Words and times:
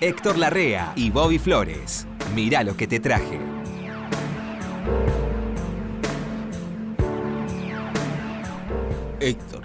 Héctor 0.00 0.38
Larrea 0.38 0.92
y 0.96 1.10
Bobby 1.10 1.38
Flores. 1.38 2.06
Mirá 2.34 2.62
lo 2.62 2.76
que 2.76 2.86
te 2.86 3.00
traje. 3.00 3.38
Héctor. 9.20 9.64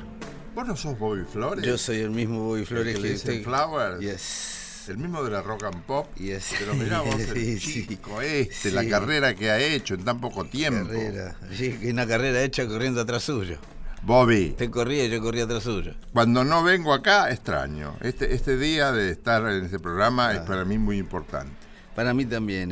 ¿Vos 0.54 0.68
no 0.68 0.76
sos 0.76 0.98
Bobby 0.98 1.24
Flores? 1.26 1.66
Yo 1.66 1.78
soy 1.78 1.98
el 2.00 2.12
mismo 2.12 2.40
Bobby 2.46 2.62
¿El 2.62 2.66
Flores 2.68 2.96
que 2.98 3.02
que, 3.02 3.14
usted. 3.14 3.44
Flowers? 3.44 4.00
Yes. 4.02 4.86
El 4.90 4.98
mismo 4.98 5.24
de 5.24 5.32
la 5.32 5.42
rock 5.42 5.64
and 5.64 5.82
pop. 5.84 6.08
Yes. 6.16 6.54
Pero 6.60 6.76
mirá 6.76 7.02
vos 7.02 7.16
el 7.20 7.34
Sí, 7.34 7.60
sí. 7.60 7.88
chico 7.88 8.22
este, 8.22 8.72
la 8.72 8.84
Sí. 8.84 8.90
carrera 8.90 9.34
que 9.36 9.50
ha 9.50 9.60
hecho 9.60 9.96
en 9.96 10.04
tan 10.04 10.20
poco 10.20 10.46
tiempo. 10.46 10.88
Carrera. 10.90 11.36
Sí, 11.56 11.72
que 11.74 11.90
una 11.92 12.06
carrera 12.06 12.44
hecha 12.44 12.68
corriendo 12.68 13.02
atrás 13.02 13.24
suyo. 13.24 13.58
Bobby, 14.04 14.50
Usted 14.52 14.70
corría 14.70 15.06
y 15.06 15.10
yo 15.10 15.22
corría 15.22 15.46
atrás 15.46 15.64
suyo. 15.64 15.94
cuando 16.14 16.44
no 16.44 16.64
vengo 16.64 16.94
acá, 16.94 17.32
extraño. 17.32 17.96
Este, 18.02 18.34
este 18.34 18.58
día 18.58 18.92
de 18.92 19.10
estar 19.12 19.42
en 19.48 19.66
este 19.66 19.80
programa 19.80 20.30
Ah. 20.30 20.34
es 20.36 20.40
para 20.42 20.64
mí 20.66 20.78
muy 20.78 20.98
importante. 20.98 21.56
Para 21.96 22.14
mí 22.14 22.26
también, 22.26 22.70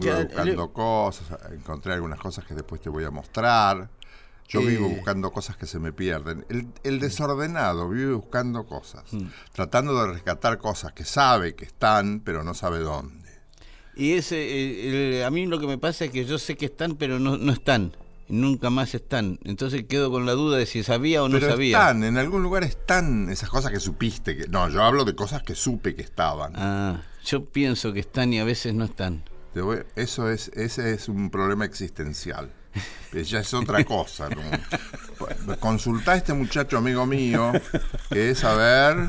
Ya, 0.00 0.22
buscando 0.22 0.72
cosas, 0.72 1.26
encontré 1.52 1.92
algunas 1.92 2.18
cosas 2.18 2.44
que 2.46 2.54
después 2.54 2.80
te 2.80 2.88
voy 2.88 3.04
a 3.04 3.10
mostrar. 3.10 3.90
Yo 4.48 4.60
Eh. 4.60 4.66
vivo 4.66 4.88
buscando 4.88 5.30
cosas 5.30 5.56
que 5.56 5.66
se 5.66 5.78
me 5.78 5.92
pierden. 5.92 6.46
El, 6.48 6.68
el 6.84 6.98
desordenado 7.00 7.88
vive 7.88 8.14
buscando 8.14 8.64
cosas, 8.64 9.04
Mm. 9.12 9.26
tratando 9.52 10.00
de 10.00 10.12
rescatar 10.14 10.58
cosas 10.58 10.92
que 10.92 11.04
sabe 11.04 11.54
que 11.54 11.64
están, 11.64 12.20
pero 12.24 12.42
no 12.44 12.54
sabe 12.54 12.78
dónde. 12.78 13.28
Y 13.94 14.12
ese, 14.12 14.36
eh, 14.36 15.18
el- 15.18 15.24
a 15.24 15.30
mí 15.30 15.46
lo 15.46 15.58
que 15.60 15.66
me 15.66 15.78
pasa 15.78 16.04
es 16.06 16.10
que 16.10 16.24
yo 16.24 16.38
sé 16.38 16.56
que 16.56 16.66
están, 16.66 16.96
pero 16.96 17.18
no, 17.18 17.36
no 17.36 17.52
están. 17.52 17.92
Nunca 18.28 18.70
más 18.70 18.94
están. 18.94 19.38
Entonces 19.44 19.84
quedo 19.88 20.10
con 20.10 20.26
la 20.26 20.32
duda 20.32 20.58
de 20.58 20.66
si 20.66 20.82
sabía 20.82 21.22
o 21.22 21.28
no 21.28 21.38
pero 21.38 21.50
sabía. 21.52 21.78
están, 21.78 22.02
en 22.04 22.18
algún 22.18 22.42
lugar 22.42 22.64
están 22.64 23.30
esas 23.30 23.48
cosas 23.50 23.70
que 23.70 23.78
supiste. 23.80 24.36
Que, 24.36 24.48
no, 24.48 24.68
yo 24.68 24.82
hablo 24.82 25.04
de 25.04 25.14
cosas 25.14 25.42
que 25.42 25.54
supe 25.54 25.94
que 25.94 26.02
estaban. 26.02 26.52
Ah, 26.56 27.02
yo 27.24 27.44
pienso 27.44 27.92
que 27.92 28.00
están 28.00 28.32
y 28.32 28.40
a 28.40 28.44
veces 28.44 28.74
no 28.74 28.84
están. 28.84 29.22
Te 29.54 29.60
voy- 29.60 29.84
eso 29.94 30.28
es, 30.30 30.48
ese 30.54 30.92
es 30.92 31.08
un 31.08 31.30
problema 31.30 31.64
existencial. 31.64 32.50
Ya 33.12 33.40
es 33.40 33.54
otra 33.54 33.82
cosa. 33.86 34.28
Consultá 35.60 36.12
a 36.12 36.16
este 36.16 36.32
muchacho 36.34 36.76
amigo 36.78 37.06
mío, 37.06 37.52
que 38.10 38.30
es, 38.30 38.44
a 38.44 38.54
ver, 38.54 39.08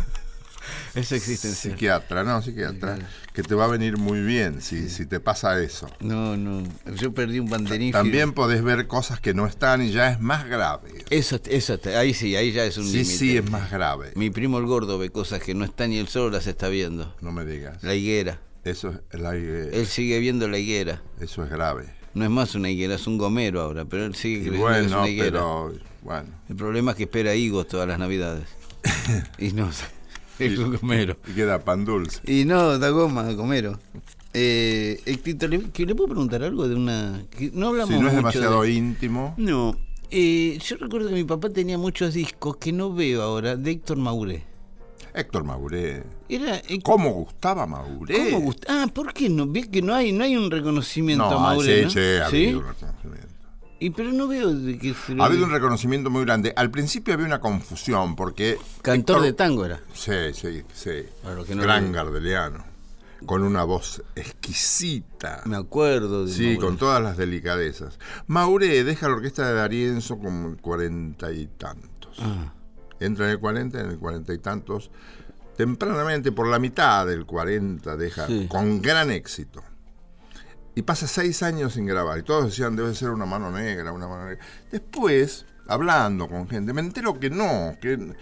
Es 0.96 1.12
existencial. 1.12 1.74
psiquiatra, 1.74 2.24
no, 2.24 2.42
psiquiatra, 2.42 2.98
que 3.38 3.44
te 3.44 3.54
va 3.54 3.66
a 3.66 3.68
venir 3.68 3.98
muy 4.00 4.20
bien 4.22 4.64
si, 4.64 4.90
si 4.90 5.06
te 5.06 5.20
pasa 5.20 5.62
eso. 5.62 5.88
No, 6.00 6.36
no. 6.36 6.64
Yo 6.96 7.14
perdí 7.14 7.38
un 7.38 7.48
banderín. 7.48 7.92
También 7.92 8.34
podés 8.34 8.64
ver 8.64 8.88
cosas 8.88 9.20
que 9.20 9.36
no 9.36 9.46
están 9.46 9.84
y 9.84 9.92
ya 9.92 10.10
es 10.10 10.20
más 10.20 10.50
grave. 10.50 11.06
Eso, 11.12 11.40
eso, 11.48 11.80
ahí 11.96 12.16
sí, 12.16 12.36
ahí 12.36 12.52
ya 12.52 12.66
es 12.66 12.80
un 12.80 12.86
Sí, 12.88 13.06
sí, 13.06 13.38
es 13.38 13.48
más 13.52 13.70
grave. 13.70 14.12
Mi 14.16 14.32
primo 14.32 14.58
el 14.58 14.66
gordo 14.66 14.98
ve 14.98 15.12
cosas 15.12 15.40
que 15.40 15.54
no 15.54 15.66
están 15.66 15.94
y 15.94 16.00
él 16.00 16.08
solo 16.08 16.32
las 16.32 16.48
está 16.48 16.68
viendo. 16.68 17.16
No 17.22 17.32
me 17.32 17.46
digas. 17.46 17.84
La 17.84 17.94
higuera. 17.94 18.40
Eso 18.64 19.00
es, 19.12 19.20
la- 19.20 19.36
Él 19.36 19.86
sigue 19.86 20.18
viendo 20.18 20.48
la 20.48 20.58
higuera. 20.58 21.04
eso 21.20 21.44
es 21.44 21.52
grave. 21.52 21.86
No 22.16 22.24
es 22.24 22.32
más 22.32 22.56
una 22.56 22.72
higuera, 22.72 22.96
es 22.96 23.06
un 23.06 23.20
gomero 23.20 23.62
ahora, 23.62 23.86
pero 23.86 24.06
él 24.06 24.16
sigue 24.16 24.48
creyendo 24.50 24.66
que 24.68 24.80
es 24.80 24.84
bueno, 24.88 25.00
una 25.02 25.10
higuera. 25.10 25.30
pero 25.32 25.74
bueno. 26.02 26.30
El 26.50 26.56
problema 26.56 26.92
es 26.94 26.98
que 26.98 27.04
espera 27.04 27.36
higos 27.36 27.68
todas 27.68 27.88
las 27.88 28.00
navidades. 28.00 28.48
y 29.38 29.52
no, 29.52 29.70
un 30.60 30.76
gomero. 30.78 31.18
Y 31.28 31.32
queda 31.34 31.60
pan 31.64 31.86
dulce. 31.86 32.20
Y 32.26 32.46
no, 32.46 32.78
da 32.80 32.90
goma, 32.90 33.32
gomero. 33.34 33.80
Eh, 34.34 35.02
Héctor, 35.06 35.50
¿le, 35.50 35.62
que 35.72 35.86
¿le 35.86 35.96
puedo 35.96 36.10
preguntar 36.10 36.44
algo 36.44 36.68
de 36.68 36.76
una...? 36.76 37.24
que 37.32 37.50
no 37.54 37.70
hablamos 37.70 37.96
Si 37.96 38.00
no 38.02 38.08
es 38.08 38.14
mucho 38.14 38.18
demasiado 38.18 38.62
de- 38.62 38.72
íntimo. 38.72 39.34
No. 39.38 39.76
Eh, 40.12 40.58
yo 40.64 40.76
recuerdo 40.78 41.10
que 41.10 41.16
mi 41.16 41.24
papá 41.24 41.50
tenía 41.50 41.78
muchos 41.78 42.14
discos 42.14 42.58
que 42.58 42.72
no 42.72 42.94
veo 42.94 43.22
ahora 43.24 43.56
de 43.56 43.72
Héctor 43.72 43.98
Mauré. 43.98 44.44
Héctor 45.14 45.44
Mauré. 45.44 46.04
Era 46.30 46.58
eh, 46.58 46.80
¿Cómo 46.84 47.12
gustaba 47.12 47.66
Mauré? 47.66 48.30
¿Cómo 48.30 48.42
gusta? 48.46 48.84
Ah, 48.84 48.88
¿por 48.94 49.12
qué 49.14 49.30
no? 49.30 49.48
Ve 49.48 49.68
que 49.70 49.82
no 49.82 49.96
hay, 49.96 50.12
no 50.12 50.24
hay 50.24 50.38
un 50.38 50.52
reconocimiento 50.52 51.26
a 51.26 51.40
Mauré, 51.40 51.80
sí, 51.80 51.84
¿no? 51.86 51.90
sí, 51.90 52.00
ha 52.00 52.30
¿Sí? 52.30 52.36
habido 52.46 52.60
un 52.60 52.66
reconocimiento. 52.68 53.28
Y 53.80 53.92
pero 53.92 54.12
no 54.12 54.28
veo 54.28 54.54
de 54.54 54.78
que 54.80 54.94
se 54.96 55.14
Ha 55.20 55.26
habido 55.26 55.46
un 55.46 55.52
reconocimiento 55.52 56.10
muy 56.10 56.24
grande. 56.26 56.52
Al 56.56 56.72
principio 56.72 57.14
había 57.14 57.26
una 57.28 57.40
confusión 57.40 58.16
porque. 58.16 58.58
cantor 58.82 59.18
Héctor- 59.18 59.22
de 59.24 59.34
tango 59.34 59.66
era. 59.66 59.80
Sí, 59.94 60.12
sí, 60.34 60.64
sí. 60.74 61.04
No 61.24 61.44
Gran 61.62 61.88
lo- 61.88 61.92
gardeliano. 61.94 62.66
Con 63.26 63.44
una 63.44 63.64
voz 63.64 64.04
exquisita. 64.16 65.42
Me 65.46 65.58
acuerdo 65.58 66.26
de 66.26 66.32
Sí, 66.32 66.58
con 66.58 66.78
todas 66.78 67.02
las 67.02 67.18
delicadezas. 67.18 67.98
Mauré 68.28 68.84
deja 68.84 69.08
la 69.10 69.16
orquesta 69.16 69.48
de 69.48 69.56
Darienzo 69.56 70.20
con 70.20 70.56
cuarenta 70.58 71.32
y 71.32 71.48
tantos. 71.48 72.18
Ah, 72.20 72.54
Entra 73.00 73.26
en 73.26 73.32
el 73.32 73.40
40, 73.40 73.80
en 73.80 73.90
el 73.92 73.98
cuarenta 74.00 74.34
y 74.34 74.38
tantos. 74.40 74.90
Tempranamente, 75.56 76.32
por 76.32 76.48
la 76.48 76.60
mitad 76.60 77.06
del 77.08 77.26
40, 77.26 77.96
deja 77.98 78.28
Sí. 78.28 78.48
con 78.48 78.82
gran 78.82 79.10
éxito. 79.12 79.64
Y 80.78 80.84
pasa 80.84 81.08
seis 81.08 81.42
años 81.42 81.74
sin 81.74 81.88
grabar. 81.88 82.20
Y 82.20 82.22
todos 82.22 82.46
decían, 82.46 82.76
debe 82.76 82.94
ser 82.94 83.10
una 83.10 83.26
mano 83.26 83.50
negra, 83.50 83.92
una 83.92 84.08
mano 84.08 84.26
negra. 84.26 84.46
Después, 84.72 85.48
hablando 85.68 86.28
con 86.28 86.48
gente, 86.48 86.72
me 86.72 86.82
entero 86.82 87.20
que 87.20 87.32
no, 87.32 87.76
que 87.82 87.98
no, 87.98 88.14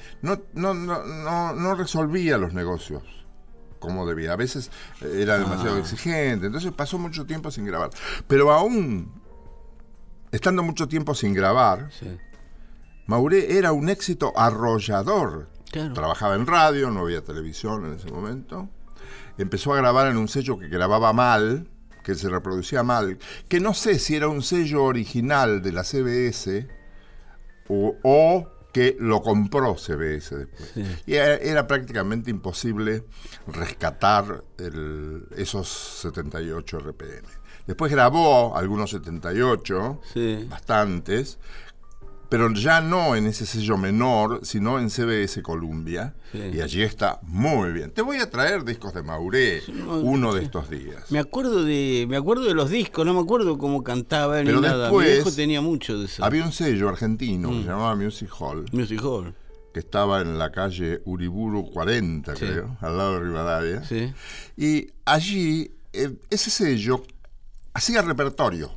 no, 0.54 0.74
no, 0.74 1.04
no, 1.04 1.54
no 1.54 1.76
resolvía 1.76 2.38
los 2.38 2.54
negocios 2.54 3.04
como 3.80 4.08
debía. 4.08 4.32
A 4.32 4.36
veces 4.38 4.72
eh, 5.02 5.20
era 5.22 5.38
demasiado 5.38 5.76
Ah. 5.76 5.80
exigente. 5.80 6.46
Entonces 6.46 6.72
pasó 6.72 6.98
mucho 6.98 7.26
tiempo 7.26 7.52
sin 7.52 7.66
grabar. 7.66 7.90
Pero 8.26 8.50
aún, 8.54 9.22
estando 10.32 10.64
mucho 10.64 10.88
tiempo 10.88 11.14
sin 11.14 11.34
grabar, 11.34 11.90
sí. 11.92 12.08
Mauré 13.06 13.58
era 13.58 13.74
un 13.74 13.90
éxito 13.90 14.32
arrollador. 14.34 15.50
Claro. 15.74 15.94
Trabajaba 15.94 16.36
en 16.36 16.48
radio, 16.48 16.90
no 16.90 17.02
había 17.02 17.22
televisión 17.22 17.86
en 17.86 17.96
ese 17.96 18.10
momento. 18.10 18.70
Empezó 19.38 19.74
a 19.74 19.78
grabar 19.78 20.08
en 20.08 20.16
un 20.16 20.30
sello 20.30 20.58
que 20.58 20.70
grababa 20.70 21.12
mal, 21.12 21.70
que 22.06 22.14
se 22.16 22.30
reproducía 22.30 22.84
mal, 22.84 23.18
que 23.50 23.60
no 23.60 23.74
sé 23.74 23.98
si 24.00 24.16
era 24.16 24.28
un 24.28 24.44
sello 24.44 24.84
original 24.84 25.62
de 25.64 25.72
la 25.72 25.84
CBS 25.84 26.68
o, 27.68 27.96
o 28.04 28.48
que 28.72 28.96
lo 29.00 29.22
compró 29.22 29.76
CBS 29.78 30.36
después. 30.38 30.72
Sí. 30.74 30.84
Y 31.08 31.16
era, 31.16 31.36
era 31.38 31.66
prácticamente 31.68 32.30
imposible 32.30 33.06
rescatar 33.48 34.44
el- 34.60 35.26
esos 35.36 35.68
78 36.02 36.78
RPM. 36.80 37.28
Después 37.66 37.92
grabó 37.92 38.56
algunos 38.56 38.92
78, 38.92 40.02
Sí. 40.14 40.46
bastantes, 40.48 41.40
pero 42.30 42.52
ya 42.54 42.82
no 42.82 43.16
en 43.16 43.28
ese 43.28 43.46
sello 43.46 43.78
menor, 43.78 44.40
sino 44.44 44.80
en 44.80 44.90
CBS 44.90 45.42
Columbia. 45.42 46.14
Sí. 46.32 46.40
Y 46.54 46.62
allí 46.62 46.82
está 46.84 47.20
muy 47.24 47.72
bien. 47.72 47.92
Te 47.92 48.02
voy 48.02 48.18
a 48.18 48.30
traer 48.30 48.64
discos 48.66 48.94
de 48.94 49.04
Mauré 49.04 49.62
no, 49.74 50.00
uno 50.00 50.34
de 50.34 50.44
estos 50.44 50.70
días. 50.70 51.12
Me 51.12 51.20
acuerdo 51.20 51.64
de 51.64 52.06
me 52.10 52.18
acuerdo 52.18 52.44
de 52.46 52.54
los 52.54 52.70
discos, 52.70 53.06
no 53.06 53.14
me 53.14 53.22
acuerdo 53.22 53.58
cómo 53.58 53.84
cantaba 53.84 54.40
ni 54.40 54.46
Pero 54.48 54.62
nada. 54.62 54.86
después- 54.86 55.08
Mi 55.08 55.14
viejo 55.14 55.32
tenía 55.32 55.62
mucho 55.62 55.98
de 56.00 56.06
eso. 56.06 56.24
Había 56.24 56.44
un 56.44 56.52
sello 56.52 56.90
argentino 56.90 57.50
Mm. 57.50 57.58
que 57.58 57.64
se 57.64 57.70
llamaba 57.70 57.96
Music 57.96 58.30
Hall, 58.40 58.66
Music 58.72 59.02
Hall. 59.04 59.34
que 59.74 59.80
estaba 59.80 60.22
en 60.22 60.38
la 60.38 60.52
calle 60.52 61.02
Uriburu 61.06 61.70
40, 61.72 62.34
Sí. 62.36 62.46
creo, 62.46 62.78
al 62.82 62.98
lado 62.98 63.14
de 63.16 63.20
Rivadavia. 63.26 63.84
Sí. 63.84 64.14
Y 64.58 64.88
allí, 65.06 65.72
eh, 65.94 66.12
ese 66.30 66.50
sello 66.50 67.04
hacía 67.74 68.02
repertorio. 68.02 68.72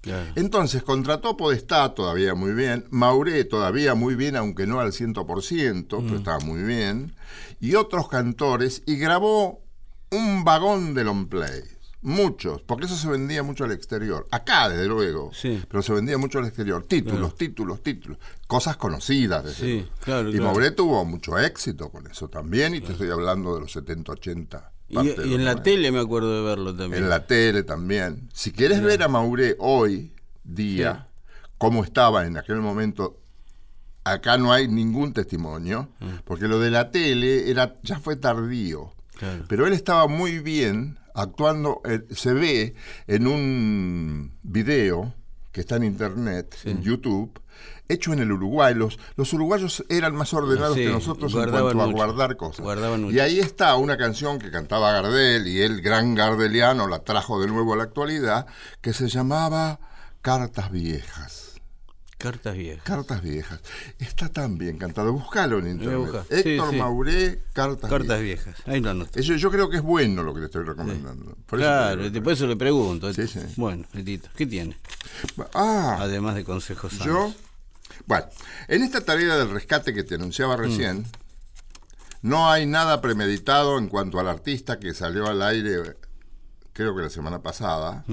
Claro. 0.00 0.32
Entonces 0.36 0.82
contrató 0.82 1.36
Podestá 1.36 1.94
todavía 1.94 2.34
muy 2.34 2.52
bien, 2.52 2.86
Mauré 2.90 3.44
todavía 3.44 3.94
muy 3.94 4.14
bien, 4.14 4.34
aunque 4.36 4.66
no 4.66 4.80
al 4.80 4.92
100%, 4.92 6.00
Mm. 6.00 6.04
pero 6.06 6.16
estaba 6.16 6.38
muy 6.40 6.62
bien, 6.62 7.14
y 7.60 7.74
otros 7.74 8.08
cantores, 8.08 8.82
y 8.86 8.96
grabó 8.96 9.62
un 10.10 10.42
vagón 10.44 10.94
de 10.94 11.04
long 11.04 11.28
play. 11.28 11.62
Muchos, 12.02 12.62
porque 12.62 12.86
eso 12.86 12.96
se 12.96 13.08
vendía 13.08 13.42
mucho 13.42 13.64
al 13.64 13.72
exterior. 13.72 14.26
Acá, 14.30 14.70
desde 14.70 14.86
luego, 14.86 15.32
Sí. 15.34 15.62
pero 15.68 15.82
se 15.82 15.92
vendía 15.92 16.16
mucho 16.16 16.38
al 16.38 16.46
exterior. 16.46 16.82
Títulos, 16.86 17.18
Claro. 17.18 17.34
títulos, 17.34 17.82
títulos. 17.82 18.18
Cosas 18.46 18.78
conocidas. 18.78 19.44
desde 19.44 19.60
Sí, 19.82 19.88
claro, 20.02 20.30
Y. 20.30 20.40
Mauré 20.40 20.70
tuvo 20.70 21.04
mucho 21.04 21.38
éxito 21.38 21.90
con 21.90 22.06
eso 22.06 22.28
también, 22.30 22.74
y 22.74 22.80
te 22.80 22.92
estoy 22.92 23.10
hablando 23.10 23.54
de 23.54 23.60
los 23.60 23.72
70, 23.72 24.12
80. 24.12 24.72
Y, 24.90 24.98
en 24.98 25.44
la 25.44 25.52
90. 25.52 25.62
tele 25.62 25.92
me 25.92 26.00
acuerdo 26.00 26.34
de 26.34 26.42
verlo 26.42 26.74
también. 26.74 27.04
En 27.04 27.08
la 27.08 27.24
tele 27.26 27.62
también. 27.62 28.28
Si 28.34 28.50
quieres 28.50 28.82
ver 28.82 29.02
a 29.02 29.08
Mauré 29.08 29.54
hoy 29.60 30.12
día, 30.42 31.08
cómo 31.58 31.84
estaba 31.84 32.26
en 32.26 32.36
aquel 32.36 32.56
momento, 32.56 33.20
acá 34.02 34.36
no 34.36 34.52
hay 34.52 34.66
ningún 34.66 35.12
testimonio, 35.12 35.88
porque 36.24 36.48
lo 36.48 36.58
de 36.58 36.70
la 36.70 36.90
tele 36.90 37.50
era 37.50 37.76
ya 37.82 38.00
fue 38.00 38.16
tardío. 38.16 38.92
Claro. 39.16 39.44
Pero 39.48 39.66
él 39.66 39.74
estaba 39.74 40.08
muy 40.08 40.40
bien 40.40 40.98
actuando, 41.14 41.82
eh, 41.84 42.00
se 42.10 42.32
ve 42.32 42.74
en 43.06 43.26
un 43.26 44.32
video 44.42 45.14
que 45.52 45.60
está 45.60 45.76
en 45.76 45.84
internet, 45.84 46.56
en 46.64 46.82
YouTube, 46.82 47.38
hecho 47.88 48.12
en 48.12 48.20
el 48.20 48.30
Uruguay. 48.32 48.74
Los, 48.74 48.98
los 49.16 49.32
uruguayos 49.32 49.84
eran 49.88 50.14
más 50.14 50.32
ordenados 50.34 50.76
Sí, 50.76 50.84
que 50.84 50.90
nosotros 50.90 51.32
en 51.34 51.50
cuanto 51.50 51.82
a 51.82 51.86
guardar 51.86 52.36
cosas. 52.36 52.64
Y 53.10 53.18
ahí 53.18 53.38
está 53.40 53.74
una 53.76 53.96
canción 53.96 54.38
que 54.38 54.50
cantaba 54.50 54.92
Gardel 54.92 55.46
y 55.48 55.60
el 55.62 55.80
gran 55.82 56.14
gardeliano 56.14 56.86
la 56.86 57.00
trajo 57.00 57.40
de 57.40 57.48
nuevo 57.48 57.74
a 57.74 57.76
la 57.76 57.82
actualidad, 57.84 58.46
que 58.80 58.92
se 58.92 59.08
llamaba 59.08 59.80
Cartas 60.22 60.70
Viejas. 60.70 61.46
Cartas 62.18 62.54
viejas. 62.54 62.84
Cartas 62.84 63.22
viejas. 63.22 63.60
Está 63.98 64.28
tan 64.28 64.58
bien 64.58 64.76
cantado. 64.76 65.10
Buscalo 65.10 65.58
en 65.58 65.68
internet. 65.68 66.22
Sí, 66.28 66.50
Héctor 66.50 66.70
sí. 66.72 66.76
Mauré, 66.76 67.40
Cartas, 67.54 67.88
Cartas 67.88 68.20
viejas. 68.20 68.44
viejas. 68.44 68.68
Ahí 68.68 68.80
lo 68.82 68.90
anoté. 68.90 69.20
Eso 69.20 69.34
yo 69.36 69.50
creo 69.50 69.70
que 69.70 69.78
es 69.78 69.82
bueno 69.82 70.22
lo 70.22 70.34
que 70.34 70.40
le 70.40 70.46
estoy 70.46 70.64
recomendando. 70.66 71.34
Por 71.46 71.58
eso 71.58 71.66
Claro, 71.66 72.10
digo. 72.10 72.22
por 72.22 72.34
eso 72.34 72.46
le 72.46 72.56
pregunto. 72.56 73.10
Sí, 73.14 73.26
sí. 73.26 73.40
Bueno, 73.56 73.86
Tito, 74.04 74.28
¿qué 74.36 74.44
tiene? 74.46 74.76
Ah, 75.54 75.96
Además 76.00 76.34
de 76.34 76.44
consejos 76.44 76.92
sanos. 76.92 77.06
yo. 77.06 77.34
Bueno, 78.10 78.26
en 78.66 78.82
esta 78.82 79.02
tarea 79.02 79.36
del 79.36 79.50
rescate 79.52 79.94
que 79.94 80.02
te 80.02 80.16
anunciaba 80.16 80.56
recién, 80.56 81.06
no 82.22 82.50
hay 82.50 82.66
nada 82.66 83.00
premeditado 83.00 83.78
en 83.78 83.86
cuanto 83.86 84.18
al 84.18 84.26
artista 84.26 84.80
que 84.80 84.94
salió 84.94 85.28
al 85.28 85.40
aire, 85.42 85.94
creo 86.72 86.96
que 86.96 87.02
la 87.02 87.08
semana 87.10 87.40
pasada, 87.40 88.04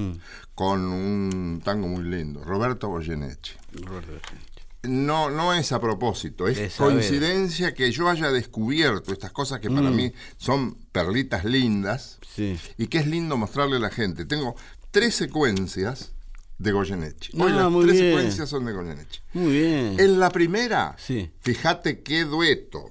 con 0.54 0.82
un 0.86 1.64
tango 1.66 1.88
muy 1.88 2.04
lindo, 2.04 2.44
Roberto 2.44 2.90
Goyeneche. 2.90 3.58
Roberto 3.74 4.12
Goyeneche. 4.12 4.62
No, 4.84 5.32
no 5.32 5.56
es 5.56 5.72
a 5.72 5.82
propósito, 5.82 6.48
es 6.48 6.76
coincidencia 6.76 7.74
que 7.74 7.92
yo 7.92 8.08
haya 8.08 8.30
descubierto 8.32 9.12
estas 9.12 9.32
cosas 9.32 9.60
que 9.62 9.72
para 9.72 9.90
mí 9.90 10.14
son 10.38 10.76
perlitas 10.92 11.44
lindas 11.44 12.20
Sí. 12.36 12.56
y 12.78 12.86
que 12.86 13.00
es 13.00 13.08
lindo 13.08 13.36
mostrarle 13.36 13.78
a 13.78 13.80
la 13.80 13.90
gente. 13.90 14.26
Tengo 14.26 14.56
tres 14.92 15.16
secuencias 15.16 16.12
de 16.58 16.72
Goyeneche. 16.72 17.32
Hoy 17.38 17.52
Ah, 17.54 17.70
las 17.70 17.72
tres 17.84 17.92
bien. 17.94 17.98
secuencias 17.98 18.50
son 18.50 18.66
de 18.66 18.74
Goyeneche. 18.74 19.22
Muy 19.34 19.52
bien. 19.52 19.96
En 20.00 20.20
la 20.20 20.30
primera, 20.32 20.96
Sí. 20.98 21.30
fíjate 21.42 22.02
qué 22.02 22.24
dueto. 22.26 22.90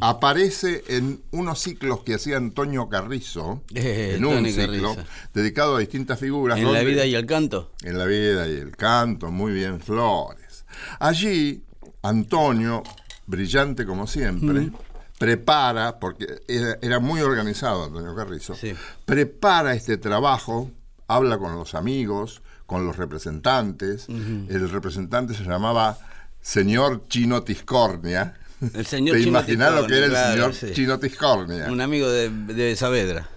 Aparece 0.00 0.84
en 0.88 1.20
unos 1.32 1.58
ciclos 1.60 2.02
que 2.02 2.14
hacía 2.14 2.38
Antonio 2.38 2.88
Carrizo, 2.88 3.62
Eh, 3.74 4.14
en 4.16 4.24
un 4.24 4.36
Tony 4.36 4.50
ciclo 4.50 4.94
Carrizo. 4.94 5.10
dedicado 5.34 5.76
a 5.76 5.80
distintas 5.80 6.18
figuras. 6.18 6.58
En 6.58 6.72
la 6.72 6.80
vida 6.82 7.04
y 7.04 7.14
el 7.14 7.26
canto. 7.26 7.72
en 7.82 7.98
la 7.98 8.06
vida 8.06 8.48
y 8.48 8.52
el 8.52 8.74
canto, 8.74 9.30
muy 9.30 9.52
bien, 9.52 9.80
Flores. 9.80 10.64
Allí, 10.98 11.62
Antonio, 12.02 12.82
brillante 13.26 13.84
como 13.84 14.06
siempre, 14.06 14.70
prepara, 15.18 15.98
porque 15.98 16.26
era, 16.48 16.78
era 16.80 16.98
muy 16.98 17.20
organizado 17.20 17.84
Antonio 17.84 18.14
Carrizo, 18.14 18.54
Sí. 18.54 18.72
prepara 19.04 19.74
este 19.74 19.98
trabajo, 19.98 20.70
habla 21.08 21.36
con 21.38 21.54
los 21.54 21.74
amigos, 21.74 22.40
con 22.66 22.84
los 22.86 22.96
representantes. 22.96 24.06
El 24.08 24.68
representante 24.70 25.34
se 25.34 25.44
llamaba 25.44 25.98
señor 26.40 27.06
Chino 27.08 27.42
Tiscornia. 27.42 28.34
El 28.74 28.86
señor 28.86 29.16
¿Te 29.16 29.22
Chino 29.24 29.38
imaginas 29.38 29.74
lo 29.74 29.86
que 29.86 29.98
era 29.98 30.06
el 30.06 30.32
señor 30.34 30.54
sí. 30.54 30.72
Chino 30.72 30.98
Tiscornia? 30.98 31.66
Un 31.70 31.80
amigo 31.80 32.08
de, 32.08 32.30
de 32.30 32.74
Saavedra, 32.76 33.28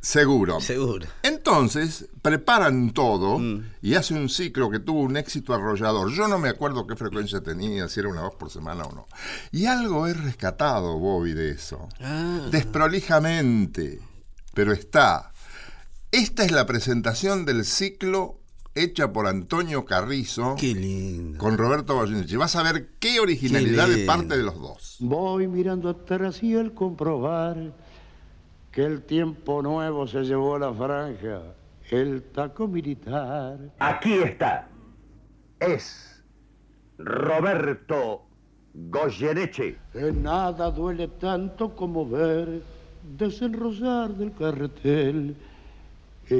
Seguro. 0.00 0.60
seguro. 0.60 1.06
Entonces, 1.22 2.06
preparan 2.22 2.92
todo 2.92 3.38
Mm. 3.38 3.64
y 3.82 3.94
hace 3.94 4.14
un 4.14 4.28
ciclo 4.28 4.68
que 4.68 4.80
tuvo 4.80 5.00
un 5.00 5.16
éxito 5.16 5.54
arrollador. 5.54 6.10
Yo 6.12 6.26
no 6.26 6.38
me 6.40 6.48
acuerdo 6.48 6.86
qué 6.88 6.96
frecuencia 6.96 7.40
tenía, 7.40 7.86
si 7.88 8.00
era 8.00 8.08
una 8.08 8.22
vez 8.22 8.32
por 8.36 8.50
semana 8.50 8.82
o 8.84 8.92
no. 8.92 9.06
Y 9.52 9.66
algo 9.66 10.06
he 10.08 10.12
rescatado, 10.14 10.98
Bobby, 10.98 11.32
de 11.34 11.50
eso. 11.52 11.88
Ah. 12.00 12.40
Desprolijamente, 12.50 14.00
pero 14.54 14.72
está. 14.72 15.32
Esta 16.10 16.44
es 16.44 16.50
la 16.50 16.66
presentación 16.66 17.44
del 17.46 17.64
ciclo 17.64 18.40
hecha 18.74 19.12
por 19.12 19.26
Antonio 19.26 19.84
Carrizo 19.84 20.56
Qué 20.58 20.74
lindo. 20.74 21.38
con 21.38 21.58
Roberto 21.58 21.94
Goyeneche. 21.94 22.36
Vas 22.36 22.56
a 22.56 22.62
ver 22.62 22.90
qué 22.98 23.20
originalidad 23.20 23.86
Qué 23.86 23.96
de 23.96 24.06
parte 24.06 24.36
de 24.36 24.42
los 24.42 24.58
dos. 24.60 24.96
Voy 25.00 25.48
mirando 25.48 25.88
atrás 25.90 26.42
y 26.42 26.56
al 26.56 26.72
comprobar 26.72 27.72
que 28.70 28.84
el 28.84 29.02
tiempo 29.02 29.62
nuevo 29.62 30.06
se 30.06 30.22
llevó 30.24 30.56
a 30.56 30.58
la 30.60 30.72
franja, 30.72 31.42
el 31.90 32.22
taco 32.22 32.66
militar. 32.66 33.58
Aquí 33.78 34.14
está. 34.14 34.68
Es 35.60 36.22
Roberto 36.98 38.22
Goyeneche. 38.74 39.76
Que 39.92 40.12
nada 40.12 40.70
duele 40.70 41.08
tanto 41.08 41.76
como 41.76 42.08
ver 42.08 42.62
desenrosar 43.18 44.14
del 44.14 44.32
carretel 44.32 45.36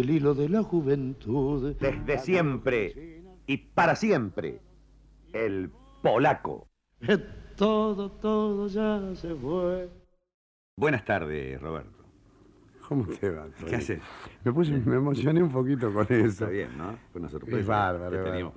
el 0.01 0.11
hilo 0.11 0.35
de 0.35 0.49
la 0.49 0.63
juventud. 0.63 1.75
Desde 1.79 2.19
siempre 2.19 3.23
y 3.47 3.57
para 3.57 3.97
siempre. 3.97 4.61
El 5.33 5.71
polaco. 6.03 6.69
Que 7.01 7.19
todo, 7.57 8.11
todo 8.13 8.69
ya 8.69 9.15
se 9.15 9.35
fue. 9.35 9.89
Buenas 10.77 11.05
tardes, 11.05 11.61
Roberto. 11.61 12.05
¿Cómo 12.89 13.07
te 13.07 13.31
va? 13.31 13.47
¿Qué 13.67 13.77
haces? 13.77 14.01
Me 14.45 14.53
puse, 14.53 14.73
me 14.73 14.97
emocioné 14.97 15.43
un 15.43 15.51
poquito 15.51 15.93
con 15.93 16.05
eso. 16.11 16.27
Está 16.27 16.49
bien, 16.49 16.77
¿no? 16.77 16.97
Fue 17.11 17.21
una 17.21 17.31
sorpresa. 17.31 17.59
Es 17.59 17.67
bárbaro, 17.67 18.11
que 18.11 18.19
es 18.19 18.25
teníamos. 18.25 18.55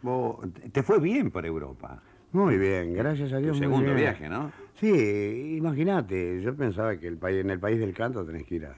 Vos, 0.00 0.38
te 0.72 0.82
fue 0.82 1.00
bien 1.00 1.30
por 1.30 1.44
Europa. 1.44 2.00
Muy 2.32 2.56
bien, 2.56 2.94
gracias 2.94 3.32
a 3.32 3.36
Tu 3.36 3.42
Dios. 3.44 3.56
muy 3.56 3.66
segundo 3.66 3.86
bien. 3.86 3.96
viaje, 3.96 4.28
¿no? 4.28 4.52
Sí, 4.74 5.56
imagínate, 5.56 6.40
yo 6.42 6.54
pensaba 6.54 6.96
que 6.96 7.08
el 7.08 7.18
país, 7.18 7.40
en 7.40 7.50
el 7.50 7.58
país 7.58 7.78
del 7.80 7.92
canto 7.94 8.24
tenés 8.24 8.44
que 8.44 8.54
ir 8.56 8.66
a... 8.66 8.76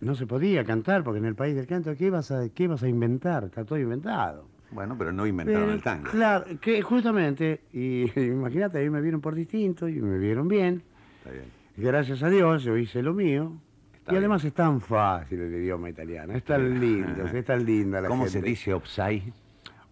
No 0.00 0.14
se 0.14 0.26
podía 0.26 0.64
cantar, 0.64 1.02
porque 1.02 1.18
en 1.18 1.24
el 1.24 1.34
país 1.34 1.56
del 1.56 1.66
canto, 1.66 1.94
¿qué 1.96 2.06
ibas 2.06 2.30
a, 2.30 2.48
qué 2.50 2.64
ibas 2.64 2.82
a 2.82 2.88
inventar? 2.88 3.44
Está 3.44 3.64
todo 3.64 3.78
inventado. 3.78 4.46
Bueno, 4.70 4.96
pero 4.98 5.12
no 5.12 5.26
inventaron 5.26 5.62
Pero, 5.62 5.74
el 5.74 5.82
tango. 5.82 6.10
Claro, 6.10 6.44
que 6.60 6.82
justamente, 6.82 7.62
y 7.72 8.04
imagínate, 8.20 8.78
a 8.78 8.82
mí 8.82 8.90
me 8.90 9.00
vieron 9.00 9.20
por 9.20 9.34
distinto 9.34 9.88
y 9.88 9.94
me 10.00 10.18
vieron 10.18 10.46
bien. 10.46 10.82
Está 11.18 11.30
bien. 11.30 11.44
Gracias 11.76 12.22
a 12.22 12.28
Dios, 12.28 12.64
yo 12.64 12.76
hice 12.76 13.02
lo 13.02 13.14
mío. 13.14 13.52
Está 13.94 14.14
y 14.14 14.16
además 14.16 14.44
es 14.44 14.52
tan 14.52 14.80
fácil 14.80 15.40
el 15.40 15.54
idioma 15.54 15.90
italiano, 15.90 16.32
es 16.32 16.44
tan 16.44 16.78
lindo, 16.80 17.24
es 17.26 17.44
tan 17.44 17.64
linda 17.64 18.00
la 18.00 18.08
¿Cómo 18.08 18.24
gente. 18.24 18.40
se 18.40 18.46
dice 18.46 18.74
offside 18.74 19.32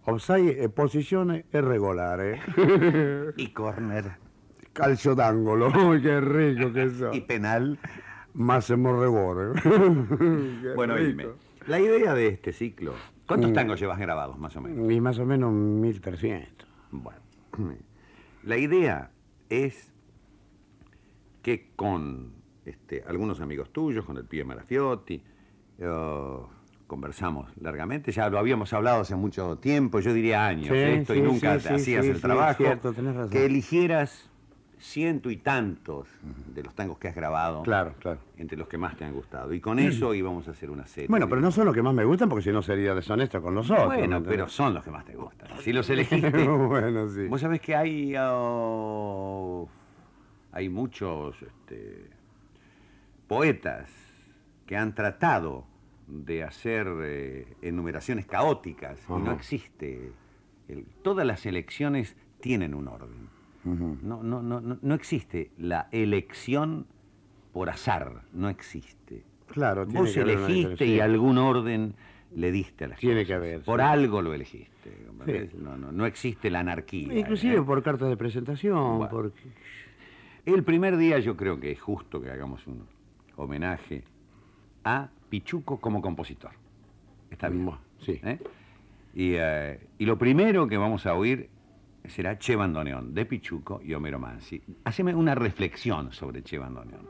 Offside 0.09 0.57
è 0.57 0.69
posizione 0.69 1.45
irregolare. 1.51 2.39
y 3.35 3.51
corner 3.51 4.17
Calcio 4.71 5.13
d'angolo, 5.13 5.69
qué 6.01 6.21
rico 6.21 6.71
que 6.71 6.83
eso. 6.83 7.11
y 7.13 7.21
penal? 7.21 7.77
Máximo 8.33 9.01
rigore. 9.01 9.59
Qué 9.63 10.73
Bueno, 10.75 10.95
rico. 10.95 11.07
dime, 11.07 11.25
la 11.67 11.79
idea 11.79 12.13
de 12.13 12.27
este 12.27 12.53
ciclo, 12.53 12.93
¿cuántos 13.27 13.51
tangos 13.53 13.79
llevas 13.79 13.97
grabados 13.99 14.37
más 14.37 14.55
o 14.55 14.61
menos? 14.61 14.91
Y 14.91 15.01
más 15.01 15.17
o 15.19 15.25
menos 15.25 15.51
1300. 15.51 16.67
Bueno, 16.91 17.19
la 18.43 18.57
idea 18.57 19.11
es 19.49 19.91
que 21.41 21.71
con 21.75 22.33
este, 22.65 23.03
algunos 23.07 23.39
amigos 23.41 23.71
tuyos, 23.71 24.05
con 24.05 24.17
el 24.17 24.25
pibe 24.25 24.43
Marafiotti, 24.43 25.23
eh, 25.79 26.37
conversamos 26.85 27.51
largamente, 27.59 28.11
ya 28.11 28.29
lo 28.29 28.37
habíamos 28.39 28.71
hablado 28.73 29.01
hace 29.01 29.15
mucho 29.15 29.57
tiempo, 29.57 29.99
yo 29.99 30.13
diría 30.13 30.45
años, 30.45 30.67
Sí, 30.67 30.73
¿eh? 30.75 30.95
esto 30.99 31.15
y 31.15 31.21
nunca 31.21 31.59
sí, 31.59 31.67
hacías 31.73 32.05
el 32.05 32.21
trabajo, 32.21 32.63
cierto, 32.63 32.93
tenés 32.93 33.15
razón. 33.15 33.29
que 33.29 33.45
eligieras 33.45 34.29
ciento 34.79 35.29
y 35.31 35.37
tantos 35.37 36.07
de 36.53 36.61
los 36.63 36.75
tangos 36.75 36.97
que 36.99 37.07
has 37.07 37.15
grabado, 37.15 37.63
Claro, 37.63 37.95
claro. 37.99 38.19
entre 38.37 38.57
los 38.57 38.67
que 38.67 38.77
más 38.77 38.95
te 38.95 39.05
han 39.05 39.13
gustado, 39.13 39.53
y 39.53 39.59
con 39.59 39.79
eso 39.79 40.13
íbamos 40.13 40.47
a 40.47 40.51
hacer 40.51 40.69
una 40.69 40.85
serie. 40.85 41.07
Bueno, 41.09 41.27
pero 41.27 41.41
no 41.41 41.51
son 41.51 41.65
los 41.65 41.73
que 41.73 41.81
más 41.81 41.93
me 41.93 42.05
gustan 42.05 42.29
porque 42.29 42.43
si 42.43 42.51
no 42.51 42.61
sería 42.61 42.93
deshonesto 42.93 43.41
con 43.41 43.55
los 43.55 43.69
otros. 43.71 43.89
¿me 43.89 43.97
Bueno, 43.97 44.21
pero 44.23 44.47
son 44.47 44.73
los 44.75 44.83
que 44.83 44.91
más 44.91 45.03
te 45.05 45.15
gustan. 45.15 45.49
Si 45.61 45.73
los 45.73 45.89
elegiste, 45.89 46.47
bueno, 46.47 47.09
sí. 47.09 47.27
Vos 47.27 47.41
sabés 47.41 47.59
que 47.61 47.75
hay, 47.75 48.13
oh, 48.19 49.67
hay 50.51 50.69
muchos 50.69 51.41
este, 51.41 52.09
poetas 53.27 53.89
que 54.65 54.77
han 54.77 54.93
tratado 54.93 55.65
de 56.07 56.43
hacer 56.43 56.87
eh, 57.01 57.47
enumeraciones 57.61 58.25
caóticas 58.25 58.99
y 59.09 59.13
no 59.13 59.31
existe. 59.33 60.11
el- 60.69 60.85
todas 61.03 61.25
las 61.25 61.45
elecciones 61.45 62.15
tienen 62.39 62.73
un 62.73 62.87
orden. 62.87 63.29
No, 63.63 64.23
no, 64.23 64.41
no, 64.41 64.61
no, 64.61 64.77
no 64.81 64.93
existe 64.95 65.51
la 65.57 65.87
elección 65.91 66.87
por 67.51 67.69
azar, 67.69 68.21
no 68.33 68.49
existe. 68.49 69.23
Claro, 69.47 69.85
tiene 69.85 70.01
Vos 70.01 70.13
que 70.13 70.21
haber 70.21 70.37
una 70.37 70.45
elegiste 70.47 70.85
y 70.85 70.99
algún 70.99 71.37
orden 71.37 71.95
le 72.35 72.51
diste 72.51 72.85
a 72.85 72.87
las 72.89 72.99
Tiene 72.99 73.15
cosas. 73.21 73.27
que 73.27 73.33
haber, 73.33 73.61
Por 73.61 73.79
sí. 73.79 73.85
algo 73.85 74.21
lo 74.21 74.33
elegiste. 74.33 75.07
No, 75.57 75.77
no, 75.77 75.91
no 75.91 76.05
existe 76.05 76.49
la 76.49 76.59
anarquía. 76.59 77.17
Inclusive 77.17 77.57
¿eh? 77.57 77.61
por 77.61 77.81
cartas 77.81 78.09
de 78.09 78.17
presentación, 78.17 78.97
Bueno. 78.97 79.09
por... 79.09 79.33
El 80.45 80.63
primer 80.63 80.97
día 80.97 81.19
yo 81.19 81.35
creo 81.35 81.59
que 81.59 81.71
es 81.71 81.81
justo 81.81 82.21
que 82.21 82.29
hagamos 82.29 82.65
un 82.67 82.85
homenaje 83.35 84.03
a 84.83 85.09
Pichuco 85.29 85.79
como 85.79 86.01
compositor. 86.01 86.51
Está 87.29 87.49
bien. 87.49 87.69
Sí. 87.99 88.19
¿eh? 88.23 88.39
Y, 89.13 89.33
eh, 89.35 89.79
y 89.97 90.05
lo 90.05 90.17
primero 90.17 90.67
que 90.67 90.77
vamos 90.77 91.05
a 91.05 91.15
oír 91.15 91.49
será 92.07 92.37
Che 92.37 92.55
Bandoneón, 92.55 93.13
de 93.13 93.25
Pichuco 93.25 93.81
y 93.83 93.93
Homero 93.93 94.19
Mansi. 94.19 94.61
Haceme 94.85 95.13
una 95.13 95.35
reflexión 95.35 96.11
sobre 96.11 96.43
Che 96.43 96.57
Bandoneón. 96.57 97.07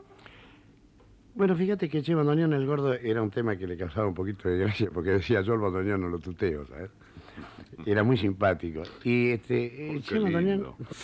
Bueno, 1.34 1.54
fíjate 1.54 1.88
que 1.88 2.02
Che 2.02 2.14
Bandoneón 2.14 2.52
el 2.52 2.66
gordo 2.66 2.94
era 2.94 3.22
un 3.22 3.30
tema 3.30 3.56
que 3.56 3.66
le 3.66 3.76
causaba 3.76 4.08
un 4.08 4.14
poquito 4.14 4.48
de 4.48 4.58
gracia, 4.58 4.90
porque 4.92 5.10
decía 5.10 5.40
yo 5.42 5.54
el 5.54 5.60
bandoneón 5.60 6.00
no 6.00 6.08
lo 6.08 6.18
tuteo, 6.18 6.66
¿sabes? 6.66 6.90
Era 7.86 8.02
muy 8.02 8.16
simpático. 8.16 8.82
Y 9.04 9.30
este, 9.30 9.90
eh, 9.92 9.96
Oh, 9.96 10.00
Che 10.00 10.18
Bandoneón... 10.18 10.74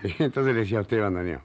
Sí, 0.00 0.14
entonces 0.20 0.54
le 0.54 0.60
decía 0.60 0.78
a 0.78 0.82
usted 0.82 1.00
bandoneón. 1.00 1.40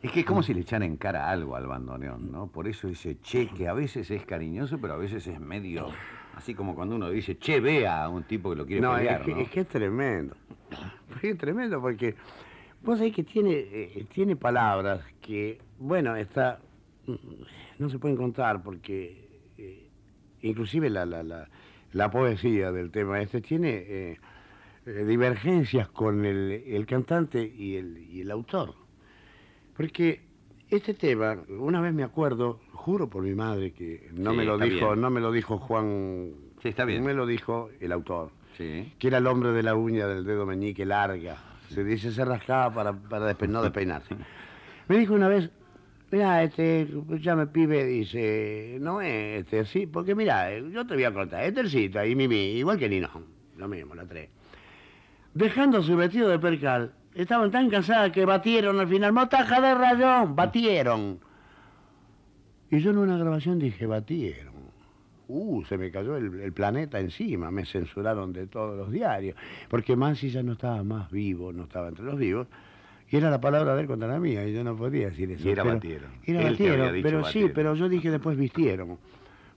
Es 0.00 0.12
que 0.12 0.20
es 0.20 0.26
como 0.26 0.44
si 0.44 0.54
le 0.54 0.60
echara 0.60 0.84
en 0.84 0.96
cara 0.96 1.28
algo 1.28 1.56
al 1.56 1.66
bandoneón, 1.66 2.30
¿no? 2.30 2.46
Por 2.46 2.68
eso 2.68 2.86
ese 2.88 3.18
Che, 3.20 3.48
que 3.48 3.66
a 3.66 3.72
veces 3.72 4.08
es 4.12 4.24
cariñoso, 4.24 4.78
pero 4.80 4.94
a 4.94 4.96
veces 4.96 5.26
es 5.26 5.40
medio 5.40 5.88
Así 6.36 6.54
como 6.54 6.74
cuando 6.74 6.94
uno 6.96 7.08
dice, 7.10 7.38
che, 7.38 7.60
vea 7.60 8.04
a 8.04 8.08
un 8.10 8.24
tipo 8.24 8.50
que 8.50 8.56
lo 8.56 8.66
quiere 8.66 8.82
No, 8.82 8.94
pelear, 8.94 9.20
es, 9.22 9.26
que, 9.26 9.34
¿no? 9.34 9.40
es 9.40 9.48
que 9.50 9.60
es 9.60 9.68
tremendo. 9.68 10.36
Es 11.22 11.38
tremendo 11.38 11.80
porque 11.80 12.14
vos 12.82 12.98
sabés 12.98 13.14
que 13.14 13.24
tiene, 13.24 13.52
eh, 13.52 14.06
tiene 14.12 14.36
palabras 14.36 15.00
que, 15.20 15.58
bueno, 15.78 16.14
está, 16.16 16.60
mm, 17.06 17.14
no 17.78 17.88
se 17.88 17.98
pueden 17.98 18.16
contar 18.16 18.62
porque 18.62 19.28
eh, 19.58 19.88
inclusive 20.42 20.90
la, 20.90 21.06
la, 21.06 21.22
la, 21.22 21.48
la 21.92 22.10
poesía 22.10 22.70
del 22.72 22.90
tema 22.90 23.20
este 23.22 23.40
tiene 23.40 23.84
eh, 23.86 24.18
divergencias 24.84 25.88
con 25.88 26.24
el, 26.24 26.62
el 26.66 26.86
cantante 26.86 27.42
y 27.42 27.76
el, 27.76 27.98
y 27.98 28.20
el 28.20 28.30
autor. 28.30 28.74
Porque 29.76 30.20
este 30.70 30.94
tema, 30.94 31.38
una 31.48 31.80
vez 31.80 31.92
me 31.94 32.02
acuerdo, 32.02 32.60
juro 32.72 33.08
por 33.08 33.22
mi 33.22 33.34
madre 33.34 33.72
que 33.72 34.08
no 34.12 34.30
Sí, 34.32 34.36
me 34.36 34.44
lo 34.44 34.58
dijo, 34.58 34.88
bien. 34.90 35.00
no 35.00 35.10
me 35.10 35.20
lo 35.20 35.32
dijo 35.32 35.58
Juan, 35.58 36.32
Sí, 36.62 36.68
está 36.68 36.84
bien. 36.84 37.02
me 37.04 37.14
lo 37.14 37.26
dijo 37.26 37.70
el 37.80 37.92
autor 37.92 38.30
Sí. 38.56 38.92
que 38.98 39.08
era 39.08 39.18
el 39.18 39.26
hombre 39.26 39.52
de 39.52 39.62
la 39.62 39.74
uña 39.74 40.06
del 40.06 40.24
dedo 40.24 40.46
meñique 40.46 40.86
larga. 40.86 41.36
Se 41.68 41.84
dice 41.84 42.10
se 42.12 42.24
rascaba 42.24 42.72
para, 42.72 42.92
para 42.92 43.30
despe- 43.34 43.48
no 43.48 43.62
despeinarse. 43.62 44.14
Me 44.88 44.96
dijo 44.98 45.14
una 45.14 45.28
vez, 45.28 45.50
mira, 46.12 46.42
este, 46.44 46.86
ya 47.20 47.34
me 47.34 47.46
pibe, 47.48 47.84
dice, 47.84 48.78
no 48.80 49.00
es 49.00 49.40
este, 49.40 49.64
sí, 49.64 49.86
porque 49.86 50.14
mira, 50.14 50.56
yo 50.58 50.86
te 50.86 50.94
voy 50.94 51.02
a 51.04 51.12
contar, 51.12 51.42
Estercita 51.42 52.06
y 52.06 52.14
Mimi, 52.14 52.52
igual 52.52 52.78
que 52.78 52.88
Nino, 52.88 53.10
lo 53.58 53.66
mismo, 53.68 53.94
la 53.96 54.04
tres. 54.06 54.30
Dejando 55.34 55.82
su 55.82 55.96
vestido 55.96 56.28
de 56.28 56.38
percal, 56.38 56.92
estaban 57.16 57.50
tan 57.50 57.68
cansadas 57.68 58.12
que 58.12 58.24
batieron 58.24 58.78
al 58.78 58.86
final, 58.88 59.12
motaja 59.12 59.60
de 59.60 59.74
rayón, 59.74 60.36
batieron. 60.36 61.18
Y 62.70 62.78
yo 62.78 62.90
en 62.92 62.98
una 62.98 63.18
grabación 63.18 63.58
dije, 63.58 63.86
batieron. 63.86 64.55
Uh, 65.28 65.64
se 65.64 65.76
me 65.76 65.90
cayó 65.90 66.16
el, 66.16 66.40
el 66.40 66.52
planeta 66.52 67.00
encima, 67.00 67.50
me 67.50 67.64
censuraron 67.64 68.32
de 68.32 68.46
todos 68.46 68.76
los 68.76 68.90
diarios, 68.92 69.36
porque 69.68 69.96
Mansi 69.96 70.30
ya 70.30 70.42
no 70.42 70.52
estaba 70.52 70.82
más 70.84 71.10
vivo, 71.10 71.52
no 71.52 71.64
estaba 71.64 71.88
entre 71.88 72.04
los 72.04 72.16
vivos, 72.16 72.46
y 73.10 73.16
era 73.16 73.30
la 73.30 73.40
palabra 73.40 73.74
de 73.74 73.82
él 73.82 73.86
contra 73.86 74.08
la 74.08 74.20
mía, 74.20 74.46
y 74.46 74.52
yo 74.52 74.62
no 74.64 74.76
podía 74.76 75.10
decir 75.10 75.30
eso. 75.32 75.48
Y 75.48 75.52
era 75.52 75.62
pero- 75.62 75.74
batieron. 75.76 76.10
Era 76.24 76.92
pero 77.02 77.24
sí, 77.24 77.50
pero 77.54 77.74
yo 77.74 77.88
dije 77.88 78.10
después 78.10 78.36
vistieron, 78.36 78.98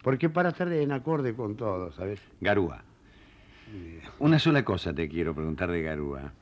porque 0.01 0.29
para 0.29 0.49
estar 0.49 0.71
en 0.71 0.91
acorde 0.91 1.33
con 1.33 1.55
todo, 1.55 1.91
¿sabes? 1.91 2.19
Garúa. 2.41 2.83
Una 4.17 4.39
sola 4.39 4.65
cosa 4.65 4.93
te 4.93 5.07
quiero 5.07 5.35
preguntar 5.35 5.69
de 5.71 5.83
Garúa. 5.83 6.33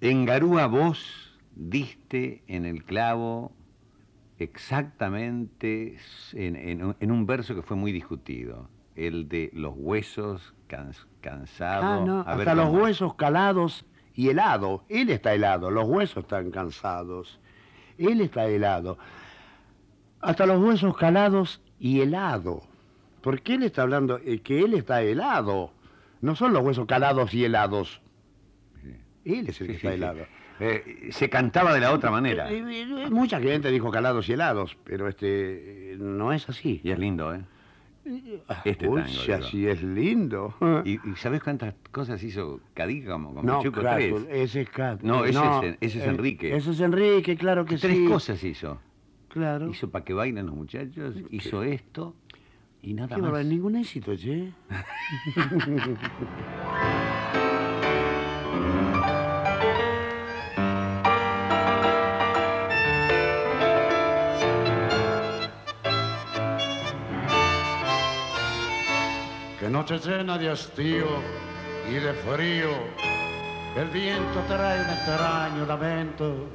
En 0.00 0.24
Garúa 0.24 0.66
vos 0.66 1.36
diste 1.56 2.42
en 2.46 2.64
el 2.64 2.84
clavo 2.84 3.52
exactamente 4.40 5.96
en, 6.32 6.56
en 6.56 6.84
un- 6.84 6.96
en 7.00 7.10
un 7.10 7.26
verso 7.26 7.54
que 7.54 7.62
fue 7.62 7.76
muy 7.76 7.92
discutido, 7.92 8.68
el 8.96 9.28
de 9.28 9.50
los 9.54 9.74
huesos 9.76 10.54
cans- 10.68 11.06
cansados. 11.20 11.84
Ah, 11.84 12.04
no, 12.04 12.24
ver 12.24 12.28
hasta 12.40 12.54
los 12.54 12.66
cómo- 12.68 12.82
huesos 12.82 13.14
calados 13.14 13.84
y 14.14 14.28
helado. 14.28 14.84
Él 14.88 15.10
está 15.10 15.34
helado, 15.34 15.70
los 15.70 15.88
huesos 15.88 16.24
están 16.24 16.50
cansados. 16.50 17.38
Él 17.98 18.20
está 18.20 18.46
helado. 18.46 18.98
Hasta 20.20 20.46
los 20.46 20.62
huesos 20.62 20.96
calados 20.96 21.60
y 21.78 22.00
helado. 22.00 22.62
Porque 23.22 23.54
él 23.54 23.62
está 23.62 23.82
hablando 23.82 24.18
eh, 24.24 24.40
que 24.40 24.60
él 24.60 24.74
está 24.74 25.02
helado. 25.02 25.72
No 26.22 26.34
son 26.34 26.52
los 26.52 26.62
huesos 26.62 26.86
calados 26.86 27.32
y 27.34 27.44
helados. 27.44 28.00
Él 29.24 29.48
es 29.48 29.60
el 29.60 29.66
que 29.68 29.72
sí, 29.74 29.76
está 29.76 29.88
sí. 29.90 29.94
helado. 29.94 30.26
Eh, 30.60 31.08
se 31.10 31.30
cantaba 31.30 31.72
de 31.72 31.80
la 31.80 31.92
otra 31.92 32.10
manera. 32.10 32.50
Eh, 32.50 32.58
eh, 32.58 33.04
eh, 33.06 33.10
Mucha 33.10 33.40
gente 33.40 33.70
dijo 33.70 33.90
calados 33.90 34.28
y 34.28 34.32
helados, 34.34 34.76
pero 34.84 35.08
este 35.08 35.96
no 35.98 36.32
es 36.32 36.48
así. 36.48 36.80
Y 36.84 36.90
es 36.90 36.98
lindo, 36.98 37.34
¿eh? 37.34 37.40
Este 38.64 38.88
uy, 38.88 39.02
tango, 39.02 39.42
si 39.46 39.66
es 39.66 39.82
lindo. 39.82 40.54
¿Y, 40.84 40.92
y 40.94 41.16
sabés 41.16 41.42
cuántas 41.42 41.74
cosas 41.92 42.22
hizo 42.22 42.60
Cadiga 42.74 43.12
como, 43.12 43.34
como 43.34 43.42
No, 43.42 43.62
Chuco 43.62 43.80
Crátul, 43.80 44.24
Tres? 44.26 44.42
ese 44.42 44.60
es 44.62 44.70
Crátul. 44.70 45.08
No, 45.08 45.24
ese 45.24 45.38
es- 45.68 45.76
ese 45.80 45.98
es 46.00 46.04
Enrique. 46.06 46.56
Ese 46.56 46.70
es 46.72 46.80
Enrique, 46.80 47.36
claro 47.36 47.64
que 47.64 47.76
Tres 47.76 47.96
sí. 47.96 48.04
cosas 48.06 48.42
hizo. 48.42 48.80
Claro. 49.28 49.70
Hizo 49.70 49.90
para 49.90 50.04
que 50.04 50.12
bailen 50.12 50.46
los 50.46 50.56
muchachos, 50.56 51.14
hizo 51.30 51.62
esto 51.62 52.16
y 52.82 52.94
nada 52.94 53.08
Qué 53.08 53.14
más. 53.16 53.22
barbaridad, 53.30 53.50
ningún 53.50 53.76
éxito, 53.76 54.16
che. 54.16 54.52
noche 69.80 69.98
llena 69.98 70.36
de 70.36 70.50
hastío 70.50 71.06
y 71.88 71.94
de 71.94 72.12
frío, 72.12 72.68
el 73.76 73.88
viento 73.88 74.40
trae 74.46 74.78
un 74.78 74.90
extraño 74.90 75.64
lamento. 75.64 76.48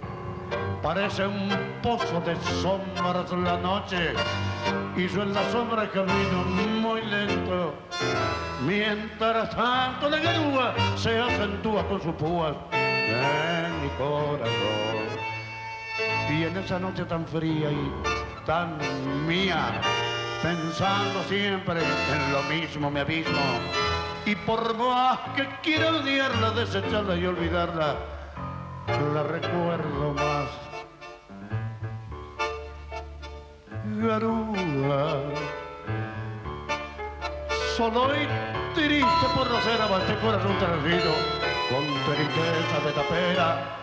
Parece 0.83 1.25
un 1.25 1.49
pozo 1.81 2.21
de 2.21 2.35
sombras 2.61 3.31
la 3.31 3.57
noche 3.57 4.13
y 4.95 5.07
yo 5.07 5.23
en 5.23 5.33
la 5.33 5.41
sombra 5.49 5.89
camino 5.89 6.43
muy 6.83 7.01
lento. 7.01 7.73
Mientras 8.63 9.49
tanto 9.55 10.07
la 10.07 10.19
garúa 10.19 10.75
se 10.95 11.17
acentúa 11.17 11.87
con 11.87 11.99
sus 12.03 12.13
púas 12.13 12.55
en 12.73 13.81
mi 13.81 13.89
corazón. 13.97 15.07
Y 16.29 16.43
en 16.43 16.57
esa 16.57 16.77
noche 16.77 17.03
tan 17.05 17.25
fría 17.25 17.71
y 17.71 17.91
tan 18.45 18.77
mía, 19.27 19.81
pensando 20.45 21.23
siempre 21.23 21.79
en 21.81 22.31
lo 22.31 22.43
mismo 22.43 22.91
me 22.91 22.99
abismo. 22.99 23.45
Y 24.25 24.35
por 24.35 24.77
más 24.77 25.19
que 25.35 25.47
quiera 25.63 25.89
odiarla, 25.89 26.51
desecharla 26.51 27.15
y 27.15 27.25
olvidarla, 27.25 27.95
la 29.13 29.23
recuerdo 29.23 30.13
más. 30.13 30.49
Garúa, 33.97 35.17
solo 37.75 38.09
y 38.15 38.27
triste 38.75 39.25
por 39.35 39.49
no 39.49 39.61
ser 39.61 39.81
amante 39.81 40.15
corazón 40.21 40.57
tranquilo, 40.59 41.13
con 41.71 41.85
tristeza 42.05 42.77
de 42.85 42.91
tapera, 42.91 43.77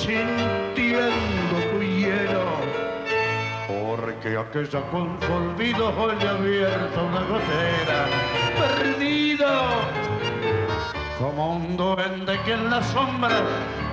sintiendo 0.00 1.56
tu 1.72 1.82
hielo, 1.82 2.91
porque 4.22 4.38
aquella 4.38 4.80
con 4.90 5.18
su 5.20 5.32
olvido 5.32 5.88
hoy 5.98 6.16
abierto 6.24 7.04
una 7.04 7.22
gotera, 7.22 8.06
perdido, 8.56 9.48
como 11.18 11.56
un 11.56 11.76
duende 11.76 12.38
que 12.44 12.52
en 12.52 12.70
la 12.70 12.82
sombra 12.84 13.42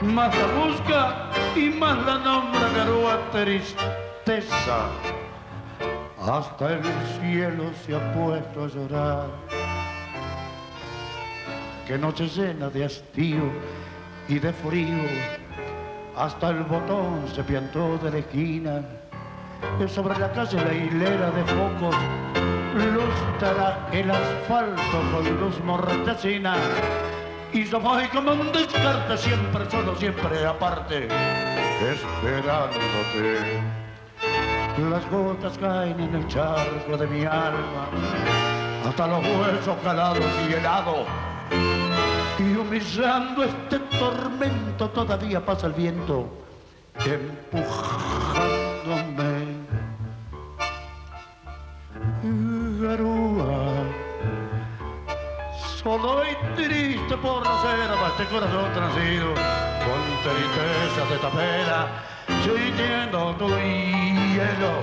más 0.03 0.35
la 0.35 0.47
busca 0.65 1.29
y 1.55 1.69
más 1.69 1.97
la 2.05 2.19
nombra 2.19 2.69
garúa 2.75 3.19
tristeza. 3.31 4.89
Hasta 6.21 6.73
el 6.73 6.83
cielo 7.19 7.71
se 7.83 7.95
ha 7.95 8.13
puesto 8.13 8.65
a 8.65 8.67
llorar. 8.67 9.27
Qué 11.87 11.97
noche 11.97 12.27
llena 12.27 12.69
de 12.69 12.85
hastío 12.85 13.51
y 14.27 14.37
de 14.37 14.53
frío. 14.53 15.05
Hasta 16.15 16.49
el 16.49 16.63
botón 16.65 17.27
se 17.33 17.43
piantó 17.43 17.97
de 17.97 18.11
la 18.11 18.17
esquina. 18.19 18.98
Sobre 19.87 20.19
la 20.19 20.31
calle 20.31 20.63
la 20.63 20.73
hilera 20.73 21.31
de 21.31 21.43
focos 21.45 21.95
lustra 22.75 23.87
el 23.91 24.11
asfalto 24.11 25.01
con 25.11 25.39
luz 25.39 25.59
mortecina. 25.63 26.55
Y 27.51 27.65
yo 27.65 27.79
voy 27.79 28.07
como 28.09 28.33
un 28.33 28.51
descarte, 28.51 29.17
siempre 29.17 29.67
solo, 29.69 29.95
siempre 29.95 30.45
aparte, 30.45 31.07
esperándote. 31.91 33.59
Las 34.89 35.09
gotas 35.09 35.57
caen 35.57 35.99
en 35.99 36.13
el 36.15 36.27
charco 36.27 36.95
de 36.97 37.07
mi 37.07 37.25
alma, 37.25 37.89
hasta 38.87 39.07
los 39.07 39.25
huesos 39.25 39.75
calados 39.83 40.23
y 40.47 40.53
helados. 40.53 41.07
Y 42.37 42.55
humillando 42.55 43.43
este 43.43 43.79
tormento 43.97 44.91
todavía 44.91 45.43
pasa 45.43 45.65
el 45.67 45.73
viento, 45.73 46.29
empujándome. 47.03 49.28
Solo 55.83 56.23
y 56.25 56.55
triste 56.55 57.15
por 57.17 57.43
no 57.43 57.61
ser 57.61 57.89
a 57.89 58.07
este 58.09 58.25
corazón 58.25 58.73
transido, 58.73 59.33
con 59.85 60.01
tristeza 60.23 61.05
de 61.09 61.17
tapera, 61.19 61.87
sintiendo 62.43 63.33
tu 63.35 63.47
hielo. 63.47 64.73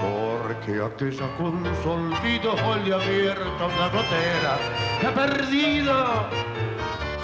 Porque 0.00 0.80
aquella 0.82 1.28
con 1.36 1.64
su 1.82 1.90
olvido 1.90 2.54
hoy 2.66 2.80
le 2.84 2.94
ha 2.94 2.96
abierto 2.96 3.66
una 3.66 3.88
gotera, 3.88 4.56
que 5.00 5.06
ha 5.06 5.14
perdido 5.14 5.94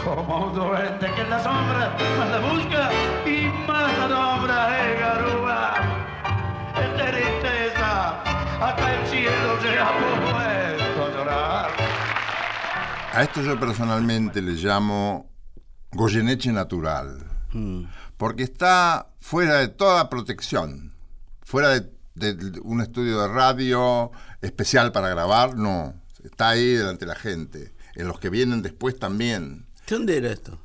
como 0.05 0.47
un 0.47 0.55
duende 0.55 1.11
que 1.11 1.21
en 1.23 1.31
la 1.31 1.43
sombra 1.43 1.97
más 2.19 2.31
la 2.31 2.39
busca 2.41 2.91
y 3.25 3.47
más 3.67 3.99
la 3.99 4.09
nombra, 4.09 4.69
eh, 4.79 4.99
garúa. 5.01 5.75
Es 6.77 7.03
tristeza, 7.03 8.21
acá 8.61 8.95
el 8.95 9.07
cielo 9.07 9.61
se 9.63 9.79
ha 9.79 9.91
puesto 10.21 10.45
A 11.31 11.84
esto 13.23 13.43
yo 13.43 13.59
personalmente 13.59 14.41
le 14.43 14.53
llamo 14.53 15.31
Goyeneche 15.93 16.53
natural, 16.53 17.25
Mm. 17.53 17.85
porque 18.17 18.43
está 18.43 19.09
fuera 19.21 19.59
de 19.59 19.69
toda 19.69 20.09
protección, 20.11 20.93
fuera 21.43 21.69
de, 21.69 21.89
de 22.15 22.61
un 22.63 22.81
estudio 22.81 23.21
de 23.21 23.29
radio 23.29 24.11
especial 24.41 24.91
para 24.93 25.09
grabar, 25.09 25.57
no, 25.57 25.95
está 26.25 26.49
ahí 26.51 26.73
delante 26.75 27.05
de 27.05 27.13
la 27.13 27.19
gente, 27.19 27.75
en 27.95 28.09
los 28.09 28.19
que 28.19 28.31
vienen 28.31 28.63
después 28.63 28.99
también. 28.99 29.67
¿Dónde 29.89 30.17
era 30.17 30.31
esto? 30.31 30.59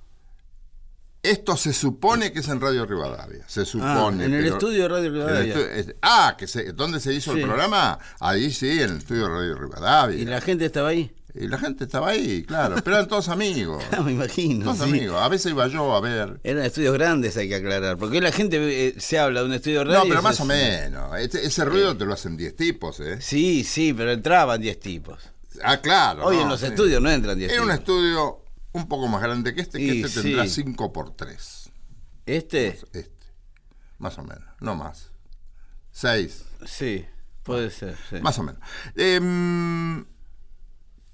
Esto 1.21 1.57
se 1.57 1.73
supone 1.73 2.31
que 2.31 2.39
es 2.39 2.47
en 2.47 2.61
Radio 2.61 2.85
Rivadavia, 2.85 3.43
se 3.45 3.65
supone. 3.65 4.23
Ah, 4.23 4.25
en 4.25 4.33
el 4.33 4.43
pero- 4.43 4.53
estudio 4.55 4.83
de 4.83 4.87
Radio 4.87 5.11
Rivadavia. 5.11 5.55
es- 5.75 5.95
ah, 6.01 6.35
que 6.37 6.47
se, 6.47 6.71
¿dónde 6.71 6.99
se 7.01 7.13
hizo 7.13 7.33
Sí. 7.33 7.39
el 7.41 7.45
programa? 7.45 7.99
Ahí 8.21 8.51
sí, 8.51 8.81
en 8.81 8.91
el 8.91 8.97
estudio 8.99 9.23
de 9.23 9.29
Radio 9.29 9.55
Rivadavia. 9.57 10.17
¿Y 10.17 10.25
la 10.25 10.39
gente 10.39 10.65
estaba 10.65 10.89
ahí? 10.89 11.13
Y 11.35 11.47
la 11.47 11.57
gente 11.57 11.83
estaba 11.83 12.09
ahí, 12.09 12.43
claro, 12.43 12.75
pero 12.83 12.95
eran 12.95 13.07
todos 13.07 13.29
amigos. 13.29 13.83
Ah, 13.91 14.01
me 14.05 14.11
imagino. 14.13 14.65
Todos 14.65 14.77
sí. 14.79 14.83
amigos. 14.83 15.21
A 15.21 15.29
veces 15.29 15.51
iba 15.51 15.67
yo 15.67 15.95
a 15.95 16.01
ver. 16.01 16.39
Eran 16.43 16.65
estudios 16.65 16.93
grandes, 16.93 17.37
hay 17.37 17.47
que 17.47 17.55
aclarar. 17.55 17.97
Porque 17.97 18.19
la 18.19 18.31
gente 18.31 18.87
eh, 18.87 18.95
se 18.97 19.19
habla 19.19 19.41
de 19.41 19.45
un 19.45 19.53
estudio 19.53 19.79
de 19.79 19.85
radio. 19.85 19.99
No, 19.99 20.09
pero 20.09 20.21
más 20.21 20.39
o 20.39 20.45
menos. 20.45 21.17
Ese, 21.19 21.45
ese 21.45 21.65
ruido 21.65 21.95
te 21.95 22.05
lo 22.05 22.13
hacen 22.13 22.35
10 22.35 22.55
tipos, 22.55 22.99
¿eh? 22.99 23.21
Sí, 23.21 23.63
sí, 23.63 23.93
pero 23.93 24.11
entraban 24.11 24.59
10 24.59 24.79
tipos. 24.79 25.19
Ah, 25.63 25.77
claro. 25.81 26.25
Hoy 26.25 26.37
no, 26.37 26.43
en 26.43 26.49
los 26.49 26.59
sí. 26.61 26.67
estudios 26.67 27.01
no 27.01 27.09
entran 27.09 27.37
10 27.37 27.51
Era 27.51 27.63
un 27.63 27.71
estudio 27.71 28.43
un 28.71 28.87
poco 28.87 29.07
más 29.07 29.21
grande 29.21 29.53
que 29.53 29.61
este, 29.61 29.77
que 29.77 29.83
Y 29.83 30.03
este 30.03 30.21
tendrá 30.21 30.43
sí. 30.45 30.63
5 30.63 30.93
por 30.93 31.15
3 31.15 31.69
¿Este? 32.25 32.67
Este. 32.67 33.11
Más 33.97 34.17
o 34.17 34.23
menos, 34.23 34.43
no 34.61 34.75
más. 34.75 35.11
6, 35.91 36.45
Sí, 36.65 37.05
puede 37.43 37.71
ser. 37.71 37.97
más 38.21 38.37
o 38.39 38.43
menos. 38.43 38.61
Em, 38.95 40.05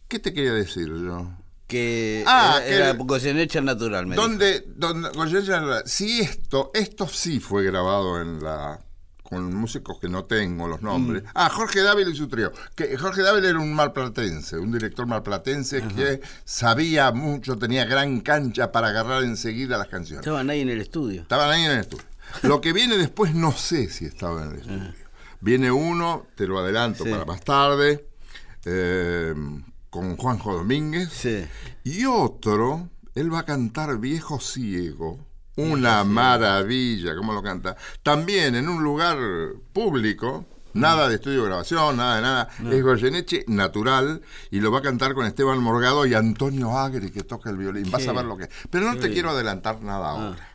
¿Qué 0.07 0.19
te 0.19 0.33
quería 0.33 0.53
decir 0.53 0.87
yo? 0.87 1.31
Que 1.67 2.23
Ah, 2.27 2.59
era, 2.65 2.89
era 2.91 2.93
Goyeneche 3.03 3.57
al 3.59 3.65
natural. 3.65 4.05
me 4.05 4.15
dijo. 4.15 4.27
¿Dónde, 4.27 4.63
dónde 4.75 5.09
Goyeneche- 5.09 5.83
si 5.85 6.21
esto, 6.21 6.69
esto 6.73 7.07
sí 7.07 7.39
fue 7.39 7.63
grabado 7.63 8.21
en 8.21 8.43
la 8.43 8.79
con 9.23 9.51
músicos 9.55 9.97
que 9.99 10.07
no 10.07 10.25
tengo 10.25 10.67
los 10.67 10.83
nombres. 10.83 11.23
Mm. 11.23 11.27
Ah, 11.33 11.49
Jorge 11.49 11.81
Dávila 11.81 12.11
y 12.11 12.15
su 12.15 12.27
trío. 12.27 12.51
Que 12.75 12.95
Jorge 12.95 13.23
Dávila 13.23 13.49
era 13.49 13.57
un 13.59 13.73
malplatense, 13.73 14.59
un 14.59 14.71
director 14.71 15.07
malplatense 15.07 15.81
que 15.95 16.21
sabía 16.43 17.11
mucho, 17.11 17.57
tenía 17.57 17.85
gran 17.85 18.19
cancha 18.21 18.71
para 18.71 18.89
agarrar 18.89 19.23
enseguida 19.23 19.79
las 19.79 19.87
canciones. 19.87 20.19
Estaban 20.23 20.47
ahí 20.51 20.61
en 20.61 20.69
el 20.69 20.79
estudio. 20.79 21.23
Estaban 21.23 21.49
ahí 21.49 21.63
en 21.63 21.71
el 21.71 21.79
estudio. 21.79 22.05
Lo 22.43 22.61
que 22.61 22.71
viene 22.71 22.97
después 22.99 23.33
no 23.33 23.51
sé 23.51 23.89
si 23.89 24.05
estaba 24.05 24.43
en 24.43 24.51
el 24.51 24.57
estudio. 24.59 24.93
Viene 25.41 25.71
uno, 25.71 26.27
te 26.35 26.45
lo 26.45 26.59
adelanto 26.59 27.03
Sí. 27.03 27.09
para 27.09 27.25
más 27.25 27.41
tarde, 27.43 28.07
eh, 28.65 29.33
con 29.95 30.17
Juanjo 30.17 30.53
Domínguez. 30.53 31.09
Sí. 31.09 31.45
Y 31.83 32.05
otro, 32.05 32.89
él 33.15 33.33
va 33.33 33.39
a 33.39 33.45
cantar 33.45 33.97
Viejo 33.99 34.39
Ciego. 34.39 35.19
Una 35.57 36.03
maravilla, 36.03 37.15
como 37.15 37.31
lo 37.33 37.41
canta. 37.41 37.77
También 38.03 38.55
en 38.55 38.67
un 38.67 38.83
lugar 38.83 39.17
público, 39.71 40.45
nada 40.73 41.07
de 41.07 41.15
estudio 41.15 41.43
de 41.43 41.47
grabación, 41.47 41.95
nada 41.95 42.15
de 42.17 42.21
nada. 42.21 42.49
Es 42.75 42.83
Goyeneche 42.83 43.45
natural 43.47 44.21
y 44.51 44.59
lo 44.59 44.69
va 44.71 44.79
a 44.79 44.81
cantar 44.81 45.13
con 45.13 45.25
Esteban 45.25 45.59
Morgado 45.59 46.05
y 46.05 46.13
Antonio 46.13 46.77
Agri 46.77 47.09
que 47.09 47.23
toca 47.23 47.49
el 47.49 47.55
violín. 47.57 47.89
Vas 47.89 48.05
a 48.05 48.11
ver 48.11 48.25
lo 48.25 48.35
que. 48.35 48.49
Pero 48.69 48.85
no 48.85 48.91
qué 48.93 48.97
te 48.97 49.03
bien. 49.07 49.13
quiero 49.13 49.29
adelantar 49.29 49.81
nada 49.81 50.07
Ah. 50.09 50.11
ahora. 50.27 50.49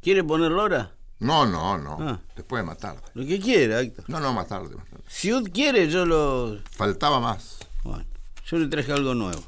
¿Quiere 0.00 0.22
ponerlo 0.22 0.60
ahora? 0.62 0.92
No, 1.18 1.44
no, 1.46 1.78
no. 1.78 1.96
Ah. 2.00 2.20
Después 2.36 2.64
más 2.64 2.78
tarde. 2.78 3.00
Lo 3.14 3.26
que 3.26 3.40
quiera, 3.40 3.80
Héctor. 3.80 4.04
No, 4.08 4.20
no, 4.20 4.32
más 4.32 4.46
tarde, 4.46 4.74
más 4.76 4.86
tarde. 4.88 5.02
Si 5.08 5.32
usted 5.32 5.52
quiere, 5.52 5.88
yo 5.88 6.06
lo. 6.06 6.58
Faltaba 6.70 7.18
más. 7.18 7.58
Bueno, 7.82 8.04
yo 8.46 8.58
le 8.58 8.66
traje 8.68 8.92
algo 8.92 9.14
nuevo. 9.14 9.42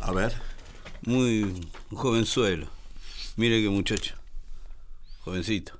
A 0.00 0.12
ver. 0.12 0.32
Muy 1.02 1.42
un 1.42 1.96
jovenzuelo. 1.96 2.68
Mire 3.36 3.62
qué 3.62 3.68
muchacho. 3.68 4.14
Jovencito. 5.24 5.78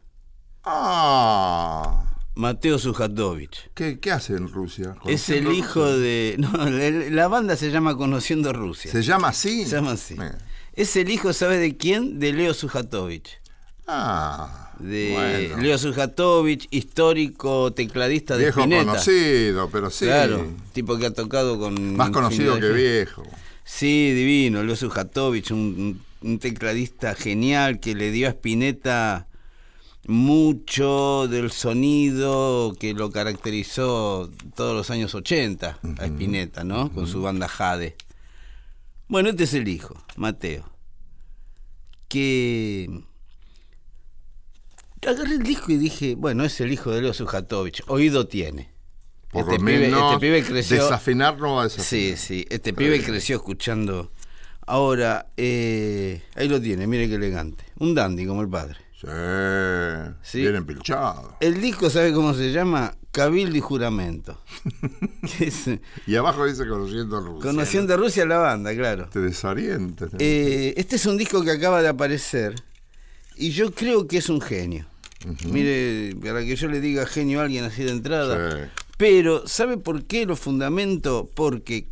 Ah. 0.64 2.04
Mateo 2.34 2.78
Sujatovich. 2.78 3.70
¿Qué, 3.74 4.00
qué 4.00 4.10
hace 4.12 4.34
en 4.34 4.48
Rusia? 4.48 4.96
Es 5.04 5.28
el 5.28 5.52
hijo 5.52 5.80
Rusia. 5.80 5.96
de. 5.96 6.36
No, 6.38 6.50
la, 6.70 6.90
la 7.10 7.28
banda 7.28 7.56
se 7.56 7.70
llama 7.70 7.96
Conociendo 7.96 8.52
Rusia. 8.52 8.90
¿Se 8.90 9.02
llama 9.02 9.28
así? 9.28 9.64
Se 9.64 9.76
llama 9.76 9.92
así. 9.92 10.14
Mira. 10.14 10.38
Es 10.74 10.96
el 10.96 11.10
hijo, 11.10 11.32
¿sabe 11.34 11.58
de 11.58 11.76
quién? 11.76 12.18
De 12.18 12.32
Leo 12.32 12.54
Sujatovich. 12.54 13.41
Ah. 13.94 14.58
De 14.78 15.10
bueno. 15.12 15.62
Leo 15.62 15.78
Sujatovich, 15.78 16.66
histórico 16.70 17.72
tecladista 17.72 18.36
de 18.36 18.44
Viejo 18.44 18.60
Spinetta. 18.60 18.84
conocido, 18.86 19.68
pero 19.70 19.90
sí. 19.90 20.06
Claro, 20.06 20.44
tipo 20.72 20.98
que 20.98 21.06
ha 21.06 21.12
tocado 21.12 21.58
con. 21.58 21.94
Más 21.96 22.10
conocido 22.10 22.58
que 22.58 22.70
viejo. 22.70 23.22
Sí, 23.64 24.12
divino, 24.12 24.62
Leo 24.64 24.74
un, 25.52 25.58
un- 25.58 26.28
un 26.28 26.38
tecladista 26.38 27.14
genial 27.14 27.78
que 27.80 27.94
le 27.94 28.10
dio 28.10 28.26
a 28.26 28.30
Spinetta 28.30 29.28
mucho 30.08 31.28
del 31.28 31.52
sonido 31.52 32.74
que 32.78 32.92
lo 32.92 33.10
caracterizó 33.12 34.30
todos 34.56 34.74
los 34.74 34.90
años 34.90 35.14
80 35.14 35.78
a 35.98 36.04
Spinetta, 36.06 36.64
¿no? 36.64 36.90
Con 36.92 37.06
su 37.06 37.22
banda 37.22 37.46
Jade. 37.46 37.94
Bueno, 39.06 39.28
este 39.30 39.44
es 39.44 39.54
el 39.54 39.68
hijo, 39.68 39.94
Mateo. 40.16 40.68
Que 42.08 42.90
agarré 45.06 45.32
el 45.34 45.42
disco 45.42 45.72
y 45.72 45.76
dije, 45.76 46.14
bueno, 46.16 46.44
es 46.44 46.60
el 46.60 46.72
hijo 46.72 46.90
de 46.90 47.02
Leo 47.02 47.14
Sujatovich, 47.14 47.82
oído 47.88 48.26
tiene. 48.26 48.70
Por 49.30 49.42
este, 49.44 49.52
lo 49.58 49.64
pibe, 49.64 49.78
menos 49.78 50.12
este 50.14 50.20
pibe 50.26 50.42
creció. 50.44 50.82
desafinar 50.82 51.38
no 51.38 51.54
va 51.56 51.64
a 51.64 51.68
Sí, 51.70 51.76
desafinar. 51.78 52.18
sí, 52.18 52.46
este 52.50 52.72
pibe 52.74 53.02
creció 53.02 53.36
escuchando. 53.36 54.12
Ahora, 54.66 55.26
eh, 55.36 56.22
ahí 56.36 56.48
lo 56.48 56.60
tiene, 56.60 56.86
mire 56.86 57.08
qué 57.08 57.14
elegante. 57.16 57.64
Un 57.78 57.94
dandy 57.94 58.26
como 58.26 58.42
el 58.42 58.48
padre. 58.48 58.76
Sí. 59.00 59.08
Sí. 60.22 60.40
Bien 60.42 60.54
empilchado. 60.56 61.36
El 61.40 61.60
disco, 61.60 61.90
¿sabe 61.90 62.12
cómo 62.12 62.34
se 62.34 62.52
llama? 62.52 62.94
Cabildo 63.10 63.56
y 63.56 63.60
Juramento. 63.60 64.38
Es, 65.40 65.64
Y 66.06 66.14
abajo 66.16 66.44
dice 66.46 66.66
conociendo 66.68 67.20
Rusia. 67.20 67.50
conociendo 67.50 67.94
a 67.94 67.96
Rusia 67.96 68.24
la 68.26 68.38
banda, 68.38 68.74
claro. 68.74 69.08
Te 69.10 69.18
desorientes. 69.20 70.12
¿no? 70.12 70.18
Eh, 70.20 70.74
este 70.76 70.96
es 70.96 71.06
un 71.06 71.16
disco 71.16 71.42
que 71.42 71.50
acaba 71.50 71.82
de 71.82 71.88
aparecer 71.88 72.54
y 73.36 73.50
yo 73.50 73.72
creo 73.72 74.06
que 74.06 74.18
es 74.18 74.28
un 74.28 74.40
genio. 74.40 74.86
Mire, 75.46 76.14
para 76.22 76.44
que 76.44 76.56
yo 76.56 76.68
le 76.68 76.80
diga 76.80 77.06
genio 77.06 77.40
a 77.40 77.44
alguien 77.44 77.64
así 77.64 77.82
de 77.84 77.90
entrada. 77.90 78.66
Sí. 78.66 78.70
Pero, 78.96 79.46
¿sabe 79.46 79.78
por 79.78 80.04
qué 80.04 80.26
lo 80.26 80.36
fundamento? 80.36 81.30
Porque, 81.34 81.88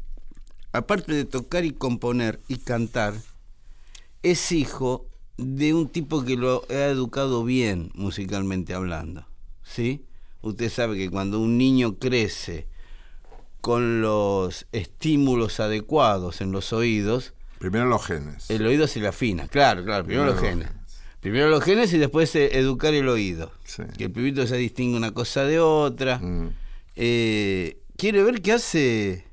aparte 0.72 1.12
de 1.12 1.24
tocar 1.24 1.64
y 1.64 1.72
componer 1.72 2.40
y 2.48 2.58
cantar, 2.58 3.14
es 4.22 4.52
hijo 4.52 5.06
de 5.36 5.74
un 5.74 5.88
tipo 5.88 6.24
que 6.24 6.36
lo 6.36 6.62
ha 6.68 6.86
educado 6.86 7.44
bien 7.44 7.90
musicalmente 7.94 8.74
hablando. 8.74 9.26
¿Sí? 9.62 10.04
Usted 10.42 10.70
sabe 10.70 10.96
que 10.96 11.10
cuando 11.10 11.40
un 11.40 11.58
niño 11.58 11.98
crece 11.98 12.66
con 13.60 14.00
los 14.00 14.66
estímulos 14.72 15.60
adecuados 15.60 16.40
en 16.40 16.52
los 16.52 16.72
oídos, 16.72 17.34
Primero 17.58 17.86
los 17.86 18.04
genes. 18.04 18.48
el 18.50 18.64
oído 18.66 18.86
se 18.86 19.00
le 19.00 19.08
afina. 19.08 19.46
Claro, 19.48 19.84
claro, 19.84 20.04
primero, 20.04 20.26
los 20.26 20.40
genes. 20.40 20.68
Primero 21.20 21.48
los 21.48 21.62
genes 21.62 21.92
y 21.92 21.98
después 21.98 22.34
eh, 22.34 22.58
educar 22.58 22.94
el 22.94 23.08
oído. 23.08 23.52
Sí. 23.64 23.82
Que 23.96 24.04
el 24.04 24.10
pibito 24.10 24.46
se 24.46 24.56
distingue 24.56 24.96
una 24.96 25.12
cosa 25.12 25.44
de 25.44 25.60
otra. 25.60 26.18
Mm. 26.18 26.50
Eh, 26.96 27.78
¿Quiere 27.96 28.22
ver 28.22 28.40
qué 28.40 28.52
hace 28.52 29.24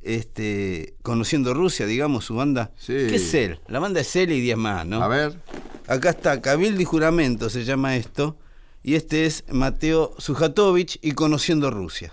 este 0.00 0.94
conociendo 1.02 1.52
Rusia, 1.52 1.86
digamos, 1.86 2.24
su 2.24 2.34
banda? 2.34 2.72
Sí. 2.76 2.94
¿Qué 2.94 3.16
es 3.16 3.34
él? 3.34 3.60
La 3.68 3.78
banda 3.78 4.00
es 4.00 4.16
él 4.16 4.32
y 4.32 4.40
10 4.40 4.56
más, 4.56 4.86
¿no? 4.86 5.02
A 5.02 5.08
ver. 5.08 5.38
Acá 5.86 6.10
está, 6.10 6.40
Cabildo 6.40 6.80
y 6.80 6.84
Juramento 6.84 7.50
se 7.50 7.64
llama 7.64 7.96
esto. 7.96 8.38
Y 8.82 8.94
este 8.94 9.26
es 9.26 9.44
Mateo 9.50 10.14
Sujatovich 10.18 10.98
y 11.02 11.12
Conociendo 11.12 11.70
Rusia. 11.70 12.12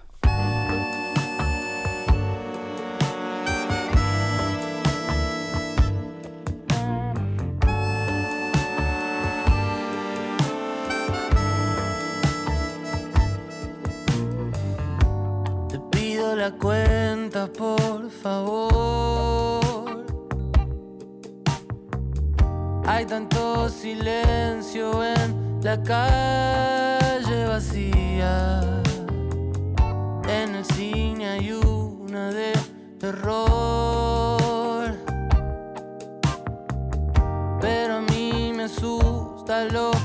La 16.43 16.51
cuenta, 16.51 17.47
por 17.47 18.09
favor. 18.09 19.61
Hay 22.85 23.05
tanto 23.05 23.69
silencio 23.69 25.01
en 25.05 25.61
la 25.61 25.81
calle 25.81 27.45
vacía. 27.47 28.61
En 30.27 30.55
el 30.55 30.65
cine 30.65 31.29
hay 31.29 31.53
una 31.53 32.29
de 32.29 32.51
terror. 32.99 34.91
Pero 37.61 37.95
a 37.99 38.01
mí 38.01 38.51
me 38.53 38.63
asusta 38.63 39.63
lo 39.71 40.02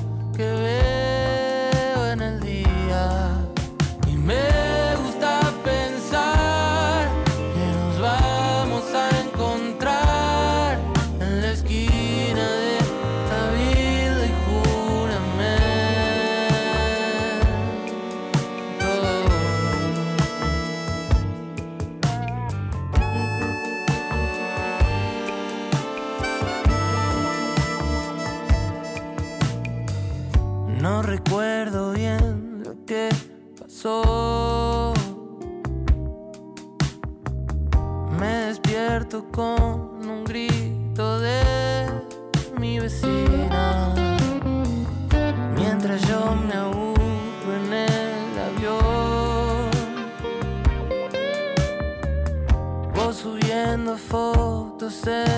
fotos 55.09 55.38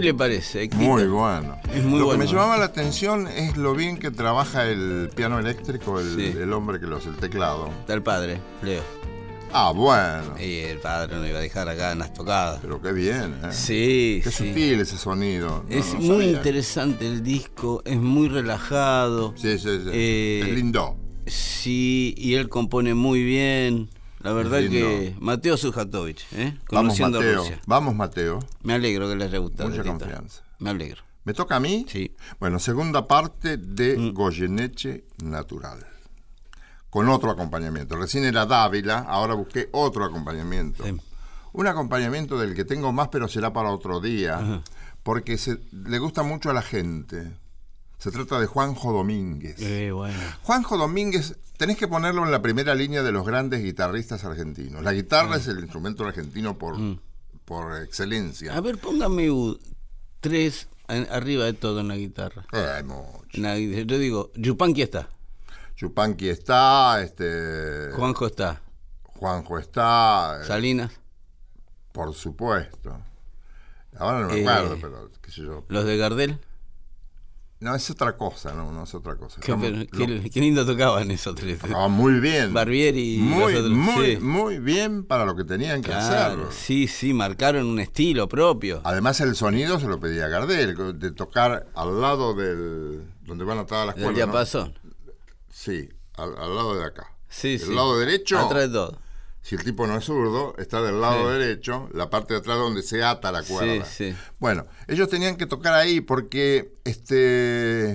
¿Qué 0.00 0.06
le 0.06 0.14
parece? 0.14 0.68
Muy 0.76 1.04
bueno. 1.04 1.58
Es 1.74 1.84
muy 1.84 1.98
lo 1.98 2.06
bueno. 2.06 2.20
que 2.20 2.26
me 2.26 2.32
llamaba 2.32 2.56
la 2.56 2.64
atención 2.64 3.26
es 3.28 3.56
lo 3.58 3.74
bien 3.74 3.98
que 3.98 4.10
trabaja 4.10 4.66
el 4.66 5.10
piano 5.14 5.38
eléctrico, 5.38 6.00
el, 6.00 6.16
Sí. 6.16 6.38
el 6.40 6.52
hombre 6.54 6.80
que 6.80 6.86
lo 6.86 6.96
hace, 6.96 7.10
el 7.10 7.16
teclado. 7.16 7.68
Está 7.80 7.92
el 7.94 8.02
padre, 8.02 8.40
Leo. 8.62 8.82
Ah, 9.52 9.72
bueno. 9.74 10.38
Y 10.40 10.58
el 10.60 10.78
padre 10.78 11.16
no 11.16 11.26
iba 11.26 11.38
a 11.38 11.42
dejar 11.42 11.68
acá 11.68 11.92
en 11.92 11.98
las 11.98 12.14
tocadas. 12.14 12.60
Pero 12.62 12.80
qué 12.80 12.92
bien, 12.92 13.34
¿eh? 13.44 13.48
Sí, 13.50 14.20
Qué 14.24 14.30
sí. 14.30 14.48
sutil 14.48 14.80
ese 14.80 14.96
sonido. 14.96 15.64
No, 15.68 15.76
Es 15.76 15.92
no 15.94 16.00
muy 16.00 16.24
interesante 16.26 17.06
el 17.06 17.22
disco, 17.22 17.82
es 17.84 17.98
muy 17.98 18.28
relajado. 18.28 19.34
Sí, 19.36 19.58
sí, 19.58 19.68
sí. 19.84 19.90
Eh, 19.92 20.44
es 20.46 20.54
lindo. 20.54 20.96
Sí, 21.26 22.14
y 22.16 22.34
él 22.36 22.48
compone 22.48 22.94
muy 22.94 23.22
bien. 23.22 23.90
La 24.20 24.32
verdad 24.32 24.58
que 24.60 25.16
Mateo 25.18 25.56
Sujatovich, 25.56 26.26
¿eh? 26.32 26.56
Vamos, 26.70 26.94
conociendo 26.94 27.18
Mateo. 27.20 27.38
Rusia. 27.38 27.60
Vamos, 27.66 27.94
Mateo. 27.94 28.38
Me 28.62 28.74
alegro 28.74 29.08
que 29.08 29.16
les 29.16 29.28
haya 29.28 29.38
gustado. 29.38 29.68
Mucha 29.70 29.82
Tita. 29.82 29.98
confianza. 29.98 30.42
Me 30.58 30.70
alegro. 30.70 31.02
¿Me 31.24 31.32
toca 31.34 31.56
a 31.56 31.60
mí? 31.60 31.86
Sí. 31.88 32.14
Bueno, 32.38 32.58
segunda 32.58 33.06
parte 33.06 33.56
de 33.56 33.96
Mm. 33.96 34.12
Goyeneche 34.14 35.04
Natural. 35.24 35.86
Con 36.90 37.08
otro 37.08 37.30
acompañamiento. 37.30 37.96
Recién 37.96 38.24
era 38.24 38.46
Dávila, 38.46 38.98
ahora 39.00 39.34
busqué 39.34 39.68
otro 39.72 40.04
acompañamiento. 40.04 40.84
Sí. 40.84 40.96
Un 41.52 41.66
acompañamiento 41.66 42.38
del 42.38 42.54
que 42.54 42.64
tengo 42.64 42.92
más, 42.92 43.08
pero 43.08 43.28
será 43.28 43.52
para 43.52 43.70
otro 43.70 44.00
día, 44.00 44.62
porque 45.02 45.38
se- 45.38 45.60
le 45.72 45.98
gusta 45.98 46.22
mucho 46.22 46.50
a 46.50 46.52
la 46.54 46.62
gente. 46.62 47.32
Se 48.00 48.10
trata 48.10 48.40
de 48.40 48.46
Juanjo 48.46 48.92
Domínguez. 48.92 49.60
Eh, 49.60 49.92
bueno. 49.92 50.18
Juanjo 50.42 50.76
Domínguez, 50.78 51.36
tenés 51.58 51.76
que 51.76 51.86
ponerlo 51.86 52.24
en 52.24 52.32
la 52.32 52.40
primera 52.42 52.74
línea 52.74 53.02
de 53.02 53.12
los 53.12 53.26
grandes 53.26 53.62
guitarristas 53.62 54.24
argentinos. 54.24 54.82
La 54.82 54.92
guitarra 54.92 55.36
es 55.36 55.46
el 55.48 55.58
instrumento 55.60 56.04
argentino 56.06 56.56
por, 56.58 56.76
por 57.44 57.76
excelencia. 57.82 58.56
A 58.56 58.60
ver, 58.62 58.78
póngame 58.78 59.30
u- 59.30 59.58
tres 60.20 60.68
en- 60.88 61.06
arriba 61.12 61.44
de 61.44 61.52
todo 61.52 61.80
en 61.80 61.88
la 61.88 61.96
guitarra. 61.96 62.46
Eh, 62.52 62.82
mucho. 62.84 63.28
La 63.34 63.58
yo 63.58 63.98
digo, 63.98 64.32
Yupanqui 64.34 64.80
está, 64.82 65.08
Chupanqui 65.76 66.28
está, 66.30 67.02
este, 67.02 67.90
Juanjo 67.92 68.26
está, 68.26 68.62
Juanjo 69.02 69.58
está, 69.58 70.40
eh, 70.42 70.46
Salinas, 70.46 70.92
por 71.92 72.14
supuesto. 72.14 72.98
Ahora 73.98 74.20
no 74.22 74.28
me 74.28 74.40
Eh, 74.40 74.48
acuerdo, 74.48 74.78
pero 74.80 75.10
qué 75.20 75.30
sé 75.30 75.42
yo. 75.42 75.64
los 75.68 75.84
de 75.84 75.96
Gardel. 75.98 76.38
No, 77.60 77.74
es 77.74 77.90
otra 77.90 78.16
cosa, 78.16 78.54
no, 78.54 78.72
no 78.72 78.84
es 78.84 78.94
otra 78.94 79.16
cosa. 79.16 79.38
Qué, 79.40 79.52
Estamos- 79.52 79.66
pero- 79.90 80.06
lo- 80.06 80.22
qué- 80.22 80.30
qué 80.30 80.40
lindo 80.40 80.64
tocaban 80.64 81.10
esos 81.10 81.34
tres. 81.34 81.58
tocaban 81.58 81.90
muy 81.92 82.18
bien. 82.18 82.54
Barbieri 82.54 83.16
y 83.16 83.18
muy, 83.18 83.52
los 83.52 83.62
otros, 83.62 83.76
muy, 83.76 84.06
sí. 84.16 84.16
muy 84.22 84.58
bien 84.58 85.04
para 85.04 85.26
lo 85.26 85.36
que 85.36 85.44
tenían 85.44 85.82
que 85.82 85.90
Claro, 85.90 86.44
hacer. 86.48 86.52
sí, 86.58 86.88
sí, 86.88 87.12
marcaron 87.12 87.66
un 87.66 87.78
estilo 87.78 88.28
propio. 88.30 88.80
Además 88.84 89.20
el 89.20 89.36
sonido 89.36 89.78
se 89.78 89.86
lo 89.88 90.00
pedía 90.00 90.26
Gardel, 90.28 90.98
de 90.98 91.10
tocar 91.12 91.66
al 91.74 92.00
lado 92.00 92.34
del 92.34 93.02
donde 93.26 93.44
van 93.44 93.58
atadas 93.58 93.88
las 93.88 93.96
El 93.96 94.02
cuerdas. 94.04 94.18
¿no? 94.20 94.32
diapasón. 94.32 94.78
Sí, 95.52 95.88
al, 96.16 96.30
al 96.38 96.54
lado 96.56 96.78
de 96.78 96.84
acá. 96.86 97.12
Sí, 97.28 97.52
el 97.54 97.60
sí. 97.60 97.74
lado 97.74 97.98
derecho, 97.98 98.38
Atrás 98.38 98.62
de 98.62 98.68
todo. 98.70 98.98
Si 99.42 99.54
el 99.54 99.64
tipo 99.64 99.86
no 99.86 99.96
es 99.96 100.04
zurdo, 100.04 100.54
está 100.58 100.82
del 100.82 101.00
lado 101.00 101.32
Sí. 101.32 101.38
derecho, 101.38 101.88
la 101.92 102.10
parte 102.10 102.34
de 102.34 102.40
atrás 102.40 102.58
donde 102.58 102.82
se 102.82 103.02
ata 103.02 103.32
la 103.32 103.42
cuerda. 103.42 103.84
Sí, 103.84 104.10
sí. 104.12 104.16
Bueno, 104.38 104.66
ellos 104.86 105.08
tenían 105.08 105.36
que 105.36 105.46
tocar 105.46 105.74
ahí 105.74 106.00
porque 106.00 106.74
este 106.84 107.92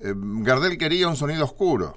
eh, 0.00 0.14
Gardel 0.14 0.78
quería 0.78 1.08
un 1.08 1.16
sonido 1.16 1.44
oscuro. 1.44 1.96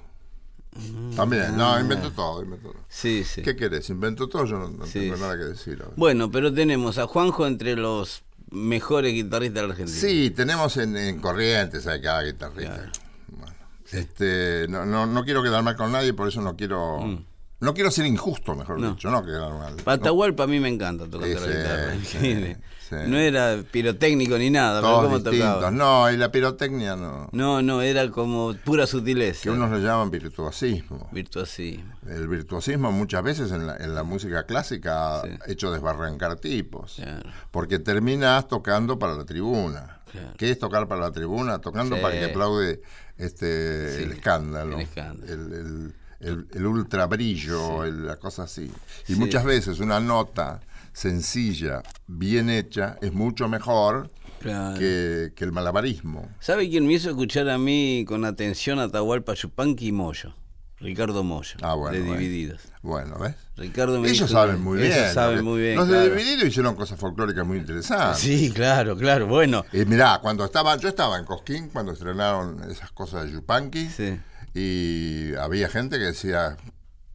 También, 1.14 1.54
no, 1.56 1.78
inventó 1.78 2.10
todo, 2.12 2.42
inventó 2.42 2.70
todo. 2.72 2.82
Sí, 2.88 3.24
sí. 3.24 3.42
¿Qué 3.42 3.54
querés? 3.54 3.90
Inventó 3.90 4.26
todo, 4.28 4.46
yo 4.46 4.56
no, 4.58 4.84
tengo 4.86 5.16
nada 5.18 5.36
que 5.36 5.44
decir. 5.44 5.84
Bueno, 5.96 6.30
pero 6.30 6.52
tenemos 6.52 6.96
a 6.96 7.06
Juanjo 7.06 7.46
entre 7.46 7.76
los 7.76 8.22
mejores 8.50 9.12
guitarristas 9.12 9.54
de 9.62 9.66
la 9.68 9.72
Argentina. 9.74 9.98
Sí, 10.00 10.30
tenemos 10.30 10.78
en, 10.78 10.96
en 10.96 11.20
Corrientes 11.20 11.86
a 11.86 12.00
cada 12.00 12.22
guitarrista. 12.22 12.90
Bueno, 13.28 13.54
este, 13.90 14.66
no, 14.70 14.86
no, 14.86 15.06
no 15.06 15.24
quiero 15.24 15.42
quedar 15.42 15.62
mal 15.62 15.76
con 15.76 15.92
nadie, 15.92 16.14
por 16.14 16.28
eso 16.28 16.40
no 16.40 16.56
quiero. 16.56 17.22
No 17.62 17.72
quiero 17.74 17.90
ser 17.90 18.04
injusto, 18.06 18.54
mejor. 18.54 18.78
No. 18.78 18.90
dicho, 18.90 19.10
no 19.10 19.24
quedar 19.24 19.52
mal. 19.52 19.76
Patahualpa 19.84 20.42
a 20.44 20.46
mí 20.46 20.60
me 20.60 20.68
encanta 20.68 21.06
tocar 21.08 21.28
la 21.28 21.46
guitarra. 21.46 21.94
sí, 22.04 22.18
sí. 22.18 22.96
No 23.06 23.16
era 23.16 23.56
pirotécnico 23.70 24.36
ni 24.36 24.50
nada, 24.50 24.80
pero 24.82 24.92
Todos 24.92 25.04
cómo 25.04 25.18
distintos. 25.20 25.54
tocaba. 25.54 25.70
No, 25.70 26.10
y 26.10 26.16
la 26.18 26.30
pirotecnia 26.30 26.94
no. 26.94 27.28
No, 27.32 27.62
no, 27.62 27.80
era 27.80 28.10
como 28.10 28.54
pura 28.64 28.86
sutileza. 28.86 29.44
Que 29.44 29.50
unos 29.50 29.70
le 29.70 29.80
llaman 29.80 30.10
virtuosismo. 30.10 31.08
Virtuosismo. 31.10 31.94
El 32.06 32.28
virtuosismo 32.28 32.92
muchas 32.92 33.22
veces 33.22 33.50
en 33.52 33.66
la, 33.66 33.76
en 33.78 33.94
la 33.94 34.02
música 34.02 34.44
clásica 34.44 35.20
ha 35.20 35.22
Sí. 35.22 35.30
hecho 35.46 35.72
desbarrancar 35.72 36.36
tipos. 36.36 36.96
Claro. 36.96 37.30
Porque 37.50 37.78
terminas 37.78 38.46
tocando 38.48 38.98
para 38.98 39.14
la 39.14 39.24
tribuna. 39.24 40.00
Claro. 40.10 40.34
¿Qué 40.36 40.50
es 40.50 40.58
tocar 40.58 40.86
para 40.88 41.00
la 41.00 41.12
tribuna? 41.12 41.60
Tocando 41.60 41.98
para 42.02 42.18
que 42.18 42.24
aplaude 42.26 42.82
este, 43.16 44.02
el 44.02 44.12
escándalo. 44.12 44.74
el 44.76 44.82
escándalo. 44.82 45.32
El, 45.32 45.52
el- 45.54 45.94
el- 46.22 46.46
el 46.52 46.66
ultra 46.66 47.06
brillo, 47.06 47.84
el- 47.84 48.06
la 48.06 48.16
cosa 48.16 48.44
así. 48.44 48.70
Y 49.08 49.14
Sí. 49.14 49.18
muchas 49.18 49.44
veces 49.44 49.80
una 49.80 50.00
nota 50.00 50.60
sencilla, 50.92 51.82
bien 52.06 52.48
hecha, 52.50 52.96
es 53.02 53.12
mucho 53.12 53.48
mejor 53.48 54.10
Claro. 54.40 54.78
que, 54.78 55.32
que 55.36 55.44
el 55.44 55.52
malabarismo. 55.52 56.28
¿Sabe 56.40 56.68
quién 56.68 56.86
me 56.86 56.94
hizo 56.94 57.10
escuchar 57.10 57.48
a 57.48 57.58
mí 57.58 58.04
con 58.06 58.24
atención 58.24 58.78
a 58.78 58.84
Atahualpa 58.84 59.34
Yupanqui 59.34 59.88
y 59.88 59.92
Moyo? 59.92 60.34
Ricardo 60.78 61.22
Moyo, 61.22 61.54
Ah, 61.62 61.74
bueno, 61.74 61.96
de. 61.96 62.02
Divididos. 62.02 62.60
Bueno, 62.82 63.16
¿ves? 63.20 63.36
Ricardo 63.56 64.00
me 64.00 64.08
Ellos 64.08 64.28
dijo 64.28 64.40
saben 64.40 64.60
muy 64.60 64.78
bien. 64.80 64.90
Ellos 64.92 65.12
saben 65.12 65.44
muy 65.44 65.60
bien. 65.60 65.76
Los 65.76 65.86
claro. 65.86 66.02
de 66.02 66.10
Dividido 66.10 66.44
hicieron 66.46 66.74
cosas 66.74 66.98
folclóricas 66.98 67.46
muy 67.46 67.58
interesantes. 67.58 68.18
Sí, 68.18 68.50
claro, 68.52 68.96
claro. 68.96 69.28
Bueno, 69.28 69.64
Y 69.72 69.84
mirá, 69.84 70.18
cuando 70.20 70.44
estaba, 70.44 70.76
yo 70.78 70.88
estaba 70.88 71.18
en 71.18 71.24
Cosquín 71.24 71.68
cuando 71.68 71.92
estrenaron 71.92 72.68
esas 72.68 72.90
cosas 72.90 73.26
de 73.26 73.30
Yupanqui 73.32 73.88
sí. 73.90 74.18
Y 74.54 75.34
había 75.36 75.68
gente 75.68 75.98
que 75.98 76.04
decía, 76.04 76.56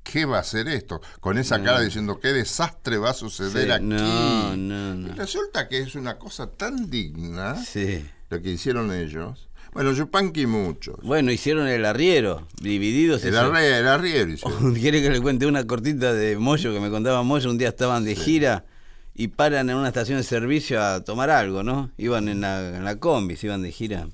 ¿qué 0.04 0.26
va 0.26 0.40
a 0.40 0.44
ser 0.44 0.68
esto? 0.68 1.02
Con 1.20 1.38
esa 1.38 1.62
cara 1.62 1.82
diciendo, 1.82 2.20
¿qué 2.20 2.30
desastre 2.30 2.98
va 2.98 3.12
a 3.12 3.14
suceder 3.14 3.66
Sí, 3.66 3.72
aquí? 3.72 3.84
no, 3.84 4.56
no, 4.58 4.94
Y 4.94 5.10
no. 5.10 5.16
resulta 5.16 5.68
que 5.68 5.80
es 5.80 5.96
una 5.96 6.18
cosa 6.18 6.48
tan 6.48 6.90
digna 6.90 7.56
Sí. 7.64 8.06
lo 8.30 8.42
que 8.42 8.52
hicieron 8.52 8.92
ellos. 8.94 9.48
Bueno, 9.74 9.92
Yupanqui 9.92 10.48
muchos. 10.48 10.96
Bueno, 11.04 11.32
hicieron 11.32 11.68
el 11.68 11.86
arriero, 11.86 12.48
divididos. 12.62 13.24
El, 13.26 13.36
arre- 13.36 13.78
el 13.80 13.88
arriero 13.88 14.32
hicieron. 14.32 14.74
¿Quiere 14.80 15.04
que 15.04 15.10
le 15.12 15.22
cuente 15.22 15.46
una 15.46 15.68
cortita 15.68 16.14
de 16.14 16.38
Moyo 16.38 16.74
que 16.74 16.80
me 16.80 16.90
contaba 16.90 17.22
Moyo? 17.22 17.50
Un 17.52 17.60
día 17.60 17.70
estaban 17.70 18.04
de 18.04 18.16
gira 18.16 18.66
y 19.14 19.28
paran 19.28 19.70
en 19.70 19.76
una 19.76 19.90
estación 19.90 20.18
de 20.18 20.24
servicio 20.24 20.82
a 20.84 21.04
tomar 21.04 21.30
algo, 21.30 21.62
¿no? 21.62 21.92
Iban 21.98 22.28
en 22.28 22.42
la, 22.42 22.78
en 22.78 22.86
la 22.86 22.96
combi, 22.98 23.36
se 23.36 23.48
iban 23.48 23.62
de 23.62 23.72
gira. 23.72 24.08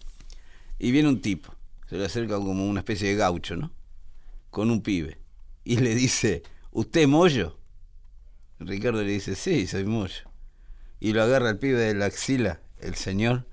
Y 0.79 0.91
viene 0.91 1.07
un 1.07 1.21
tipo, 1.21 1.55
se 1.93 1.99
le 1.99 2.05
acerca 2.05 2.37
como 2.37 2.65
una 2.65 2.79
especie 2.79 3.09
de 3.09 3.15
gaucho, 3.15 3.55
¿no? 3.55 3.71
Con 4.49 4.71
un 4.71 4.81
pibe. 4.81 5.19
Y 5.63 5.77
le 5.77 5.93
dice, 5.93 6.41
¿usted 6.71 7.07
Moyo? 7.07 7.59
Ricardo 8.57 9.03
le 9.03 9.11
dice, 9.11 9.35
sí, 9.35 9.67
soy 9.67 9.85
Moyo. 9.85 10.23
Y 10.99 11.13
lo 11.13 11.21
agarra 11.21 11.51
el 11.51 11.59
pibe 11.59 11.77
de 11.77 11.93
la 11.93 12.05
axila, 12.05 12.61
el 12.79 12.95
señor, 12.95 13.45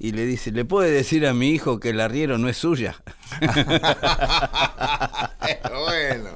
y 0.00 0.10
le 0.10 0.26
dice, 0.26 0.50
¿le 0.50 0.64
puede 0.64 0.90
decir 0.90 1.28
a 1.28 1.32
mi 1.32 1.50
hijo 1.50 1.78
que 1.78 1.90
el 1.90 2.00
arriero 2.00 2.38
no 2.38 2.48
es 2.48 2.56
suya? 2.56 3.00
bueno. 5.70 6.30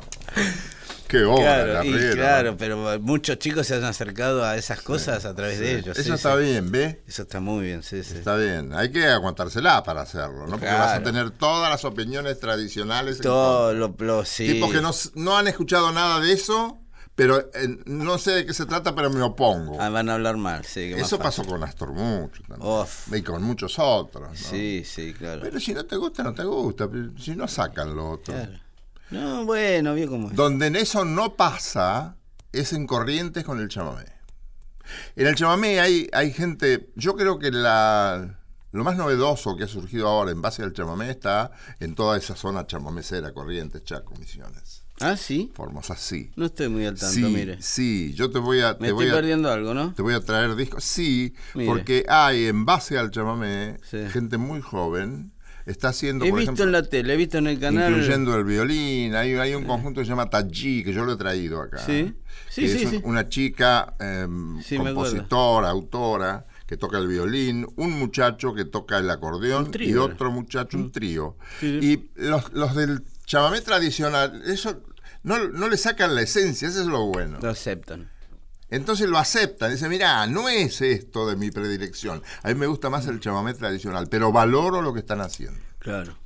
Qué 1.11 1.25
obra, 1.25 1.43
Claro, 1.65 1.81
el 1.83 2.13
y 2.13 2.15
claro, 2.15 2.51
¿no? 2.53 2.57
pero 2.57 3.01
muchos 3.01 3.39
chicos 3.41 3.67
se 3.67 3.75
han 3.75 3.83
acercado 3.85 4.45
a 4.45 4.57
esas 4.57 4.81
cosas 4.81 5.25
a 5.25 5.35
través 5.35 5.59
de 5.59 5.79
ellos. 5.79 5.99
Eso 5.99 6.09
sí, 6.11 6.15
está 6.15 6.37
bien, 6.37 6.71
¿ve? 6.71 7.03
Eso 7.07 7.23
está 7.23 7.41
muy 7.41 7.65
bien, 7.65 7.83
sí, 7.83 8.05
sí. 8.05 8.15
Está 8.19 8.37
bien. 8.37 8.73
Hay 8.75 8.93
que 8.93 9.07
aguantársela 9.07 9.83
para 9.83 10.03
hacerlo, 10.03 10.45
¿no? 10.47 10.53
Porque 10.53 10.67
vas 10.67 10.95
a 10.99 11.03
tener 11.03 11.31
todas 11.33 11.69
las 11.69 11.85
opiniones 11.85 12.39
tradicionales. 12.39 13.19
Todo 13.19 13.73
lo, 13.75 13.93
lo- 13.99 14.25
sí. 14.25 14.47
Tipos 14.47 14.71
que 14.71 14.81
no, 14.81 14.93
no 15.17 15.37
han 15.37 15.49
escuchado 15.49 15.91
nada 15.91 16.21
de 16.21 16.33
eso, 16.33 16.79
pero 17.17 17.41
eh, 17.41 17.79
no 17.87 18.17
sé 18.19 18.31
de 18.31 18.47
qué 18.47 18.55
se 18.55 18.65
trata, 18.67 18.95
pero 18.95 19.11
me 19.11 19.21
opongo. 19.21 19.79
Ah, 19.81 19.89
van 19.89 20.09
a 20.11 20.15
hablar 20.15 20.37
mal, 20.37 20.65
sí. 20.65 20.93
eso 20.97 21.19
pasó 21.19 21.45
con 21.45 21.63
Astor 21.65 21.91
mucho 21.93 22.41
también. 22.47 22.71
Uf. 22.71 23.13
Y 23.13 23.23
con 23.23 23.43
muchos 23.43 23.75
otros. 23.81 24.29
¿no? 24.31 24.35
Sí, 24.37 24.85
sí, 24.87 25.13
claro. 25.13 25.41
Pero 25.43 25.59
si 25.59 25.75
no 25.75 25.85
te 25.85 25.97
gusta, 25.97 26.23
no 26.23 26.33
te 26.33 26.45
gusta. 26.45 26.89
Si 27.19 27.35
no 27.35 27.49
sacan 27.49 27.97
lo 27.97 28.11
otro. 28.13 28.33
Claro. 28.33 28.53
No, 29.11 29.45
bueno, 29.45 29.95
bien 29.95 30.09
como 30.09 30.31
es. 30.31 30.37
Donde 30.37 30.67
en 30.67 30.77
eso 30.77 31.05
no 31.05 31.35
pasa 31.37 32.17
es 32.53 32.73
en 32.73 32.87
Corrientes 32.87 33.45
con 33.45 33.61
el 33.61 33.69
chamamé. 33.69 34.05
En 35.17 35.27
el 35.27 35.35
chamamé 35.35 35.81
hay, 35.81 36.09
hay 36.13 36.33
gente, 36.33 36.91
yo 36.97 37.15
creo 37.15 37.39
que 37.39 37.51
la, 37.53 38.39
lo 38.73 38.85
más 38.85 38.97
novedoso 38.97 39.57
que 39.57 39.65
ha 39.65 39.69
surgido 39.69 40.09
ahora 40.09 40.31
en 40.33 40.43
base 40.43 40.63
al 40.63 40.73
chamamé 40.73 41.11
está 41.11 41.53
en 41.79 41.95
toda 41.95 42.17
esa 42.19 42.35
zona 42.37 42.67
chamamecera, 42.67 43.33
Corrientes, 43.33 43.85
Chaco, 43.85 44.15
Misiones. 44.17 44.83
Ah, 45.03 45.17
sí. 45.17 45.51
Formosa, 45.55 45.97
sí. 45.97 46.31
No 46.37 46.47
estoy 46.47 46.69
muy 46.69 46.85
al 46.85 46.99
tanto, 46.99 47.15
sí, 47.15 47.23
mire. 47.23 47.57
sí, 47.63 48.13
yo 48.15 48.31
te 48.31 48.39
voy 48.39 48.61
a... 48.61 48.77
Me 48.81 48.89
te 48.89 48.93
voy 48.93 49.05
estoy 49.07 49.17
a- 49.17 49.21
perdiendo 49.21 49.51
algo, 49.51 49.73
¿no? 49.73 49.95
Te 49.95 50.03
voy 50.03 50.13
a 50.13 50.21
traer 50.21 50.55
discos. 50.57 50.85
Sí, 50.85 51.35
Mire. 51.55 51.69
porque 51.69 52.05
hay 52.09 52.47
en 52.47 52.67
base 52.67 52.99
al 52.99 53.11
chamamé 53.11 53.79
Sí. 53.91 53.99
gente 54.13 54.37
muy 54.37 54.61
joven. 54.61 55.33
Está 55.71 55.89
haciendo, 55.91 56.25
He 56.25 56.31
por 56.31 56.39
visto 56.41 56.53
ejemplo, 56.53 56.65
en 56.65 56.73
la 56.73 56.83
tele, 56.83 57.15
he 57.15 57.17
visto 57.17 57.39
en 57.39 57.47
el 57.47 57.59
canal. 57.61 57.93
incluyendo 57.93 58.35
el 58.37 58.45
violín. 58.45 59.15
Hay, 59.15 59.35
hay 59.35 59.55
un 59.55 59.65
conjunto 59.65 60.01
que 60.01 60.05
se 60.05 60.11
llama 60.11 60.29
Taji, 60.29 60.83
que 60.85 60.93
yo 60.93 61.05
lo 61.05 61.13
he 61.13 61.17
traído 61.17 61.61
acá. 61.61 61.79
Sí. 61.79 62.15
Sí, 62.49 62.69
sí, 62.69 62.83
es 62.85 62.91
sí. 62.91 63.01
una 63.05 63.29
chica 63.29 63.95
eh, 64.01 64.27
Sí, 64.65 64.75
acuerdo. 64.77 64.95
compositora, 64.97 65.71
autora, 65.71 66.47
que 66.67 66.77
toca 66.77 66.99
el 66.99 67.07
violín, 67.07 67.67
un 67.77 67.93
muchacho 67.99 68.55
que 68.55 68.65
toca 68.65 68.99
el 68.99 69.09
acordeón 69.11 69.71
trío, 69.71 69.89
y 69.89 69.97
otro 69.99 70.31
muchacho 70.33 70.77
un 70.77 70.91
trío. 70.91 71.37
Sí, 71.61 71.79
sí. 71.81 72.11
Y 72.17 72.21
los, 72.21 72.53
los 72.53 72.75
del 72.75 73.05
chamamé 73.25 73.61
tradicional, 73.61 74.43
eso 74.47 74.83
no, 75.23 75.39
no 75.49 75.69
le 75.69 75.77
sacan 75.77 76.15
la 76.15 76.23
esencia, 76.23 76.67
eso 76.69 76.81
es 76.81 76.87
lo 76.89 77.07
bueno. 77.07 77.39
Lo 77.41 77.51
aceptan. 77.51 78.11
Entonces 78.71 79.09
lo 79.09 79.19
aceptan, 79.19 79.73
dice, 79.73 79.89
mira, 79.89 80.27
no 80.27 80.49
es 80.49 80.81
esto 80.81 81.27
de 81.29 81.37
mi 81.37 81.51
predilección. 81.51 82.23
A 82.43 82.49
mí 82.49 82.55
me 82.55 82.67
gusta 82.67 82.89
más 82.91 83.07
el 83.07 83.19
chamamé 83.21 83.55
tradicional, 83.55 84.09
pero 84.09 84.31
valoro 84.33 84.81
lo 84.83 84.93
que 84.95 85.01
están 85.01 85.21
haciendo. 85.21 85.59
Claro. 85.81 86.17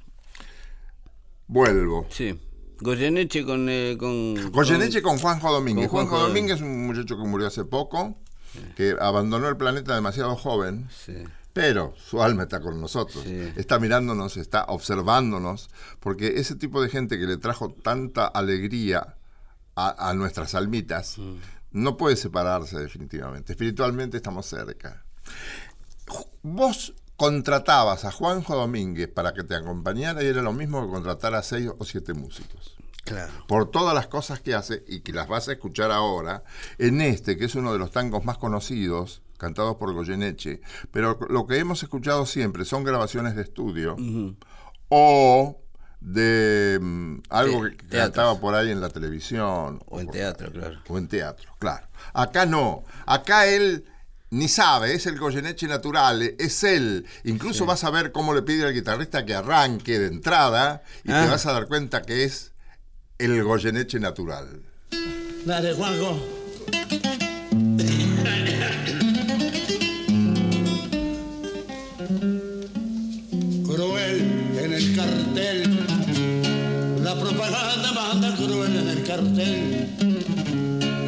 Vuelvo. 1.46 2.06
Sí. 2.10 2.38
Goyeneche 2.80 3.44
con. 3.44 3.68
Eh, 3.68 3.96
con 3.98 4.50
Goyeneche 4.52 5.02
con 5.02 5.18
Juanjo 5.18 5.52
Domínguez. 5.52 5.88
con 5.88 5.92
Juanjo 6.00 6.10
Juanjo 6.16 6.28
Domínguez 6.28 6.56
es 6.56 6.62
un 6.62 6.86
muchacho 6.86 7.16
que 7.16 7.24
murió 7.24 7.46
hace 7.46 7.64
poco, 7.64 8.16
que 8.76 8.96
abandonó 9.00 9.48
el 9.48 9.56
planeta 9.56 9.94
demasiado 9.94 10.34
joven, 10.36 10.88
Sí. 11.04 11.14
pero 11.52 11.94
su 11.96 12.22
alma 12.22 12.44
está 12.44 12.60
con 12.60 12.80
nosotros. 12.80 13.22
Sí. 13.24 13.52
Está 13.56 13.78
mirándonos, 13.78 14.36
está 14.36 14.64
observándonos, 14.64 15.70
porque 16.00 16.34
ese 16.40 16.56
tipo 16.56 16.82
de 16.82 16.88
gente 16.88 17.18
que 17.18 17.26
le 17.26 17.36
trajo 17.36 17.70
tanta 17.72 18.26
alegría 18.26 19.14
a, 19.76 20.10
a 20.10 20.14
nuestras 20.14 20.54
almitas, 20.54 21.18
Mm. 21.18 21.36
No 21.74 21.96
puede 21.98 22.16
separarse 22.16 22.78
definitivamente. 22.78 23.52
Espiritualmente 23.52 24.16
estamos 24.16 24.46
cerca. 24.46 25.04
Vos 26.42 26.94
contratabas 27.16 28.04
a 28.04 28.10
Juanjo 28.12 28.56
Domínguez 28.56 29.08
para 29.08 29.34
que 29.34 29.44
te 29.44 29.54
acompañara 29.54 30.22
y 30.22 30.26
era 30.26 30.42
lo 30.42 30.52
mismo 30.52 30.84
que 30.84 30.90
contratar 30.92 31.34
a 31.34 31.42
seis 31.42 31.70
o 31.78 31.84
siete 31.84 32.12
músicos 32.14 32.76
Claro. 33.04 33.32
por 33.46 33.70
todas 33.70 33.94
las 33.94 34.06
cosas 34.06 34.40
que 34.40 34.54
hace 34.54 34.82
y 34.88 35.00
que 35.00 35.12
las 35.12 35.28
vas 35.28 35.48
a 35.48 35.52
escuchar 35.52 35.90
ahora, 35.90 36.42
en 36.78 37.02
este, 37.02 37.36
que 37.36 37.44
es 37.44 37.54
uno 37.54 37.72
de 37.72 37.78
los 37.78 37.90
tangos 37.90 38.24
más 38.24 38.38
conocidos, 38.38 39.20
cantados 39.36 39.76
por 39.76 39.92
Goyeneche, 39.92 40.62
pero 40.90 41.18
lo 41.28 41.46
que 41.46 41.58
hemos 41.58 41.82
escuchado 41.82 42.24
siempre 42.24 42.64
son 42.64 42.82
grabaciones 42.82 43.36
de 43.36 43.42
estudio 43.42 43.96
o 44.88 45.60
de 46.04 46.78
mm, 46.80 47.14
algo 47.30 47.64
Te- 47.64 47.70
que 47.70 47.76
teatros. 47.86 48.02
cantaba 48.02 48.38
por 48.40 48.54
ahí 48.54 48.70
en 48.70 48.80
la 48.80 48.90
televisión. 48.90 49.80
O 49.86 50.00
en 50.00 50.06
por- 50.06 50.14
teatro, 50.14 50.52
claro. 50.52 50.78
O 50.88 50.98
en 50.98 51.08
teatro, 51.08 51.50
claro. 51.58 51.86
Acá 52.12 52.44
no. 52.46 52.84
Acá 53.06 53.46
él 53.46 53.84
ni 54.30 54.48
sabe, 54.48 54.94
es 54.94 55.06
el 55.06 55.18
Goyeneche 55.18 55.66
natural, 55.68 56.22
es 56.38 56.62
él. 56.64 57.06
Incluso 57.24 57.66
vas 57.66 57.84
a 57.84 57.90
ver 57.90 58.12
cómo 58.12 58.34
le 58.34 58.42
pide 58.42 58.66
al 58.66 58.74
guitarrista 58.74 59.24
que 59.24 59.34
arranque 59.34 59.98
de 59.98 60.08
entrada 60.08 60.82
y 61.04 61.12
Ah. 61.12 61.22
te 61.24 61.30
vas 61.30 61.46
a 61.46 61.52
dar 61.52 61.66
cuenta 61.68 62.02
que 62.02 62.24
es 62.24 62.52
el 63.18 63.42
Goyeneche 63.42 63.98
natural. 64.00 64.60
Dale, 65.46 65.72
Juanjo. 65.74 66.20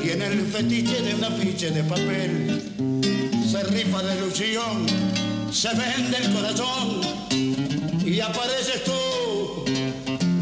Y 0.05 0.11
en 0.11 0.23
el 0.23 0.47
fetiche 0.47 1.03
de 1.03 1.15
un 1.15 1.25
afiche 1.25 1.71
de 1.71 1.83
papel. 1.83 2.63
Se 3.51 3.63
rifa 3.65 4.03
de 4.03 4.17
ilusión. 4.17 4.87
Se 5.51 5.69
vende 5.71 6.19
el 6.19 6.33
corazón. 6.33 7.01
Y 8.07 8.21
apareces 8.21 8.85
tú 8.85 9.65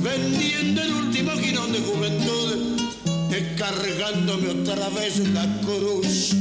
vendiendo 0.03 0.83
el 0.83 0.93
último 0.93 1.31
girón 1.33 1.73
de 1.73 1.79
juventud, 1.81 2.77
descargándome 3.31 4.49
otra 4.49 4.91
vez 4.91 5.19
la 5.31 5.47
cruz. 5.63 6.35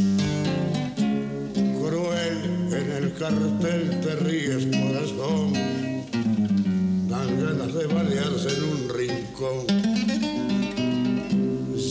Cruel 1.55 2.67
en 2.73 2.91
el 2.91 3.13
cartel 3.13 4.01
te 4.01 4.15
ríes, 4.17 4.65
corazón, 4.65 5.53
dan 7.07 7.41
ganas 7.41 7.73
de 7.73 7.87
balearse 7.87 8.49
en 8.49 8.63
un 8.63 8.89
rincón. 8.89 9.92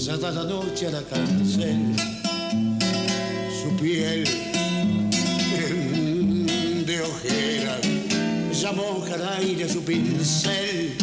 Ya 0.05 0.17
da 0.17 0.33
la 0.33 0.43
noche 0.43 0.89
a 0.89 0.91
la 0.91 1.03
cárcel, 1.03 1.95
su 3.63 3.77
piel 3.77 4.25
de 6.85 7.01
ojera, 7.03 7.79
moja 8.75 9.15
al 9.15 9.29
aire 9.39 9.69
su 9.69 9.81
pincel 9.85 10.97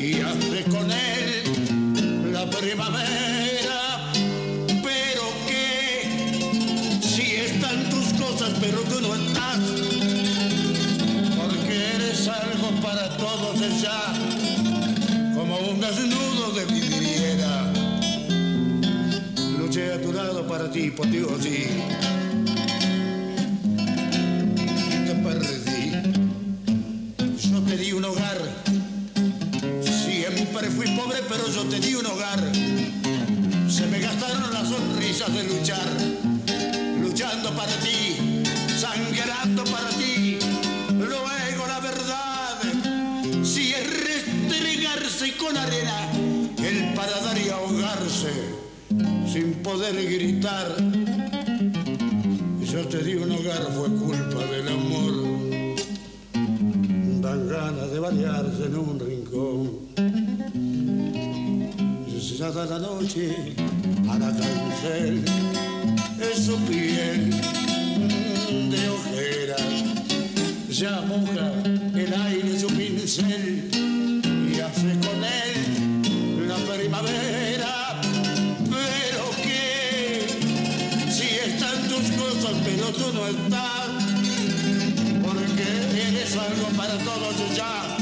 y 0.00 0.22
hace 0.22 0.64
con 0.70 0.90
él 0.90 2.32
la 2.32 2.48
primavera. 2.48 4.10
Pero 4.82 5.24
que 5.46 6.98
si 7.02 7.34
están 7.34 7.90
tus 7.90 8.14
cosas, 8.14 8.54
pero 8.58 8.80
tú 8.84 9.02
no 9.02 9.14
estás, 9.16 9.58
porque 11.36 11.90
eres 11.94 12.26
algo 12.26 12.70
para 12.80 13.14
todos 13.18 13.60
ya, 13.82 14.14
como 15.34 15.58
un 15.58 15.78
desnudo 15.78 16.52
de 16.52 16.64
vidriera. 16.64 17.27
Para 20.48 20.70
ti, 20.70 20.90
por 20.90 21.06
ti 21.10 21.18
o 21.18 21.38
sí. 21.40 21.66
Te 25.06 25.14
perdí. 25.14 25.92
Yo 27.50 27.60
te 27.60 27.76
di 27.76 27.92
un 27.92 28.04
hogar. 28.04 28.38
Siempre 29.82 30.70
fui 30.70 30.86
pobre, 30.96 31.18
pero 31.28 31.48
yo 31.48 31.64
te 31.64 31.80
di 31.80 31.94
un 31.94 32.06
hogar. 32.06 32.40
Se 33.68 33.86
me 33.86 33.98
gastaron 34.00 34.52
las 34.52 34.68
sonrisas 34.68 35.34
de 35.34 35.44
luchar. 35.44 35.88
Luchando 37.00 37.50
para 37.54 37.72
ti, 37.80 38.42
sangrando 38.78 39.64
para 39.64 39.88
ti. 39.90 40.07
Poder 49.68 49.96
gritar. 50.16 50.68
Yo 52.72 52.80
te 52.88 52.98
di 53.04 53.14
un 53.16 53.30
hogar, 53.32 53.62
fue 53.76 53.88
culpa 54.02 54.42
del 54.52 54.68
amor 54.68 55.14
dan 57.20 57.48
ganas 57.48 57.90
de 57.92 57.98
variarse 57.98 58.64
en 58.64 58.76
un 58.76 58.98
rincón. 58.98 59.60
Ya 62.38 62.50
da 62.52 62.64
la 62.66 62.78
noche 62.78 63.34
a 64.08 64.16
la 64.16 64.30
cancel 64.38 65.24
es 66.30 66.44
su 66.46 66.56
piel 66.68 67.30
de 68.72 68.82
ojera, 68.96 69.56
ya 70.70 71.00
moja 71.10 71.46
el 72.02 72.14
aire 72.26 72.60
su 72.60 72.68
pincel 72.68 73.68
y 74.52 74.60
hace 74.60 74.90
con 75.04 75.18
él 75.24 75.57
tú 82.92 83.12
no 83.12 83.26
estás, 83.26 83.88
porque 85.22 85.62
eres 86.08 86.36
algo 86.36 86.68
para 86.76 86.96
todos 86.98 87.56
ya, 87.56 87.96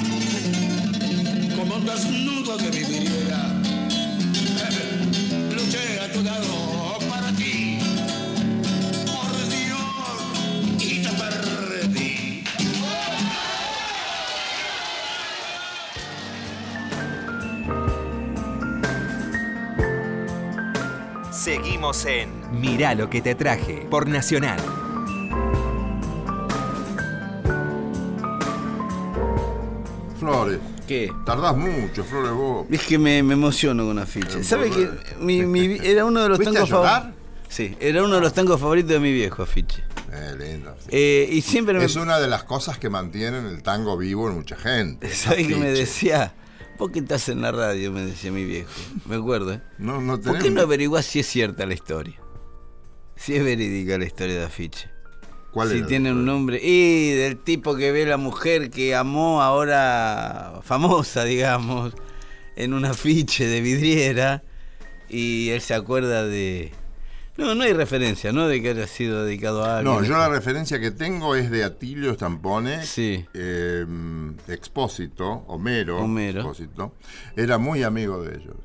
como 1.57 1.77
un 1.77 1.87
desnudo 1.87 2.57
que 2.57 2.71
viviera. 2.71 3.53
Luché 5.55 6.01
a 6.01 6.13
tu 6.13 6.23
lado 6.23 6.66
Seguimos 21.95 22.07
en 22.53 22.61
Mirá 22.61 22.95
lo 22.97 23.09
que 23.09 23.21
te 23.23 23.35
traje 23.37 23.87
por 23.89 24.09
Nacional. 24.09 24.59
Flores. 30.19 30.59
¿Qué? 30.87 31.13
Tardás 31.25 31.57
mucho, 31.57 32.05
Flores, 32.05 32.33
vos. 32.33 32.67
Es 32.71 32.83
que 32.85 32.97
me, 32.99 33.23
me 33.23 33.35
emociono 33.35 33.85
con 33.87 33.99
afiche. 33.99 34.43
¿Sabe 34.45 34.71
que 34.71 34.89
mi, 35.21 35.43
mi- 35.43 35.79
era 35.83 36.05
uno 36.05 36.23
de 36.23 36.29
los 36.29 36.39
¿Fuiste 36.39 36.55
tangos 36.55 36.71
favoritos? 36.71 37.11
Sí, 37.49 37.77
era 37.81 38.03
uno 38.05 38.15
de 38.17 38.21
los 38.21 38.33
tangos 38.33 38.61
favoritos 38.61 38.91
de 38.93 39.01
mi 39.01 39.13
viejo 39.13 39.43
afiche. 39.43 39.83
Eh, 40.13 40.35
lindo. 40.39 40.77
Eh, 40.89 41.29
y 41.31 41.43
siempre 41.43 41.77
me. 41.79 41.85
Es 41.85 41.97
una 41.97 42.19
de 42.21 42.29
las 42.29 42.45
cosas 42.45 42.79
que 42.79 42.89
mantienen 42.89 43.47
el 43.47 43.63
tango 43.63 43.97
vivo 43.97 44.29
en 44.29 44.37
mucha 44.37 44.57
gente. 44.57 45.09
¿Sabes 45.13 45.47
qué 45.49 45.57
me 45.57 45.71
decía? 45.71 46.33
¿Vos 46.79 46.91
qué 46.91 46.99
estás 46.99 47.29
en 47.29 47.41
la 47.41 47.53
radio? 47.53 47.91
Me 47.91 48.03
decía 48.03 48.31
mi 48.31 48.45
viejo. 48.45 48.71
Me 49.07 49.17
acuerdo, 49.17 49.53
¿eh? 49.53 49.63
No, 49.79 50.01
no 50.01 50.21
¿Por 50.21 50.39
qué 50.39 50.51
no 50.51 50.61
averiguás 50.61 51.07
si 51.07 51.21
es 51.21 51.27
cierta 51.27 51.65
la 51.65 51.75
historia? 51.75 52.21
Si 53.15 53.35
es 53.35 53.43
verídica 53.43 53.97
la 53.97 54.05
historia 54.05 54.39
de 54.39 54.45
Afiche. 54.45 54.91
¿Cuál 55.53 55.71
si 55.71 55.83
tiene 55.85 56.13
un 56.13 56.27
nombre. 56.27 56.61
Y 56.63 57.13
del 57.13 57.39
tipo 57.39 57.77
que 57.77 57.91
ve 57.93 58.05
la 58.05 58.19
mujer 58.19 58.71
que 58.71 58.95
amó 58.95 59.41
ahora 59.41 60.61
famosa, 60.63 61.25
digamos, 61.25 61.95
en 62.57 62.75
un 62.75 62.85
afiche 62.85 63.47
de 63.47 63.63
vidriera. 63.63 64.43
Y 65.09 65.49
él 65.51 65.63
se 65.63 65.73
acuerda 65.73 66.27
de. 66.27 66.73
No, 67.37 67.55
no 67.55 67.65
hay 67.65 67.73
referencia, 67.75 68.33
¿no? 68.33 68.49
De 68.49 68.63
que 68.63 68.71
haya 68.71 68.87
sido 68.87 69.25
dedicado 69.25 69.65
a 69.65 69.79
alguien. 69.79 69.95
No, 69.95 70.03
yo 70.03 70.17
la 70.17 70.29
referencia 70.29 70.81
que 70.81 70.91
tengo 70.91 71.35
es 71.35 71.51
de 71.51 71.65
Atilio 71.65 72.15
Stampone, 72.15 72.85
Sí. 72.87 73.27
eh, 73.35 73.85
Expósito, 74.49 75.45
Homero, 75.49 75.99
Homero. 75.99 76.41
Expósito, 76.41 76.95
era 77.37 77.59
muy 77.59 77.83
amigo 77.83 78.23
de 78.23 78.37
ellos. 78.39 78.57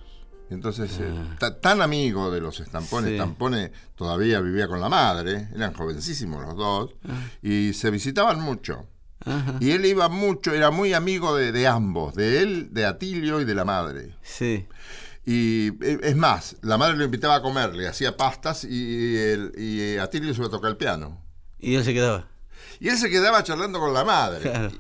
Entonces, 0.50 0.98
eh, 1.00 1.14
ta- 1.40 1.60
tan 1.60 1.82
amigo 1.82 2.30
de 2.32 2.42
los 2.42 2.58
Stampones, 2.58 3.08
Ah. 3.08 3.10
Sí. 3.12 3.16
Stampone 3.16 3.72
todavía 3.96 4.42
vivía 4.42 4.68
con 4.68 4.82
la 4.82 4.90
madre, 4.90 5.48
eran 5.56 5.74
jovencísimos 5.74 6.42
los 6.46 6.56
dos, 6.56 6.96
Ah. 7.08 7.22
y 7.42 7.74
se 7.74 7.90
visitaban 7.90 8.42
mucho. 8.42 8.86
Y 9.60 9.70
él 9.72 9.86
iba 9.86 10.10
mucho, 10.10 10.52
era 10.52 10.72
muy 10.72 10.94
amigo 10.94 11.36
de, 11.36 11.52
de 11.52 11.68
ambos, 11.68 12.16
de 12.16 12.42
él, 12.42 12.70
de 12.74 12.86
Atilio 12.88 13.40
y 13.40 13.46
de 13.46 13.54
la 13.54 13.64
madre. 13.66 14.16
Sí. 14.24 14.66
Y 15.26 15.68
eh, 15.86 16.00
es 16.04 16.16
más, 16.16 16.56
la 16.62 16.78
madre 16.78 16.96
lo 16.98 17.04
invitaba 17.06 17.36
a 17.36 17.42
comer, 17.42 17.76
le 17.76 17.88
hacía 17.88 18.18
pastas 18.18 18.64
y, 18.64 19.18
el, 19.18 19.54
y 19.58 19.98
Atilio 19.98 20.34
se 20.34 20.40
iba 20.40 20.48
a 20.48 20.52
tocar 20.52 20.72
el 20.72 20.78
piano. 20.78 21.22
Y 21.60 21.76
él 21.76 21.84
se 21.86 21.94
quedaba. 21.94 22.28
Y 22.80 22.90
él 22.90 22.98
se 22.98 23.10
quedaba 23.10 23.44
charlando 23.44 23.80
con 23.80 23.94
la 23.94 24.04
madre. 24.04 24.42
Claro. 24.50 24.72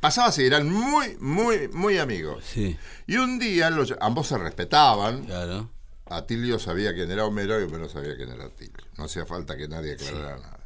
Pasaba 0.00 0.28
así, 0.28 0.44
eran 0.44 0.70
muy, 0.70 1.16
muy, 1.20 1.68
muy 1.68 1.98
amigos. 1.98 2.44
Sí, 2.52 2.76
Y 3.06 3.16
un 3.16 3.38
día 3.38 3.70
los- 3.70 3.94
ambos 4.00 4.26
se 4.28 4.38
respetaban. 4.38 5.24
claro. 5.24 5.70
Atilio 6.06 6.58
sabía 6.58 6.92
quién 6.94 7.10
era 7.10 7.24
Homero 7.24 7.58
y 7.58 7.64
Homero 7.64 7.88
sabía 7.88 8.14
quién 8.16 8.30
era 8.30 8.44
Atilio. 8.44 8.76
No 8.98 9.04
hacía 9.04 9.24
falta 9.24 9.56
que 9.56 9.68
nadie 9.68 9.94
aclarara 9.94 10.36
nada. 10.38 10.60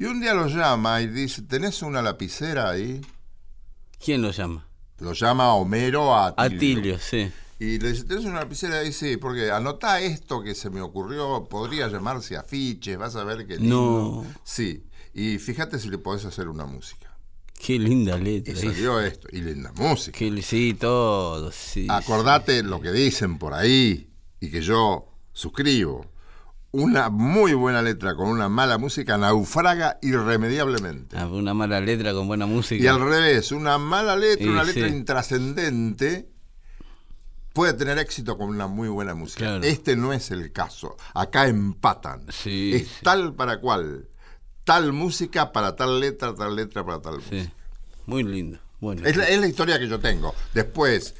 Y 0.00 0.04
un 0.04 0.20
día 0.20 0.34
lo 0.34 0.48
llama 0.48 1.00
y 1.00 1.06
dice, 1.06 1.42
¿tenés 1.42 1.82
una 1.82 2.02
lapicera 2.02 2.68
ahí? 2.70 3.00
¿Quién 4.04 4.20
lo 4.22 4.32
llama? 4.32 4.66
Lo 4.98 5.12
llama 5.12 5.54
Homero 5.54 6.12
a 6.14 6.28
Atilio. 6.36 6.56
Atilio, 6.56 6.98
sí. 6.98 7.30
Y 7.60 7.78
le 7.78 7.92
dice, 7.92 8.04
¿tenés 8.04 8.24
una 8.24 8.40
lapicera 8.40 8.78
ahí? 8.78 8.90
Sí, 8.90 9.18
porque 9.18 9.50
anotá 9.50 10.00
esto 10.00 10.42
que 10.42 10.54
se 10.54 10.70
me 10.70 10.80
ocurrió, 10.80 11.44
podría 11.48 11.88
llamarse 11.88 12.36
afiches, 12.36 12.96
vas 12.96 13.14
a 13.16 13.22
ver 13.24 13.46
qué 13.46 13.58
lindo. 13.58 14.22
No. 14.24 14.26
Sí, 14.42 14.84
y 15.12 15.36
fíjate 15.38 15.78
si 15.78 15.90
le 15.90 15.98
podés 15.98 16.24
hacer 16.24 16.48
una 16.48 16.64
música. 16.64 17.14
Qué 17.62 17.78
linda 17.78 18.16
Y 18.16 18.22
letra. 18.24 18.56
salió 18.56 18.98
esto, 19.00 19.28
y 19.30 19.42
linda 19.42 19.70
música. 19.76 20.18
Qué- 20.18 20.40
sí, 20.42 20.72
todo. 20.72 21.52
Sí, 21.52 21.86
Acordate 21.90 22.62
lo 22.62 22.80
que 22.80 22.90
dicen 22.92 23.36
por 23.36 23.52
ahí 23.52 24.08
y 24.40 24.50
que 24.50 24.62
yo 24.62 25.06
suscribo. 25.34 26.06
Una 26.72 27.10
muy 27.10 27.52
buena 27.52 27.82
letra 27.82 28.14
con 28.14 28.28
una 28.28 28.48
mala 28.48 28.78
música 28.78 29.18
naufraga 29.18 29.98
irremediablemente. 30.00 31.18
Ah, 31.18 31.26
una 31.26 31.52
mala 31.52 31.80
letra 31.80 32.14
con 32.14 32.26
buena 32.26 32.46
música. 32.46 32.82
Y 32.82 32.86
al 32.86 33.00
revés, 33.00 33.52
una 33.52 33.76
mala 33.76 34.16
letra, 34.16 34.46
Y 34.46 34.48
una 34.48 34.64
letra 34.64 34.88
intrascendente, 34.88 36.30
puede 37.52 37.72
tener 37.74 37.98
éxito 37.98 38.36
con 38.38 38.48
una 38.48 38.66
muy 38.66 38.88
buena 38.88 39.14
música. 39.14 39.38
Claro. 39.40 39.64
Este 39.64 39.96
no 39.96 40.12
es 40.12 40.30
el 40.30 40.52
caso. 40.52 40.96
Acá 41.14 41.46
empatan. 41.48 42.26
Sí, 42.30 42.72
es 42.74 42.82
sí. 42.88 42.94
tal 43.02 43.34
para 43.34 43.60
cual. 43.60 44.08
Tal 44.64 44.92
música 44.92 45.52
para 45.52 45.74
tal 45.76 45.98
letra, 46.00 46.34
tal 46.34 46.54
letra 46.54 46.84
para 46.84 47.00
tal 47.00 47.16
música. 47.16 47.42
Sí, 47.44 47.50
muy 48.06 48.22
lindo. 48.22 48.58
Bueno, 48.80 49.06
Es 49.06 49.14
la, 49.14 49.28
es 49.28 49.38
la 49.38 49.46
historia 49.46 49.78
que 49.78 49.86
yo 49.88 50.00
tengo. 50.00 50.34
Después, 50.54 51.14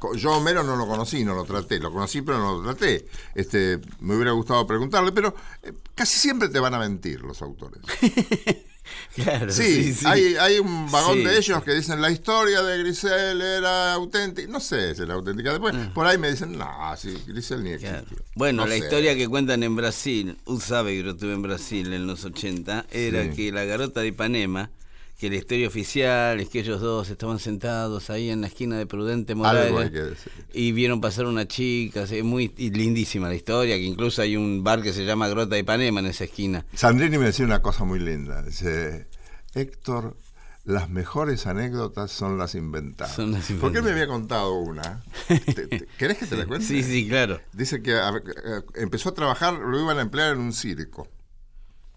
co- 0.00 0.16
yo 0.16 0.32
a 0.34 0.38
Homero 0.38 0.64
no 0.64 0.74
lo 0.74 0.84
conocí, 0.88 1.24
no 1.24 1.34
lo 1.36 1.44
traté. 1.44 1.78
Lo 1.78 1.92
conocí, 1.92 2.22
pero 2.22 2.38
no 2.38 2.56
lo 2.56 2.62
traté. 2.64 3.06
Este, 3.36 3.80
me 4.00 4.16
hubiera 4.16 4.32
gustado 4.32 4.66
preguntarle, 4.66 5.12
pero 5.12 5.32
eh, 5.62 5.72
casi 5.94 6.18
siempre 6.18 6.48
te 6.48 6.58
van 6.58 6.74
a 6.74 6.80
mentir 6.80 7.20
los 7.20 7.40
autores. 7.40 7.80
claro, 9.14 9.50
Sí, 9.52 9.94
Hay, 10.04 10.36
hay 10.36 10.58
un 10.58 10.90
vagón 10.90 11.18
Sí, 11.18 11.24
de 11.24 11.38
ellos 11.38 11.62
que 11.64 11.72
dicen 11.74 12.00
la 12.00 12.10
historia 12.10 12.62
de 12.62 12.78
Grisel 12.78 13.40
era 13.40 13.92
auténtica. 13.94 14.48
No 14.50 14.60
sé 14.60 14.94
si 14.94 15.02
era 15.02 15.14
auténtica. 15.14 15.50
Después, 15.52 15.74
por 15.94 16.06
ahí 16.06 16.18
me 16.18 16.30
dicen, 16.30 16.56
no, 16.58 16.68
sí, 16.96 17.16
Grisel 17.26 17.62
ni 17.64 17.72
Ah. 17.72 17.78
Claro. 17.78 17.98
existió. 17.98 18.24
Bueno, 18.34 18.62
No 18.62 18.68
la 18.68 18.74
sé. 18.76 18.84
historia 18.84 19.14
que 19.16 19.28
cuentan 19.28 19.62
en 19.62 19.76
Brasil, 19.76 20.36
usted 20.44 20.68
sabe 20.68 20.92
que 20.96 21.02
yo 21.04 21.10
estuve 21.12 21.32
en 21.32 21.42
Brasil 21.42 21.92
en 21.92 22.06
los 22.06 22.24
80, 22.24 22.86
era 22.90 23.30
que 23.30 23.52
la 23.52 23.64
garota 23.64 24.00
de 24.00 24.08
Ipanema, 24.08 24.70
que 25.18 25.30
la 25.30 25.36
historia 25.36 25.68
oficial 25.68 26.40
es 26.40 26.48
que 26.48 26.60
ellos 26.60 26.80
dos 26.80 27.08
estaban 27.08 27.38
sentados 27.38 28.10
ahí 28.10 28.30
en 28.30 28.40
la 28.40 28.48
esquina 28.48 28.76
de 28.76 28.84
Prudente 28.86 29.34
Morales 29.34 30.18
y 30.52 30.72
vieron 30.72 31.00
pasar 31.00 31.26
una 31.26 31.46
chica, 31.46 32.02
es 32.02 32.24
muy 32.24 32.48
lindísima 32.56 33.28
la 33.28 33.34
historia, 33.34 33.76
que 33.76 33.82
incluso 33.84 34.22
hay 34.22 34.36
un 34.36 34.62
bar 34.64 34.82
que 34.82 34.92
se 34.92 35.04
llama 35.04 35.28
Grota 35.28 35.54
de 35.54 35.60
Ipanema 35.60 36.00
en 36.00 36.06
esa 36.06 36.24
esquina. 36.24 36.66
Sandrini 36.74 37.16
me 37.18 37.26
decía 37.26 37.44
una 37.46 37.62
cosa 37.62 37.84
muy 37.84 38.00
linda. 38.00 38.42
Dice, 38.42 39.06
Héctor, 39.54 40.16
las 40.64 40.90
mejores 40.90 41.46
anécdotas 41.46 42.10
son 42.10 42.36
las 42.38 42.54
inventadas. 42.54 43.14
Son 43.14 43.32
las 43.32 43.44
Porque 43.60 43.78
él 43.78 43.84
me 43.84 43.90
inventadas. 43.90 43.92
había 43.92 44.06
contado 44.08 44.54
una. 44.58 45.02
¿Te- 45.28 45.38
te- 45.68 45.86
¿Querés 45.98 46.18
que 46.18 46.26
te 46.26 46.36
la 46.36 46.46
cuente? 46.46 46.66
Sí, 46.66 46.82
sí, 46.82 47.06
claro. 47.08 47.40
Dice 47.52 47.82
que 47.82 47.94
a- 47.94 48.10
eh, 48.16 48.62
empezó 48.76 49.10
a 49.10 49.14
trabajar, 49.14 49.54
lo 49.54 49.80
iban 49.80 49.98
a 49.98 50.02
emplear 50.02 50.32
en 50.32 50.40
un 50.40 50.52
circo, 50.52 51.06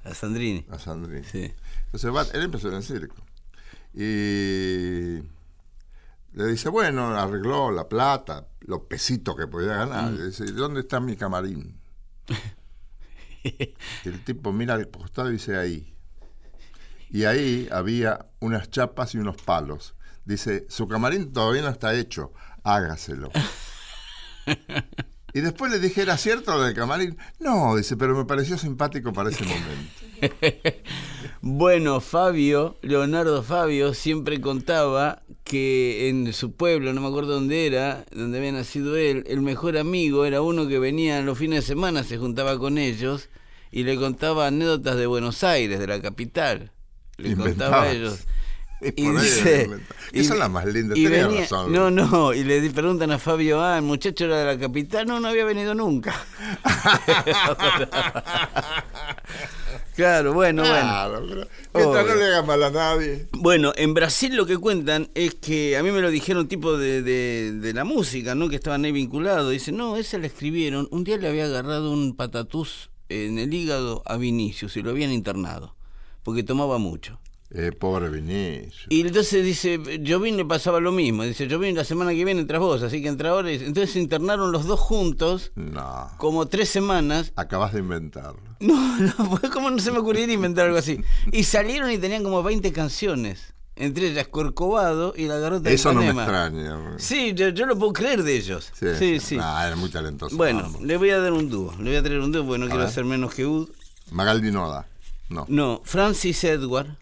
A 0.03 0.13
Sandrini. 0.13 0.65
a 0.69 0.77
Sandrini. 0.79 1.25
Sí. 1.31 1.51
Entonces 1.97 2.15
va- 2.15 2.37
él 2.37 2.43
empezó 2.43 2.67
en 2.69 2.75
el 2.75 2.83
circo. 2.83 3.15
Y 3.95 5.23
le 6.33 6.45
dice, 6.45 6.69
bueno, 6.69 7.07
arregló 7.17 7.71
la 7.71 7.89
plata, 7.89 8.47
los 8.59 8.81
pesitos 8.81 9.35
que 9.35 9.47
podía 9.47 9.73
ganar. 9.77 10.11
Mm. 10.11 10.15
Le 10.17 10.25
dice, 10.27 10.45
¿dónde 10.51 10.81
está 10.81 10.99
mi 10.99 11.15
camarín? 11.15 11.79
Y 13.43 14.09
el 14.09 14.23
tipo 14.25 14.51
mira 14.51 14.73
al 14.73 14.89
costado 14.89 15.29
y 15.29 15.33
dice, 15.33 15.55
ahí. 15.55 15.95
Y 17.09 17.23
ahí 17.23 17.69
había 17.71 18.25
unas 18.41 18.69
chapas 18.69 19.15
y 19.15 19.19
unos 19.19 19.41
palos. 19.41 19.95
Dice, 20.25 20.65
su 20.69 20.85
camarín 20.89 21.31
todavía 21.31 21.61
no 21.61 21.69
está 21.69 21.93
hecho, 21.95 22.33
hágaselo. 22.63 23.31
Y 25.33 25.41
después 25.41 25.71
le 25.71 25.79
dije, 25.79 26.01
¿era 26.01 26.17
cierto 26.17 26.55
lo 26.55 26.63
del 26.63 26.73
camarín? 26.73 27.17
No, 27.39 27.75
dice, 27.75 27.97
pero 27.97 28.15
me 28.15 28.25
pareció 28.25 28.57
simpático 28.57 29.13
para 29.13 29.29
ese 29.29 29.43
momento. 29.43 30.07
Bueno, 31.41 32.01
Fabio, 32.01 32.77
Leonardo 32.81 33.43
Fabio, 33.43 33.93
siempre 33.93 34.41
contaba 34.41 35.21
que 35.43 36.09
en 36.09 36.33
su 36.33 36.51
pueblo, 36.53 36.91
no 36.91 36.99
me 36.99 37.07
acuerdo 37.07 37.35
dónde 37.35 37.67
era, 37.67 38.05
donde 38.11 38.39
había 38.39 38.51
nacido 38.51 38.97
él, 38.97 39.23
el 39.27 39.41
mejor 39.41 39.77
amigo 39.77 40.25
era 40.25 40.41
uno 40.41 40.67
que 40.67 40.79
venía 40.79 41.21
los 41.21 41.37
fines 41.37 41.61
de 41.63 41.67
semana, 41.67 42.03
se 42.03 42.17
juntaba 42.17 42.57
con 42.57 42.77
ellos 42.77 43.29
y 43.71 43.83
le 43.83 43.95
contaba 43.97 44.47
anécdotas 44.47 44.97
de 44.97 45.05
Buenos 45.05 45.43
Aires, 45.43 45.79
de 45.79 45.87
la 45.87 46.01
capital. 46.01 46.71
Le 47.17 47.35
contaba 47.35 47.83
a 47.83 47.91
ellos 47.91 48.25
Y 48.79 48.89
Y 49.01 49.09
dice. 49.11 49.63
inventa. 49.65 49.95
Esa 50.13 50.33
es 50.33 50.39
la 50.39 50.49
más 50.49 50.65
linda, 50.65 50.95
y 50.97 51.07
venía- 51.07 51.41
razón. 51.41 51.71
No, 51.71 51.89
no, 51.89 52.33
y 52.33 52.43
le 52.43 52.69
preguntan 52.69 53.11
a 53.11 53.17
Fabio, 53.17 53.61
ah, 53.61 53.77
el 53.77 53.83
muchacho 53.83 54.25
era 54.25 54.37
de 54.37 54.45
la 54.45 54.59
capital, 54.59 55.07
no, 55.07 55.19
no 55.19 55.29
había 55.29 55.45
venido 55.45 55.73
nunca. 55.73 56.13
claro, 59.95 60.33
bueno, 60.33 60.61
bueno. 60.61 60.79
Claro, 60.79 61.47
pero 61.73 61.91
mientras 61.91 62.07
no 62.07 62.15
le 62.15 62.25
haga 62.25 62.43
mal 62.43 62.63
a 62.63 62.69
nadie. 62.69 63.27
Bueno, 63.33 63.73
en 63.75 63.93
Brasil 63.93 64.35
lo 64.35 64.45
que 64.45 64.57
cuentan 64.57 65.09
es 65.15 65.35
que 65.35 65.77
a 65.77 65.83
mí 65.83 65.91
me 65.91 66.01
lo 66.01 66.11
dijeron 66.11 66.47
tipo 66.47 66.77
de, 66.77 67.01
de- 67.01 67.53
de 67.53 67.73
la 67.73 67.83
música, 67.83 68.35
¿no? 68.35 68.49
Que 68.49 68.55
estaban 68.57 68.85
ahí 68.85 68.91
vinculados. 68.91 69.51
Dicen, 69.51 69.77
no, 69.77 69.97
esa 69.97 70.17
la 70.17 70.27
escribieron. 70.27 70.87
Un 70.91 71.03
día 71.03 71.17
le 71.17 71.27
había 71.27 71.45
agarrado 71.45 71.91
un 71.91 72.15
patatús 72.15 72.89
en 73.09 73.39
el 73.39 73.53
hígado 73.53 74.03
a 74.05 74.17
Vinicius 74.17 74.77
y 74.77 74.81
lo 74.81 74.91
habían 74.91 75.11
internado, 75.11 75.75
porque 76.23 76.43
tomaba 76.43 76.77
mucho. 76.77 77.19
Eh, 77.49 77.71
pobre 77.71 78.09
Vinicio. 78.09 78.87
Y 78.89 79.01
entonces 79.01 79.43
dice, 79.43 79.79
Jovín 80.05 80.35
le 80.35 80.43
pasaba 80.45 80.79
lo 80.81 80.91
mismo. 80.91 81.23
Dice, 81.23 81.47
Jovín 81.49 81.75
la 81.75 81.85
semana 81.85 82.11
que 82.11 82.25
viene 82.25 82.41
entras 82.41 82.59
vos, 82.59 82.81
así 82.83 83.01
que 83.01 83.07
entra 83.07 83.29
ahora. 83.29 83.49
Entonces 83.51 83.91
se 83.91 83.99
internaron 83.99 84.51
los 84.51 84.65
dos 84.65 84.79
juntos 84.79 85.51
No, 85.55 86.09
como 86.17 86.47
tres 86.47 86.69
semanas. 86.69 87.31
acabas 87.35 87.73
de 87.73 87.79
inventarlo. 87.79 88.41
No, 88.59 88.97
no, 88.99 89.39
como 89.53 89.69
no 89.69 89.77
se 89.79 89.91
me 89.91 89.99
ocurriría 89.99 90.33
inventar 90.33 90.65
algo 90.65 90.77
así. 90.79 90.99
Y 91.31 91.43
salieron 91.43 91.91
y 91.91 91.99
tenían 91.99 92.23
como 92.23 92.41
20 92.43 92.73
canciones. 92.73 93.53
Entre 93.75 94.07
ellas 94.07 94.27
Corcovado 94.27 95.13
y 95.15 95.27
La 95.27 95.37
Garota 95.37 95.69
Eso 95.69 95.89
de 95.89 95.95
no 95.95 96.01
me 96.01 96.09
extraña. 96.09 96.95
Sí, 96.97 97.33
yo, 97.35 97.49
yo 97.49 97.67
lo 97.67 97.77
puedo 97.77 97.93
creer 97.93 98.23
de 98.23 98.35
ellos. 98.35 98.71
Sí, 98.97 99.19
sí. 99.19 99.37
Ah, 99.39 99.63
era 99.67 99.75
muy 99.75 99.89
talentoso. 99.89 100.35
Bueno, 100.35 100.61
ambos. 100.65 100.81
le 100.81 100.97
voy 100.97 101.11
a 101.11 101.19
dar 101.19 101.31
un 101.33 101.47
dúo. 101.49 101.71
Le 101.77 101.91
voy 101.91 101.95
a 101.95 102.01
traer 102.03 102.19
un 102.19 102.31
dúo 102.31 102.43
porque 102.43 102.57
no 102.59 102.65
quiero 102.65 102.79
ver. 102.79 102.87
hacer 102.87 103.05
menos 103.05 103.35
que 103.35 103.45
Ud. 103.45 103.69
Magaldi 104.09 104.51
Noda. 104.51 104.87
No. 105.29 105.45
No, 105.47 105.81
Francis 105.85 106.43
Edward 106.43 106.97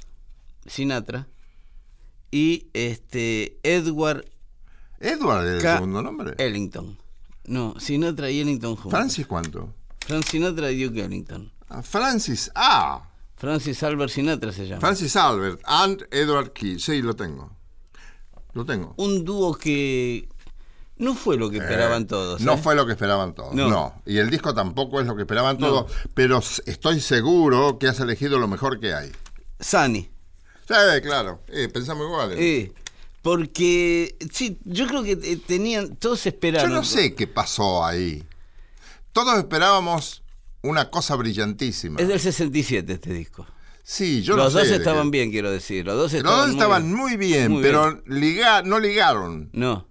Sinatra 0.66 1.28
y 2.32 2.68
este 2.74 3.60
Edward 3.64 4.26
Edward 5.00 5.46
es 5.48 5.54
el 5.58 5.62
K. 5.62 5.74
segundo 5.76 6.02
nombre. 6.02 6.34
Ellington. 6.38 6.98
No, 7.46 7.76
Sinatra 7.80 8.30
y 8.32 8.40
Ellington 8.40 8.76
juntos. 8.76 8.92
Francis, 8.92 9.28
¿cuánto? 9.28 9.74
Frank 10.08 10.26
Sinatra 10.26 10.72
y 10.72 10.84
Duke 10.84 11.04
Ellington. 11.04 11.52
Ah, 11.70 11.82
Francis. 11.82 12.52
Ah, 12.56 13.08
Francis 13.36 13.82
Albert 13.84 14.12
Sinatra 14.12 14.52
se 14.52 14.66
llama. 14.68 14.82
Francis 14.82 15.16
Albert 15.16 15.62
and 15.66 16.08
Edward 16.12 16.54
Key. 16.54 16.80
Sí, 16.80 17.02
lo 17.02 17.16
tengo. 17.16 17.52
Lo 18.54 18.66
tengo. 18.66 18.94
Un 18.98 19.26
dúo 19.26 19.54
que 19.56 20.30
no 20.98 21.14
fue 21.14 21.36
lo 21.38 21.50
que 21.50 21.58
esperaban 21.58 22.04
Eh, 22.04 22.06
todos. 22.06 22.42
No 22.42 22.54
¿eh? 22.54 22.58
fue 22.58 22.74
lo 22.76 22.86
que 22.86 22.94
esperaban 22.94 23.36
todos. 23.36 23.54
No. 23.54 23.70
No. 23.70 24.02
Y 24.06 24.18
el 24.18 24.30
disco 24.30 24.54
tampoco 24.54 25.02
es 25.02 25.08
lo 25.08 25.16
que 25.16 25.24
esperaban 25.24 25.58
No. 25.60 25.68
todos. 25.68 25.92
Pero 26.14 26.40
estoy 26.66 27.02
seguro 27.02 27.78
que 27.78 27.88
has 27.90 28.00
elegido 28.00 28.40
lo 28.40 28.48
mejor 28.48 28.80
que 28.80 28.94
hay. 28.94 29.12
Sunny. 29.60 30.10
Sí, 30.68 31.02
claro. 31.04 31.42
Eh, 31.50 31.70
pensamos 31.72 32.06
igual. 32.08 32.34
Eh, 32.38 32.72
porque, 33.22 34.16
sí, 34.32 34.58
yo 34.66 34.88
creo 34.88 35.04
que 35.04 35.14
eh, 35.14 35.38
tenían, 35.46 35.96
todos 35.96 36.24
Yo 36.24 36.30
esperaron. 36.30 36.72
no 36.74 36.84
sé 36.84 37.16
qué 37.16 37.28
pasó 37.28 37.86
ahí. 37.86 38.24
Todos 39.14 39.38
esperábamos 39.38 40.24
una 40.62 40.90
cosa 40.90 41.16
brillantísima. 41.16 42.00
Es 42.00 42.08
del 42.08 42.20
67 42.20 42.94
este 42.94 43.14
disco. 43.14 43.46
Sí, 43.84 44.24
yo 44.24 44.36
Los 44.36 44.54
no 44.54 44.60
dos 44.60 44.68
sé 44.68 44.76
estaban 44.78 45.12
bien, 45.12 45.30
quiero 45.32 45.52
decir. 45.52 45.86
Los 45.86 45.96
dos 45.96 46.14
Los 46.14 46.14
estaban, 46.16 46.38
dos 46.40 46.48
muy 46.48 46.56
estaban 46.56 46.84
bien. 46.84 46.96
muy 46.98 47.18
bien, 47.18 47.52
Muy 47.52 47.62
pero 47.64 48.02
liga- 48.08 48.64
no 48.64 48.80
ligaron. 48.80 49.50
No, 49.54 49.88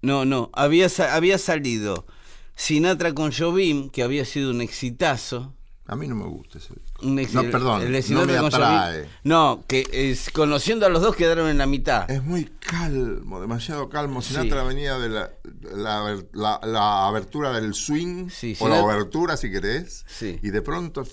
no, 0.00 0.24
no. 0.24 0.50
Había, 0.54 0.88
había 1.12 1.36
salido 1.36 2.06
Sinatra 2.54 3.12
con 3.14 3.32
Jobim, 3.32 3.90
que 3.90 4.02
había 4.02 4.24
sido 4.24 4.50
un 4.50 4.62
exitazo. 4.62 5.54
A 5.88 5.94
mí 5.94 6.08
no 6.08 6.16
me 6.16 6.24
gusta 6.24 6.58
ese 6.58 6.74
disco. 6.74 7.00
No, 7.02 7.50
perdón, 7.50 7.82
el 7.82 8.14
no 8.14 8.26
me 8.26 8.36
atrae. 8.36 9.08
No, 9.22 9.62
que 9.68 9.86
es, 9.92 10.30
conociendo 10.30 10.84
a 10.84 10.88
los 10.88 11.00
dos 11.00 11.14
quedaron 11.14 11.48
en 11.48 11.58
la 11.58 11.66
mitad. 11.66 12.10
Es 12.10 12.24
muy 12.24 12.46
calmo, 12.58 13.40
demasiado 13.40 13.88
calmo. 13.88 14.20
Sí. 14.20 14.30
Sinatra 14.34 14.64
venía 14.64 14.98
de 14.98 15.08
la, 15.08 15.30
la, 15.74 16.16
la- 16.32 16.60
la 16.64 17.06
abertura 17.06 17.52
del 17.52 17.74
swing, 17.74 18.28
Sí, 18.30 18.56
o 18.58 18.68
la 18.68 18.80
abertura 18.80 19.36
si 19.36 19.50
querés, 19.50 20.04
Sí. 20.08 20.40
y 20.42 20.50
de 20.50 20.60
pronto... 20.62 21.04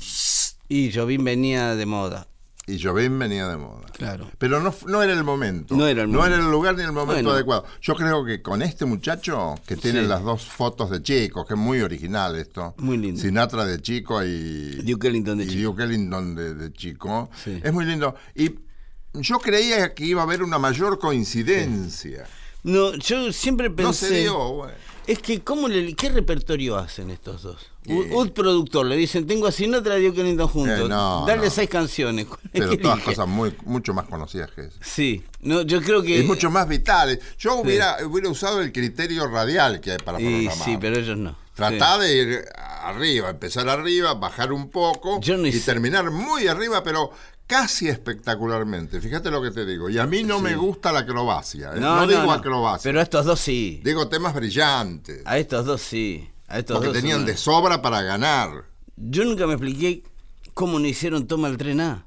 Y 0.70 0.92
Jobim 0.92 1.24
venía 1.24 1.76
de 1.76 1.86
moda. 1.86 2.28
Y 2.66 2.82
Jovín 2.82 3.20
venía 3.20 3.48
de 3.50 3.58
moda. 3.58 3.82
Claro. 3.92 4.32
Pero 4.38 4.62
no, 4.62 4.74
no 4.88 5.04
era 5.04 5.12
el 5.12 5.24
momento. 5.26 5.76
No 5.76 5.86
era 5.86 6.04
el 6.04 6.08
momento. 6.08 6.36
el 6.38 6.50
lugar 6.50 6.76
ni 6.78 6.84
el 6.84 6.94
momento 6.94 7.14
Bueno. 7.16 7.32
adecuado. 7.32 7.66
Yo 7.82 7.94
creo 7.96 8.24
que 8.24 8.42
con 8.42 8.62
este 8.62 8.86
muchacho, 8.86 9.56
que 9.68 9.76
tiene 9.76 10.02
Sí. 10.02 10.08
las 10.08 10.24
dos 10.24 10.46
fotos 10.46 10.90
de 10.90 11.04
chicos, 11.04 11.46
que 11.46 11.56
es 11.56 11.60
muy 11.60 11.82
original 11.82 12.38
esto. 12.38 12.74
Muy 12.78 12.98
lindo. 12.98 13.20
Sinatra 13.22 13.66
de 13.66 13.82
chico 13.82 14.24
y... 14.24 14.76
Duke 14.84 15.10
Ellington 15.10 15.40
de 15.40 15.44
y 15.44 15.48
chico. 15.50 15.72
Duke 15.72 15.84
Ellington 15.84 16.36
de, 16.36 16.54
de 16.56 16.72
chico. 16.72 17.30
Sí. 17.44 17.60
Es 17.62 17.74
muy 17.74 17.84
lindo. 17.84 18.16
Y 18.34 18.52
yo 19.14 19.40
creía 19.40 19.94
que 19.94 20.06
iba 20.06 20.22
a 20.22 20.24
haber 20.24 20.42
una 20.42 20.58
mayor 20.58 21.00
coincidencia. 21.00 22.26
No, 22.64 22.96
yo 22.96 23.34
siempre 23.34 23.70
pensé. 23.70 23.84
No 23.84 23.94
se 23.94 24.22
dio, 24.22 24.54
bueno. 24.54 24.74
Es 25.06 25.20
que, 25.20 25.42
¿cómo 25.42 25.68
le, 25.68 25.94
¿qué 25.96 26.08
repertorio 26.08 26.78
hacen 26.78 27.10
estos 27.10 27.42
dos? 27.44 27.73
Eh. 27.86 28.10
Un 28.14 28.30
productor, 28.30 28.86
le 28.86 28.96
dicen, 28.96 29.28
tengo 29.28 29.48
a 29.48 29.52
Sinatra 29.52 30.00
y 30.00 30.06
a 30.06 30.10
Duke 30.10 30.38
juntos. 30.48 30.80
Eh, 30.80 30.90
no, 30.90 31.26
Dale 31.28 31.46
no. 31.46 31.50
seis 31.50 31.70
canciones. 31.70 32.26
¿Cuál 32.28 32.40
Pero 32.52 32.78
todas 32.78 32.98
elige? 32.98 33.12
cosas 33.12 33.28
muy, 33.28 33.56
mucho 33.66 33.94
más 33.94 34.06
conocidas 34.08 34.52
que 34.52 34.62
eso. 34.62 34.78
Sí, 34.82 35.24
no, 35.42 35.62
yo 35.64 35.82
creo 35.82 36.02
que. 36.02 36.20
Es 36.20 36.26
mucho 36.26 36.50
más 36.50 36.68
vitales. 36.68 37.20
Yo 37.38 37.56
hubiera, 37.56 37.98
hubiera 38.06 38.30
usado 38.30 38.62
el 38.62 38.72
criterio 38.72 39.28
radial 39.28 39.82
que 39.82 39.92
hay 39.92 39.98
para 39.98 40.18
programar. 40.18 40.56
sí, 40.56 40.78
pero 40.80 40.98
ellos 40.98 41.18
no. 41.18 41.44
Tratar 41.54 42.00
de 42.00 42.16
ir 42.18 42.46
arriba, 42.82 43.30
empezar 43.30 43.70
arriba, 43.70 44.16
bajar 44.16 44.52
un 44.52 44.70
poco 44.72 45.22
Yo 45.22 45.38
no 45.38 45.48
y 45.48 45.60
terminar 45.60 46.10
muy 46.10 46.48
arriba, 46.48 46.84
pero 46.84 47.12
casi 47.46 47.88
espectacularmente. 47.90 49.00
Fíjate 49.00 49.30
lo 49.30 49.42
que 49.42 49.52
te 49.52 49.66
digo. 49.66 49.90
Y 49.90 50.00
a 50.00 50.08
mí 50.08 50.24
no 50.24 50.40
me 50.40 50.56
gusta 50.56 50.92
la 50.92 51.00
acrobacia. 51.00 51.74
¿eh? 51.76 51.80
No, 51.80 52.08
digo 52.08 52.32
acrobacia. 52.32 52.90
Pero 52.90 53.00
a 53.00 53.04
estos 53.04 53.26
dos 53.26 53.40
sí. 53.40 53.82
Digo 53.84 54.08
temas 54.08 54.34
brillantes. 54.34 55.22
A 55.26 55.38
estos 55.38 55.66
dos 55.66 55.82
sí. 55.82 56.28
Porque 56.68 56.90
tenían 56.90 57.26
de 57.26 57.38
sobra 57.38 57.82
para 57.82 58.02
ganar. 58.02 58.66
Yo 58.96 59.26
nunca 59.26 59.48
me 59.48 59.54
expliqué 59.54 60.04
cómo 60.54 60.80
no 60.80 60.86
hicieron 60.88 61.28
Toma 61.28 61.48
el 61.48 61.58
Tren 61.58 61.82
A. 61.82 62.06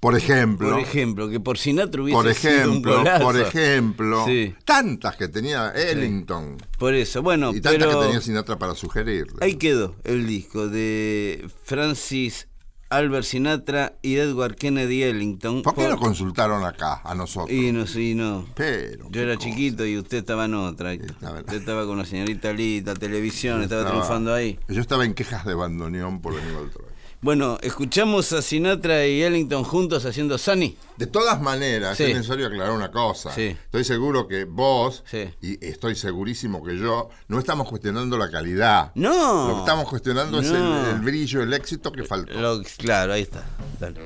Por 0.00 0.16
ejemplo. 0.16 0.70
Por 0.70 0.80
ejemplo, 0.80 1.28
que 1.28 1.40
por 1.40 1.58
Sinatra 1.58 2.00
hubiese 2.02 2.16
Por 2.22 2.34
sido 2.34 2.52
un 2.54 2.58
ejemplo, 2.68 2.96
golazo. 2.98 3.24
por 3.24 3.36
ejemplo, 3.38 4.24
Sí. 4.26 4.54
tantas 4.64 5.16
que 5.16 5.28
tenía 5.28 5.72
Ellington 5.74 6.56
Por 6.78 6.94
eso, 6.94 7.22
bueno, 7.22 7.50
y 7.54 7.60
tantas 7.60 7.84
pero 7.86 8.00
que 8.00 8.06
tenía 8.06 8.20
Sinatra 8.22 8.58
para 8.58 8.74
sugerirle. 8.74 9.36
ahí 9.42 9.56
quedó 9.56 9.94
el 10.04 10.26
disco 10.26 10.68
de 10.68 11.46
Francis 11.64 12.48
Albert 12.90 13.24
Sinatra 13.24 13.94
y 14.02 14.16
Edward 14.16 14.56
Kennedy 14.56 15.04
Ellington. 15.04 15.62
¿Por 15.62 15.74
qué 15.76 15.82
Por- 15.88 15.98
consultaron 16.00 16.64
acá 16.64 17.00
a 17.04 17.14
nosotros? 17.14 17.50
Y 17.56 17.70
no, 17.72 17.86
sí, 17.86 18.14
no. 18.16 18.44
Pero, 18.56 19.08
Yo 19.10 19.20
era 19.22 19.36
cosa. 19.36 19.48
chiquito 19.48 19.86
y 19.86 19.96
usted 19.96 20.18
estaba 20.18 20.46
en 20.46 20.54
otra. 20.54 20.92
Usted 20.94 21.54
estaba 21.54 21.86
con 21.86 21.98
la 21.98 22.04
señorita 22.04 22.52
Lita, 22.52 22.94
televisión, 22.94 23.62
estaba, 23.62 23.82
Estaba- 23.82 24.00
triunfando 24.00 24.34
ahí. 24.34 24.58
Yo 24.68 24.80
estaba 24.80 25.04
en 25.04 25.14
quejas 25.14 25.44
de 25.46 25.54
bandoneón 25.54 26.20
por 26.20 26.34
Aníbal 26.36 26.68
Troy. 26.70 26.89
Bueno, 27.22 27.58
escuchamos 27.60 28.32
a 28.32 28.40
Sinatra 28.40 29.06
y 29.06 29.22
Ellington 29.22 29.62
juntos 29.62 30.06
haciendo 30.06 30.38
Sunny. 30.38 30.78
De 30.96 31.06
todas 31.06 31.38
maneras, 31.42 31.98
Sí. 31.98 32.04
es 32.04 32.14
necesario 32.14 32.46
aclarar 32.46 32.72
una 32.72 32.90
cosa. 32.90 33.30
Sí. 33.34 33.48
Estoy 33.64 33.84
seguro 33.84 34.26
que 34.26 34.44
vos, 34.44 35.04
Sí. 35.10 35.28
y 35.42 35.62
estoy 35.64 35.96
segurísimo 35.96 36.64
que 36.64 36.78
yo, 36.78 37.10
no 37.28 37.38
estamos 37.38 37.68
cuestionando 37.68 38.16
la 38.16 38.30
calidad. 38.30 38.92
No. 38.94 39.48
Lo 39.48 39.54
que 39.56 39.60
estamos 39.60 39.86
cuestionando 39.88 40.40
es 40.40 40.48
el, 40.48 40.62
el 40.94 41.00
brillo, 41.00 41.42
el 41.42 41.52
éxito 41.52 41.92
que 41.92 42.04
faltó. 42.04 42.32
Lo- 42.40 42.62
claro, 42.78 43.12
ahí 43.12 43.22
está. 43.22 43.44
Dale. 43.78 44.00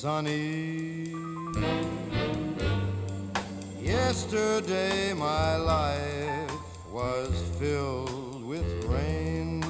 Sunny. 0.00 1.12
Yesterday 3.82 5.12
my 5.12 5.56
life 5.56 6.52
was 6.92 7.42
filled 7.58 8.44
with 8.44 8.84
rain. 8.84 9.60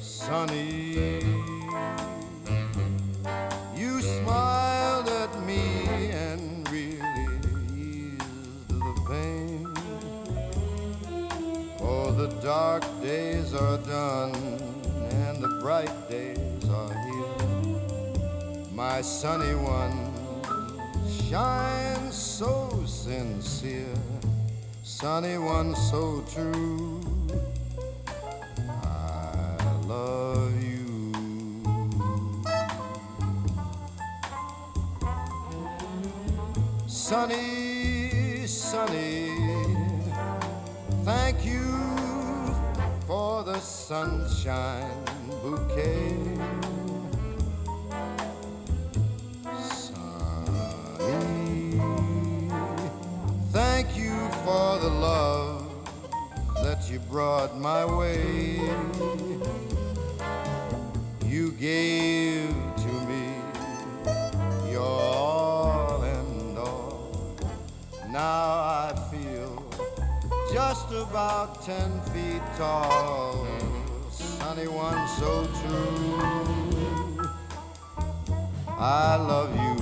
Sunny. 0.00 1.20
You 3.76 4.00
smiled 4.00 5.10
at 5.10 5.44
me 5.44 6.08
and 6.12 6.66
really 6.70 7.36
eased 7.76 8.70
the 8.70 8.94
pain. 9.06 9.68
Oh, 11.80 12.10
the 12.10 12.28
dark 12.40 12.84
days 13.02 13.52
are 13.52 13.76
done 13.76 14.34
and 15.10 15.42
the 15.42 15.58
bright 15.60 15.92
days. 16.08 16.35
My 18.76 19.00
sunny 19.00 19.54
one 19.54 20.12
shines 21.08 22.14
so 22.14 22.68
sincere. 22.84 23.96
sunny 24.82 25.38
one 25.38 25.74
so 25.74 26.22
true. 26.30 27.00
I 28.68 29.56
love 29.86 30.62
you. 30.62 31.14
Sunny, 36.86 38.46
sunny, 38.46 39.32
thank 41.02 41.46
you 41.46 41.64
for 43.06 43.42
the 43.42 43.58
sunshine 43.58 45.02
bouquet. 45.42 46.75
For 54.46 54.78
the 54.78 54.88
love 54.88 55.66
that 56.62 56.88
you 56.88 57.00
brought 57.10 57.58
my 57.58 57.84
way. 57.84 58.60
You 61.24 61.50
gave 61.50 62.54
to 62.84 62.92
me 63.10 63.24
your 64.70 64.82
all 64.82 66.00
and 66.00 66.56
all. 66.56 67.36
Now 68.08 68.44
I 68.86 68.94
feel 69.10 69.64
just 70.52 70.92
about 70.92 71.64
ten 71.64 72.00
feet 72.12 72.42
tall. 72.56 73.48
Sunny 74.12 74.68
one 74.68 75.08
so 75.18 75.44
true. 75.60 76.22
I 78.78 79.16
love 79.16 79.52
you. 79.56 79.75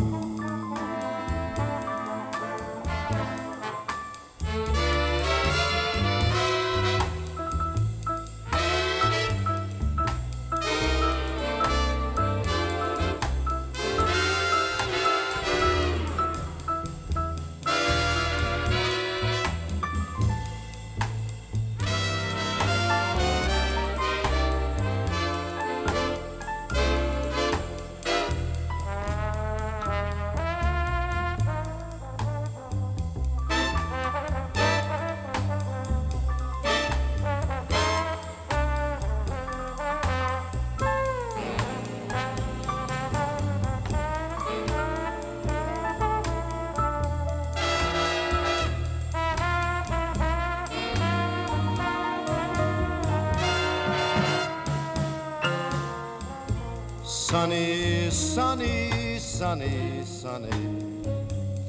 Sunny. 60.24 60.48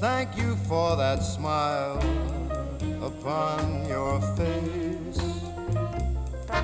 Thank 0.00 0.38
you 0.38 0.56
for 0.66 0.96
that 0.96 1.18
smile 1.18 1.98
upon 3.02 3.86
your 3.86 4.18
face. 4.34 5.20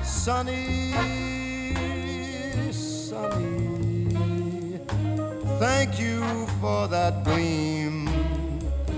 Sunny, 0.01 0.91
sunny. 2.71 4.15
Thank 5.59 5.99
you 5.99 6.47
for 6.59 6.87
that 6.87 7.23
gleam 7.23 8.09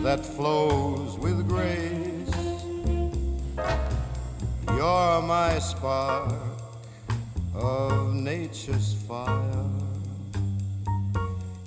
that 0.01 0.25
flows 0.25 1.19
with 1.19 1.45
grace. 1.49 2.33
You're 4.69 5.21
my 5.21 5.59
spark 5.59 6.33
of 7.55 8.13
nature's 8.13 8.93
fire. 9.05 9.84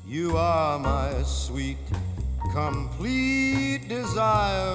You 0.09 0.39
are 0.39 0.79
my 0.79 1.23
sweet, 1.23 1.77
complete 2.51 3.89
desire, 3.91 4.73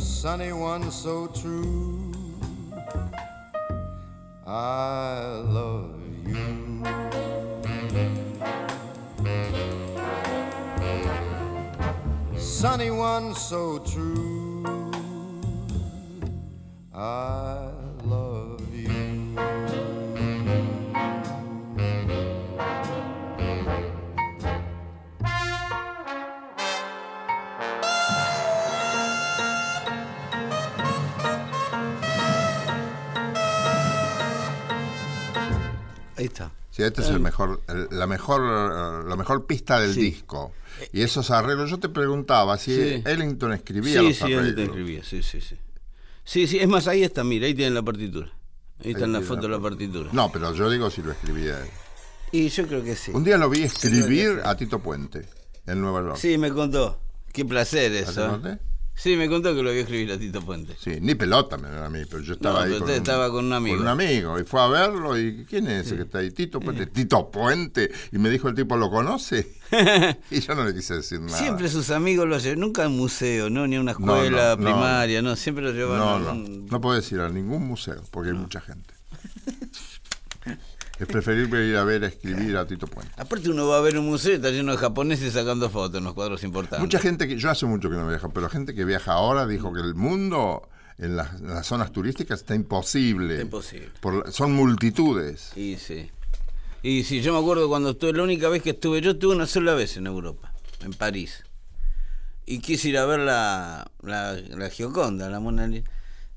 sunny 0.00 0.54
one 0.54 0.90
so 0.90 1.26
true. 1.26 2.14
I 4.46 5.42
love 5.44 6.00
you. 6.26 6.82
Sunny 12.38 12.90
one 12.90 13.34
so 13.34 13.80
true. 13.80 14.64
I 16.94 17.75
Ahí 36.26 36.32
está. 36.32 36.52
Sí, 36.70 36.82
este 36.82 37.02
es 37.02 37.08
el 37.08 37.20
mejor, 37.20 37.62
el- 37.68 37.88
la 37.90 38.06
mejor, 38.06 38.40
la 39.08 39.16
mejor 39.16 39.46
pista 39.46 39.80
del 39.80 39.94
Sí. 39.94 40.00
disco. 40.00 40.52
Y 40.92 41.00
esos 41.02 41.30
arreglos, 41.30 41.70
yo 41.70 41.78
te 41.78 41.88
preguntaba 41.88 42.58
si 42.58 42.74
Sí. 42.74 43.02
Ellington 43.06 43.52
escribía 43.54 44.00
Sí, 44.00 44.06
los 44.08 44.16
sí, 44.16 44.24
arreglos. 44.24 44.44
ahí 44.46 44.54
te 44.54 44.62
escribía, 44.64 45.04
sí, 45.04 45.22
sí, 45.22 45.40
sí. 45.40 45.56
Sí, 46.24 46.46
sí, 46.46 46.58
es 46.58 46.68
más, 46.68 46.86
ahí 46.88 47.02
está, 47.04 47.22
mira, 47.24 47.46
ahí 47.46 47.54
tienen 47.54 47.74
la 47.74 47.82
partitura. 47.82 48.30
Ahí 48.84 48.90
está 48.90 49.04
en 49.04 49.12
la 49.12 49.22
foto 49.22 49.48
la 49.48 49.56
la 49.56 49.62
partitura. 49.62 50.10
No, 50.12 50.30
pero 50.30 50.52
yo 50.52 50.68
digo 50.68 50.90
si 50.90 51.00
lo 51.02 51.12
escribía 51.12 51.58
él. 51.62 51.70
Y 52.32 52.48
yo 52.48 52.66
creo 52.66 52.82
que 52.84 52.94
sí. 52.96 53.12
Un 53.14 53.24
día 53.24 53.38
lo 53.38 53.48
vi 53.48 53.62
escribir 53.62 54.32
sí. 54.34 54.40
a 54.44 54.54
Tito 54.56 54.80
Puente 54.80 55.26
en 55.66 55.80
Nueva 55.80 56.00
York. 56.02 56.16
Sí, 56.16 56.36
me 56.36 56.50
contó. 56.50 57.00
Qué 57.32 57.44
placer 57.46 57.92
¿Te 57.92 58.00
eso. 58.00 58.40
¿eh? 58.44 58.58
Sí, 58.98 59.14
me 59.14 59.28
contó 59.28 59.54
que 59.54 59.62
lo 59.62 59.70
vio 59.72 59.82
escribir 59.82 60.10
a 60.12 60.18
Tito 60.18 60.40
Puente. 60.40 60.74
Sí, 60.80 60.98
ni 61.02 61.14
pelota 61.14 61.58
me 61.58 61.68
da 61.68 61.84
a 61.86 61.90
mí, 61.90 62.00
pero 62.10 62.22
yo 62.22 62.32
estaba 62.32 62.60
No, 62.60 62.64
ahí 62.64 62.72
pero 62.72 62.84
usted 62.86 62.96
estaba 62.96 63.30
con 63.30 63.44
un 63.44 63.52
amigo. 63.52 63.76
Con 63.76 63.84
un 63.84 63.88
amigo, 63.92 64.40
y 64.40 64.44
fue 64.44 64.60
a 64.62 64.66
verlo, 64.68 65.18
y 65.18 65.44
¿quién 65.44 65.66
es 65.68 65.86
ese 65.86 65.96
que 65.96 66.02
está 66.02 66.18
ahí? 66.18 66.30
Tito 66.30 66.58
Puente, 66.60 66.86
Tito 66.86 67.30
Puente, 67.30 67.90
y 68.10 68.18
me 68.18 68.30
dijo 68.30 68.48
el 68.48 68.54
tipo, 68.54 68.74
¿lo 68.76 68.90
conoce? 68.90 69.52
y 70.30 70.40
yo 70.40 70.54
no 70.54 70.64
le 70.64 70.74
quise 70.74 70.94
decir 70.94 71.20
nada. 71.20 71.36
Siempre 71.38 71.68
sus 71.68 71.90
amigos 71.90 72.26
lo 72.26 72.38
llevan, 72.38 72.60
nunca 72.60 72.88
un 72.88 72.96
museo, 72.96 73.50
no 73.50 73.66
ni 73.66 73.76
a 73.76 73.80
una 73.80 73.92
No, 73.92 73.98
no, 74.06 74.16
escuela 74.16 74.56
no. 74.56 74.62
primaria, 74.64 75.20
no, 75.22 75.36
siempre 75.36 75.62
lo 75.64 75.72
llevan 75.72 75.98
No, 75.98 76.16
a 76.16 76.18
no, 76.18 76.32
un- 76.32 76.66
no 76.66 76.80
puedes 76.80 77.12
ir 77.12 77.20
a 77.20 77.28
ningún 77.28 77.66
museo, 77.66 78.02
porque 78.10 78.30
hay 78.30 78.36
mucha 78.36 78.60
gente. 78.62 78.94
Es 80.98 81.06
preferible 81.06 81.66
ir 81.66 81.76
a 81.76 81.84
ver 81.84 82.04
a 82.04 82.06
escribir 82.06 82.56
a 82.56 82.66
Tito 82.66 82.86
Puente. 82.86 83.12
Aparte 83.16 83.50
uno 83.50 83.68
va 83.68 83.78
a 83.78 83.80
ver 83.80 83.98
un 83.98 84.06
museo 84.06 84.32
y 84.32 84.36
está 84.36 84.50
lleno 84.50 84.72
de 84.72 84.78
japoneses 84.78 85.34
sacando 85.34 85.68
fotos 85.68 85.98
en 85.98 86.04
los 86.04 86.14
cuadros 86.14 86.42
importantes. 86.42 86.80
Mucha 86.80 86.98
gente 86.98 87.28
que, 87.28 87.36
yo 87.36 87.50
hace 87.50 87.66
mucho 87.66 87.90
que 87.90 87.96
no 87.96 88.08
viajo, 88.08 88.30
pero 88.30 88.48
gente 88.48 88.74
que 88.74 88.84
viaja 88.84 89.12
ahora 89.12 89.46
dijo 89.46 89.72
que 89.72 89.80
el 89.80 89.94
mundo 89.94 90.68
en 90.98 91.16
las, 91.16 91.40
en 91.40 91.48
las 91.48 91.66
zonas 91.66 91.92
turísticas 91.92 92.40
está 92.40 92.54
imposible. 92.54 93.34
Está 93.34 93.42
imposible. 93.42 93.90
Por 94.00 94.32
son 94.32 94.52
multitudes. 94.52 95.52
Y 95.54 95.76
sí. 95.76 96.10
Y 96.82 97.04
sí, 97.04 97.20
yo 97.20 97.32
me 97.32 97.40
acuerdo 97.40 97.68
cuando 97.68 97.90
estuve, 97.90 98.12
la 98.14 98.22
única 98.22 98.48
vez 98.48 98.62
que 98.62 98.70
estuve, 98.70 99.00
yo 99.00 99.12
estuve 99.12 99.34
una 99.34 99.46
sola 99.46 99.74
vez 99.74 99.96
en 99.96 100.06
Europa, 100.06 100.52
en 100.82 100.92
París. 100.92 101.44
Y 102.46 102.60
quise 102.60 102.88
ir 102.88 102.98
a 102.98 103.04
ver 103.04 103.20
la, 103.20 103.90
la, 104.02 104.34
la 104.34 104.70
Gioconda, 104.70 105.28
la 105.28 105.40
Mona 105.40 105.66
Lisa. 105.66 105.90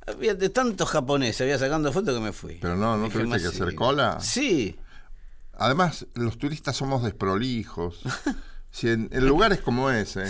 Había 0.10 0.34
de 0.36 0.50
tantos 0.50 0.90
japoneses, 0.90 1.42
había 1.42 1.58
sacando 1.60 1.92
fotos 1.94 2.16
que 2.16 2.22
me 2.22 2.32
fui. 2.34 2.58
Pero 2.62 2.76
no, 2.76 2.98
¿no 2.98 3.06
Dije, 3.06 3.20
tuviste 3.20 3.30
"Más 3.30 3.42
que 3.42 3.48
hacer 3.48 3.70
sí". 3.70 3.76
cola? 3.76 4.18
Sí. 4.20 4.76
Además, 5.54 6.06
los 6.16 6.38
turistas 6.38 6.76
somos 6.76 7.04
desprolijos. 7.04 8.02
Si 8.72 8.88
en, 8.88 9.10
en 9.12 9.26
lugares 9.26 9.62
como 9.62 9.90
ese, 9.90 10.26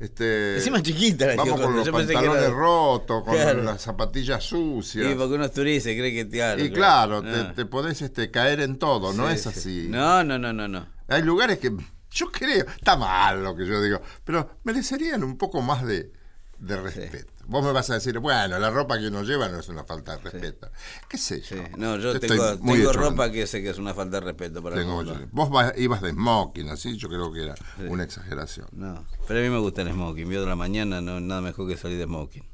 este, 0.00 0.54
Encima 0.56 0.80
chiquita 0.82 1.26
la 1.26 1.36
vamos 1.36 1.60
con 1.60 1.76
los 1.76 1.84
yo 1.84 1.92
pantalones 1.92 2.42
era- 2.44 2.48
rotos, 2.50 3.22
con 3.22 3.34
Claro. 3.34 3.62
las 3.64 3.82
zapatillas 3.82 4.42
sucias. 4.42 5.12
Y 5.12 5.14
porque 5.14 5.34
uno 5.34 5.44
es 5.44 5.52
turista 5.52 5.90
y 5.90 5.98
cree 5.98 6.10
que 6.14 6.26
claro. 6.26 6.64
Y 6.64 6.70
claro, 6.72 7.22
Ah. 7.22 7.48
te, 7.48 7.54
te 7.54 7.66
podés 7.66 8.00
este, 8.00 8.30
caer 8.30 8.60
en 8.60 8.78
todo, 8.78 9.12
no 9.12 9.28
Sí, 9.28 9.34
es 9.34 9.42
sí. 9.42 9.48
así. 9.50 9.86
No, 9.90 10.24
no, 10.24 10.38
no, 10.38 10.54
no, 10.54 10.68
no. 10.68 10.86
Hay 11.08 11.20
lugares 11.22 11.58
que 11.58 11.70
yo 12.12 12.32
creo, 12.32 12.64
está 12.66 12.96
mal 12.96 13.44
lo 13.44 13.54
que 13.54 13.66
yo 13.66 13.82
digo, 13.82 14.00
pero 14.24 14.56
merecerían 14.64 15.22
un 15.22 15.36
poco 15.36 15.60
más 15.60 15.84
de, 15.84 16.14
de 16.62 16.80
respeto. 16.80 17.32
Vos 17.46 17.64
me 17.64 17.72
vas 17.72 17.90
a 17.90 17.94
decir, 17.94 18.18
bueno, 18.20 18.56
la 18.58 18.70
ropa 18.70 18.96
que 18.98 19.08
uno 19.08 19.22
lleva 19.24 19.48
no 19.48 19.58
es 19.58 19.68
una 19.68 19.82
falta 19.82 20.16
de 20.16 20.30
respeto. 20.30 20.70
¿Qué 21.08 21.18
sé 21.18 21.40
yo? 21.40 21.56
Sí. 21.56 21.62
No, 21.76 21.96
yo 21.96 22.18
tengo, 22.20 22.56
tengo 22.58 22.92
ropa 22.92 23.32
que 23.32 23.46
sé 23.48 23.60
que 23.62 23.70
es 23.70 23.78
una 23.78 23.94
falta 23.94 24.20
de 24.20 24.26
respeto 24.26 24.62
para 24.62 24.76
Tengo 24.76 24.94
mucho- 25.02 25.18
Vos 25.32 25.50
vas- 25.50 25.74
ibas 25.76 26.00
de 26.02 26.10
smoking, 26.12 26.68
así, 26.68 26.96
yo 26.96 27.08
creo 27.08 27.32
que 27.32 27.42
era 27.42 27.54
una 27.88 28.04
exageración. 28.04 28.68
No, 28.70 29.04
pero 29.26 29.40
a 29.40 29.42
mí 29.42 29.48
me 29.50 29.58
gusta 29.58 29.82
el 29.82 29.90
smoking. 29.90 30.28
Vio 30.28 30.40
de 30.40 30.46
la 30.46 30.54
mañana, 30.56 31.00
no 31.00 31.18
nada 31.20 31.40
mejor 31.40 31.66
que 31.68 31.76
salir 31.76 31.98
de 31.98 32.04
smoking. 32.04 32.44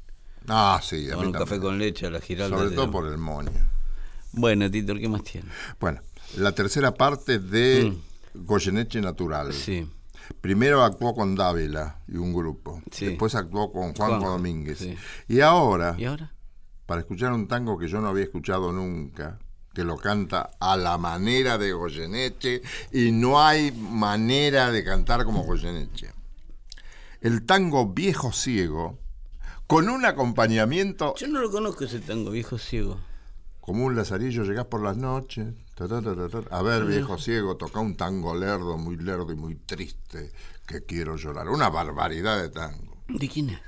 Ah, 0.47 0.79
sí, 0.83 1.07
a 1.07 1.11
Tomar 1.11 1.25
mí 1.27 1.31
un 1.31 1.37
café 1.37 1.59
con 1.59 1.77
leche 1.77 2.07
a 2.07 2.09
la 2.09 2.19
Giralda. 2.19 2.57
Sobre 2.57 2.75
todo 2.75 2.89
por 2.89 3.05
el 3.07 3.17
moño. 3.19 3.51
Bueno, 4.31 4.71
Tito, 4.71 4.95
¿qué 4.95 5.07
más 5.07 5.23
tiene? 5.23 5.47
Bueno, 5.79 6.01
la 6.37 6.51
tercera 6.53 6.95
parte 6.95 7.37
de 7.37 7.95
Goyeneche 8.33 9.01
Natural. 9.01 9.49
Mm. 9.49 9.53
Sí. 9.53 9.87
Primero 10.41 10.83
actuó 10.83 11.13
con 11.13 11.35
Dávila 11.35 11.99
y 12.07 12.17
un 12.17 12.33
grupo. 12.33 12.81
Sí. 12.91 13.07
Después 13.07 13.35
actuó 13.35 13.71
con 13.71 13.93
Juanjo 13.93 14.05
Juanjo, 14.19 14.29
Domínguez. 14.31 14.79
sí. 14.79 14.95
Y 15.27 15.41
ahora, 15.41 15.95
¿Y 15.97 16.05
ahora? 16.05 16.31
para 16.85 17.01
escuchar 17.01 17.33
un 17.33 17.47
tango 17.47 17.77
que 17.77 17.87
yo 17.87 17.99
no 18.01 18.07
había 18.07 18.23
escuchado 18.23 18.71
nunca, 18.71 19.37
que 19.73 19.83
lo 19.83 19.97
canta 19.97 20.49
a 20.59 20.75
la 20.77 20.97
manera 20.97 21.57
de 21.57 21.71
Goyeneche, 21.73 22.61
y 22.91 23.11
no 23.11 23.41
hay 23.41 23.71
manera 23.71 24.71
de 24.71 24.83
cantar 24.83 25.25
como 25.25 25.43
Goyeneche. 25.43 26.11
El 27.21 27.45
tango 27.45 27.87
Viejo 27.93 28.31
Ciego, 28.31 28.97
con 29.67 29.89
un 29.89 30.05
acompañamiento 30.05 31.13
Yo 31.15 31.27
no 31.27 31.41
lo 31.41 31.51
conozco 31.51 31.83
ese 31.83 31.99
tango, 31.99 32.31
viejo 32.31 32.57
ciego. 32.57 32.97
Como 33.69 33.85
un 33.85 33.95
lazarillo, 33.95 34.43
llegás 34.45 34.65
por 34.65 34.81
las 34.81 34.97
noches. 34.97 35.53
ta, 35.75 35.87
ta, 35.87 36.01
ta, 36.01 36.15
ta, 36.15 36.41
ta. 36.41 36.57
A 36.57 36.63
ver, 36.63 36.85
viejo 36.85 37.19
ciego, 37.19 37.55
toca 37.55 37.79
un 37.79 37.95
tango 37.95 38.33
lerdo, 38.33 38.79
muy 38.79 38.95
lerdo 38.97 39.31
y 39.31 39.35
muy 39.35 39.57
triste, 39.57 40.31
que 40.65 40.85
quiero 40.85 41.17
llorar. 41.17 41.47
Una 41.49 41.69
barbaridad 41.69 42.41
de 42.41 42.49
tango. 42.49 42.97
¿De 43.07 43.29
quién 43.29 43.51
es? 43.51 43.59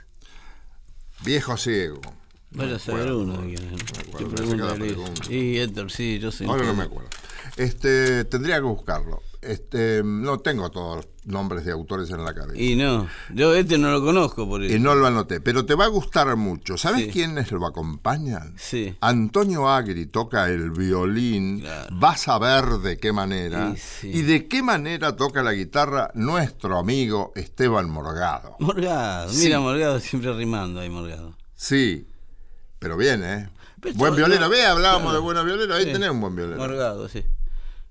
Viejo 1.23 1.55
ciego. 1.55 2.01
Vaya 2.49 2.77
a 2.77 2.79
saber 2.79 3.11
uno. 3.11 3.43
no 3.43 4.75
me 4.75 4.89
acuerdo. 4.89 5.05
Y 5.29 5.59
Héctor, 5.59 5.91
sí, 5.91 6.17
yo 6.17 6.31
sé. 6.31 6.45
Ahora 6.45 6.65
no 6.65 6.73
me 6.73 6.81
acuerdo. 6.81 7.09
Este, 7.55 8.25
tendría 8.25 8.55
que 8.55 8.61
buscarlo. 8.61 9.21
Este, 9.41 10.03
no 10.05 10.37
tengo 10.39 10.69
todos 10.69 10.97
los 10.97 11.07
nombres 11.25 11.65
de 11.65 11.71
autores 11.71 12.11
en 12.11 12.23
la 12.23 12.33
cabeza. 12.35 12.61
Y 12.61 12.75
no, 12.75 13.07
yo 13.33 13.55
este 13.55 13.79
no 13.79 13.89
lo 13.91 14.03
conozco 14.03 14.47
por 14.47 14.63
eso. 14.63 14.75
Y 14.75 14.79
no 14.79 14.93
lo 14.93 15.07
anoté, 15.07 15.41
pero 15.41 15.65
te 15.65 15.73
va 15.73 15.85
a 15.85 15.87
gustar 15.87 16.35
mucho. 16.35 16.77
¿Sabes 16.77 17.05
Sí. 17.05 17.09
quiénes 17.11 17.51
lo 17.51 17.65
acompañan? 17.65 18.53
Sí. 18.57 18.95
Antonio 19.01 19.67
Agri 19.67 20.05
toca 20.05 20.47
el 20.47 20.69
violín, 20.69 21.61
Claro. 21.61 21.87
vas 21.91 22.27
a 22.27 22.37
ver 22.37 22.65
de 22.83 22.99
qué 22.99 23.11
manera, 23.13 23.71
Y 23.75 23.77
sí. 23.77 24.11
y 24.13 24.21
de 24.21 24.47
qué 24.47 24.61
manera 24.61 25.15
toca 25.15 25.41
la 25.41 25.53
guitarra 25.53 26.11
nuestro 26.13 26.77
amigo 26.77 27.31
Esteban 27.35 27.89
Morgado. 27.89 28.55
Morgado, 28.59 29.33
mira 29.33 29.59
Morgado 29.59 29.99
siempre 29.99 30.31
rimando 30.35 30.79
ahí 30.81 30.89
Morgado. 30.89 31.35
Sí, 31.55 32.07
pero 32.77 32.95
bien, 32.95 33.23
¿eh? 33.23 33.49
Pero 33.79 33.95
buen 33.95 34.15
violero, 34.15 34.47
ve, 34.49 34.63
hablábamos 34.67 35.01
claro. 35.05 35.15
de 35.15 35.19
buenos 35.23 35.45
violeros, 35.45 35.75
ahí 35.75 35.85
tenés 35.91 36.11
un 36.11 36.21
buen 36.21 36.35
violero. 36.35 36.59
Morgado, 36.59 37.09
sí. 37.09 37.25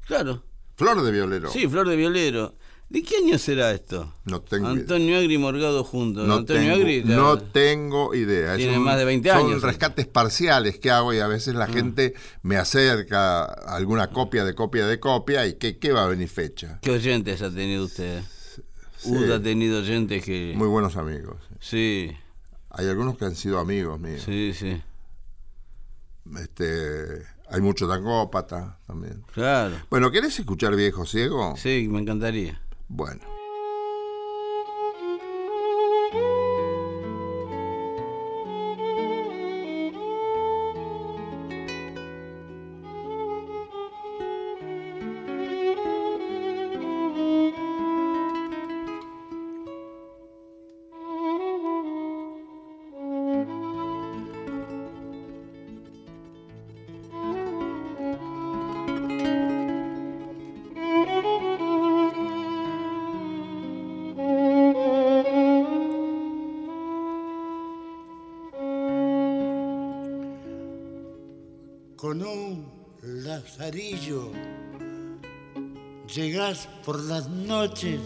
Claro, 0.07 0.44
Flor 0.81 1.03
de 1.05 1.12
violero. 1.12 1.51
sí, 1.51 1.68
Flor 1.68 1.89
de 1.89 1.97
Violero. 1.97 2.55
¿De 2.89 3.05
qué 3.05 3.18
año 3.18 3.39
será 3.39 3.70
esto? 3.70 4.12
No 4.24 4.41
tengo 4.41 4.68
idea. 4.72 4.81
Antonio 4.81 5.18
Agri 5.18 5.35
y 5.35 5.39
Morgado 5.39 5.85
juntos. 5.85 6.26
No, 6.26 6.35
Antonio 6.39 6.62
tengo, 6.72 6.74
Agri 6.74 7.05
ya- 7.05 7.14
no 7.16 7.39
tengo 7.39 8.14
idea. 8.16 8.57
Tiene 8.57 8.78
un- 8.78 8.83
más 8.85 8.99
de 8.99 9.05
20 9.05 9.28
son 9.31 9.47
años. 9.47 9.62
rescates 9.62 10.09
parciales 10.09 10.81
que 10.81 10.91
hago 10.91 11.14
y 11.14 11.18
a 11.20 11.28
veces 11.28 11.55
Ah. 11.55 11.59
la 11.59 11.66
gente 11.68 12.14
me 12.43 12.57
acerca 12.57 13.45
alguna 13.45 14.09
copia 14.09 14.45
de 14.45 14.57
copia 14.57 14.87
de 14.89 14.99
copia 14.99 15.47
y 15.47 15.55
¿qué, 15.55 15.78
qué 15.78 15.93
va 15.93 16.03
a 16.03 16.09
venir 16.09 16.28
fecha? 16.28 16.81
¿Qué 16.83 16.91
oyentes 16.91 17.41
ha 17.43 17.51
tenido 17.51 17.85
usted? 17.85 18.22
Sí. 18.99 19.12
Usted 19.12 19.31
ha 19.31 19.41
tenido 19.41 19.78
oyentes 19.78 20.24
que... 20.24 20.55
Muy 20.57 20.66
buenos 20.68 20.97
amigos. 20.97 21.37
Sí, 21.61 22.11
Hay 22.70 22.89
algunos 22.89 23.16
que 23.16 23.24
han 23.26 23.37
sido 23.37 23.59
amigos 23.61 24.01
míos. 24.01 24.22
sí, 24.24 24.53
sí. 24.53 24.83
Este, 26.41 27.22
hay 27.51 27.61
mucho 27.61 27.88
tangópata 27.88 28.78
también. 28.86 29.24
Claro. 29.32 29.76
Bueno, 29.90 30.11
¿querés 30.11 30.38
escuchar 30.38 30.76
Viejo 30.76 31.05
Ciego? 31.05 31.55
Sí, 31.57 31.88
me 31.90 32.01
encantaría. 32.01 32.61
Bueno. 32.88 33.39
Con 72.11 72.26
un 72.26 72.66
lazarillo. 73.02 74.32
Llegás 76.12 76.68
por 76.84 76.98
las 77.04 77.28
noches 77.28 78.00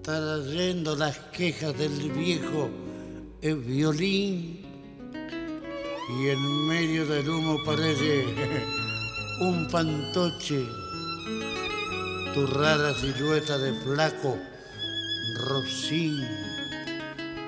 trayendo 0.00 0.94
las 0.94 1.18
quejas 1.32 1.76
del 1.76 2.12
viejo 2.12 2.70
violín 3.42 4.64
y 6.20 6.28
en 6.28 6.68
medio 6.68 7.04
del 7.04 7.28
humo 7.28 7.56
parece 7.64 8.24
un 9.40 9.68
fantoche, 9.68 10.64
tu 12.32 12.46
rara 12.46 12.94
silueta 12.94 13.58
de 13.58 13.72
flaco 13.80 14.38
rocín, 15.48 16.24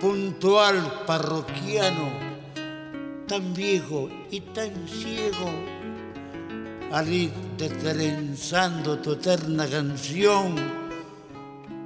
puntual 0.00 1.04
parroquiano 1.06 2.27
tan 3.28 3.52
viejo 3.52 4.08
y 4.30 4.40
tan 4.40 4.72
ciego, 4.88 5.50
al 6.90 7.12
ir 7.12 7.30
destrenzando 7.58 8.98
tu 9.00 9.12
eterna 9.12 9.68
canción, 9.68 10.56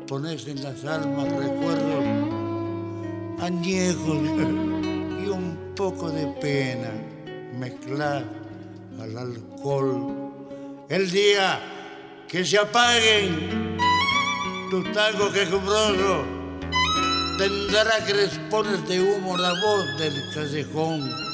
pones 0.07 0.47
en 0.47 0.63
las 0.63 0.85
almas 0.85 1.29
recuerdos 1.33 2.05
añejos 3.41 4.19
y 5.25 5.29
un 5.29 5.73
poco 5.75 6.11
de 6.11 6.27
pena 6.41 6.93
mezclar 7.59 8.25
al 9.01 9.19
alcohol. 9.19 10.31
El 10.89 11.11
día 11.11 11.59
que 12.29 12.45
se 12.45 12.59
apaguen 12.59 13.77
tus 14.71 14.93
tangos 14.93 15.33
quejumbrosos, 15.33 16.25
tendrá 17.37 17.99
crespones 18.07 18.87
de 18.87 19.01
humo 19.01 19.37
la 19.37 19.51
voz 19.61 19.99
del 19.99 20.15
callejón 20.35 21.32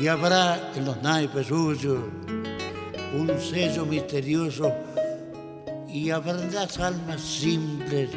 y 0.00 0.08
habrá 0.08 0.72
en 0.74 0.84
los 0.84 1.00
naipes 1.02 1.46
suyos 1.46 1.98
un 3.14 3.40
sello 3.40 3.86
misterioso 3.86 4.72
y 5.88 6.10
habrá 6.10 6.32
en 6.32 6.82
almas 6.82 7.20
simples 7.20 8.10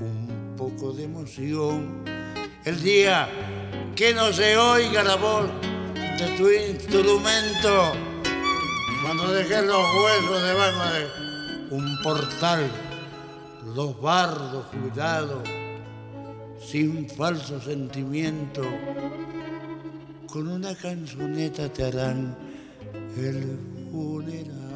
un 0.00 0.54
poco 0.56 0.92
de 0.92 1.04
emoción. 1.04 2.02
El 2.64 2.82
día 2.82 3.28
que 3.94 4.14
no 4.14 4.32
se 4.32 4.56
oiga 4.56 5.02
la 5.02 5.16
voz 5.16 5.50
de 5.94 6.26
tu 6.38 6.48
instrumento, 6.48 7.92
cuando 9.02 9.32
dejes 9.32 9.64
los 9.64 9.84
huesos 10.02 10.42
debajo 10.42 10.90
de 10.94 11.74
un 11.74 12.02
portal, 12.02 12.70
los 13.74 14.00
bardos 14.00 14.64
jubilados, 14.72 15.46
sin 16.58 17.08
falso 17.10 17.60
sentimiento, 17.60 18.62
con 20.28 20.46
una 20.46 20.74
canzoneta 20.74 21.72
te 21.72 21.84
harán 21.84 22.36
el 23.16 23.58
funeral. 23.90 24.67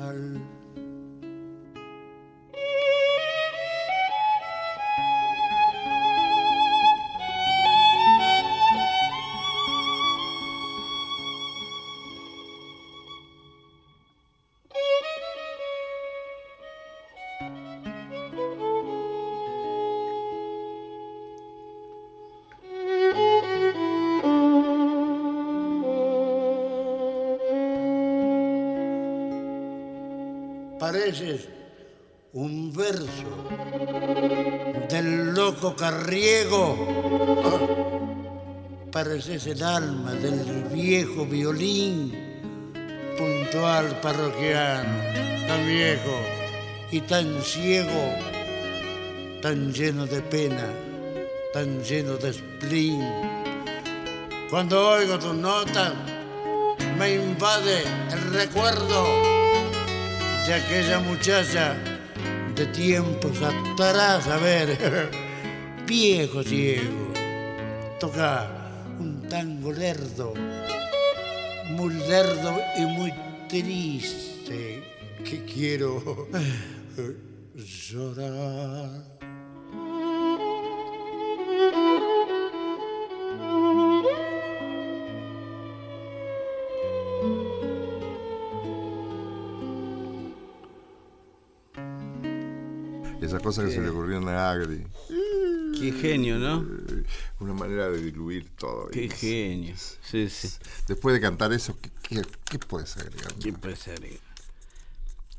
Carriego. 36.22 36.76
Ah, 37.44 37.58
Pareces 38.92 39.46
el 39.46 39.62
alma 39.62 40.12
del 40.12 40.64
viejo 40.70 41.24
violín, 41.24 42.12
puntual 43.16 43.98
parroquiano, 44.02 45.02
tan 45.46 45.66
viejo 45.66 46.14
y 46.90 47.00
tan 47.00 47.40
ciego, 47.42 48.14
tan 49.40 49.72
lleno 49.72 50.04
de 50.06 50.20
pena, 50.20 50.68
tan 51.54 51.82
lleno 51.82 52.16
de 52.18 52.34
spleen. 52.34 53.08
Cuando 54.50 54.90
oigo 54.90 55.18
tus 55.18 55.34
notas, 55.34 55.94
me 56.98 57.14
invade 57.14 57.84
el 58.12 58.34
recuerdo 58.34 59.22
de 60.46 60.52
aquella 60.52 61.00
muchacha 61.00 61.74
de 62.54 62.66
tiempos 62.66 63.38
atrás. 63.40 64.28
A 64.28 64.36
ver, 64.36 65.10
viejo 65.92 66.42
ciego, 66.42 67.12
toca 68.00 68.48
un 68.98 69.28
tango 69.28 69.70
lerdo, 69.70 70.32
muy 71.68 71.92
lerdo 71.92 72.58
y 72.78 72.86
muy 72.86 73.12
triste, 73.46 74.82
que 75.22 75.44
quiero 75.44 76.28
llorar. 77.54 79.12
Esa 93.20 93.38
cosa 93.40 93.62
que 93.62 93.70
se 93.70 93.80
le 93.82 93.90
ocurrió 93.90 94.26
a 94.26 94.50
Agri. 94.52 94.86
Qué 95.82 95.92
genio, 96.00 96.38
¿no? 96.38 96.64
Una 97.40 97.52
manera 97.54 97.90
de 97.90 98.00
diluir 98.02 98.50
todo. 98.56 98.88
Qué 98.90 99.08
genio. 99.10 99.74
Sí, 100.02 100.28
sí. 100.28 100.48
Después 100.86 101.14
de 101.14 101.20
cantar 101.20 101.52
eso, 101.52 101.76
¿qué, 101.80 101.90
qué, 102.02 102.22
qué 102.48 102.58
puedes 102.58 102.96
agregar? 102.96 103.34
¿Qué 103.34 103.52
puede 103.52 103.76
ser? 103.76 104.00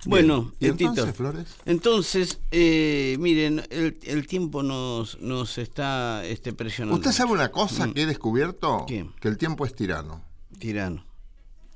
Bueno, 0.05 0.51
¿Y 0.59 0.67
entonces, 0.67 1.15
Flores? 1.15 1.55
Entonces, 1.65 2.39
eh, 2.51 3.15
miren, 3.19 3.63
el, 3.69 3.97
el 4.03 4.27
tiempo 4.27 4.61
nos, 4.61 5.17
nos 5.21 5.57
está 5.57 6.25
este, 6.25 6.51
presionando. 6.51 6.97
¿Usted 6.97 7.11
sabe 7.13 7.31
una 7.31 7.51
cosa 7.51 7.87
Mm. 7.87 7.93
que 7.93 8.01
he 8.01 8.05
descubierto? 8.05 8.85
¿Qué? 8.85 9.09
Que 9.21 9.29
el 9.29 9.37
tiempo 9.37 9.65
es 9.65 9.73
tirano. 9.73 10.21
Tirano. 10.59 11.05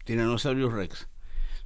Tiranosaurus 0.04 0.74
Rex. 0.74 1.08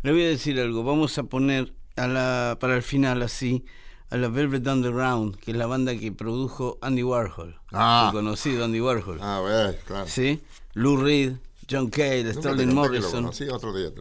Le 0.04 0.12
voy 0.12 0.22
a 0.24 0.28
decir 0.30 0.60
algo. 0.60 0.84
Vamos 0.84 1.18
a 1.18 1.24
poner 1.24 1.74
a 1.96 2.08
la, 2.08 2.58
para 2.60 2.76
el 2.76 2.84
final 2.84 3.24
así 3.24 3.66
a 4.12 4.18
la 4.18 4.28
Velvet 4.28 4.68
Underground, 4.68 5.38
que 5.38 5.52
es 5.52 5.58
la 5.58 5.66
banda 5.66 5.96
que 5.96 6.12
produjo 6.12 6.78
Andy 6.82 7.02
Warhol. 7.02 7.56
Ah. 7.72 8.08
El 8.08 8.14
conocido 8.14 8.66
Andy 8.66 8.82
Warhol. 8.82 9.20
Ah, 9.22 9.40
bueno, 9.42 9.74
claro. 9.86 10.08
¿Sí? 10.08 10.42
Lou 10.74 10.98
Reed, 10.98 11.34
John 11.70 11.90
Cale, 11.90 12.34
Sterling 12.34 12.74
Morrison. 12.74 13.24
conocí, 13.24 13.48
otro 13.50 13.74
día. 13.74 13.90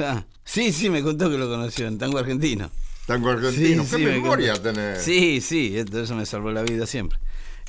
Ah, 0.00 0.24
sí, 0.44 0.70
sí, 0.72 0.90
me 0.90 1.02
contó 1.02 1.28
que 1.28 1.36
lo 1.36 1.48
conoció 1.48 1.88
en 1.88 1.98
tango 1.98 2.18
argentino. 2.18 2.70
Tango 3.06 3.30
argentino. 3.30 3.84
¿Qué 3.90 3.98
me 3.98 4.12
memoria 4.12 4.54
tenés? 4.62 5.02
Sí, 5.02 5.40
sí, 5.40 5.76
esto, 5.76 6.00
eso 6.00 6.14
me 6.14 6.24
salvó 6.24 6.52
la 6.52 6.62
vida 6.62 6.86
siempre. 6.86 7.18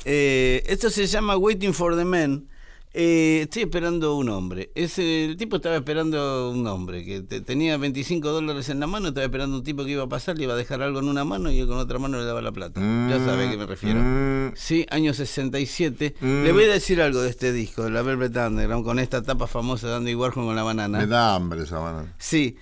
Eh, 0.06 0.62
esto 0.68 0.92
se 0.92 1.08
llama 1.08 1.38
Waiting 1.38 1.74
for 1.74 1.96
the 1.96 2.06
Man. 2.06 2.48
Eh, 2.92 3.42
estoy 3.44 3.64
esperando 3.64 4.16
un 4.16 4.30
hombre. 4.30 4.72
Es, 4.74 4.98
eh, 4.98 5.26
el 5.26 5.38
tipo 5.38 5.58
estaba 5.58 5.76
esperando 5.76 6.50
un 6.50 6.66
hombre 6.66 7.06
que 7.06 7.22
te- 7.22 7.40
tenía 7.42 7.78
25 7.78 8.32
dólares 8.32 8.68
en 8.70 8.80
la 8.80 8.88
mano. 8.88 9.10
Estaba 9.10 9.26
esperando 9.26 9.58
un 9.58 9.64
tipo 9.64 9.86
que 9.86 9.92
iba 9.92 10.04
a 10.04 10.10
pasar, 10.10 10.38
le 10.38 10.46
iba 10.46 10.54
a 10.54 10.58
dejar 10.58 10.82
algo 10.82 10.98
en 11.00 11.08
una 11.08 11.24
mano 11.24 11.52
y 11.52 11.60
él 11.60 11.68
con 11.68 11.78
otra 11.78 12.00
mano 12.00 12.18
le 12.18 12.26
daba 12.26 12.42
la 12.42 12.52
plata. 12.52 12.82
ya 12.82 13.20
sabe 13.24 13.48
a 13.48 13.52
qué 13.52 13.58
me 13.58 13.66
refiero. 13.68 14.00
Mm, 14.02 14.54
Sí, 14.56 14.88
año 14.90 15.14
67. 15.14 16.16
Mm. 16.20 16.44
Le 16.44 16.52
voy 16.52 16.64
a 16.64 16.68
decir 16.74 17.00
algo 17.02 17.22
de 17.22 17.30
este 17.30 17.54
disco, 17.54 17.84
de 17.84 17.92
la 17.92 18.02
Velvet 18.02 18.36
Underground, 18.36 18.84
con 18.84 18.98
esta 18.98 19.22
tapa 19.22 19.46
famosa 19.46 19.88
de 19.90 19.96
Andy 19.96 20.16
Warhol 20.16 20.46
con 20.46 20.56
la 20.56 20.64
banana. 20.64 20.98
me 20.98 21.06
da 21.08 21.36
hambre 21.36 21.64
esa 21.64 21.78
banana. 21.78 22.16
Sí. 22.18 22.56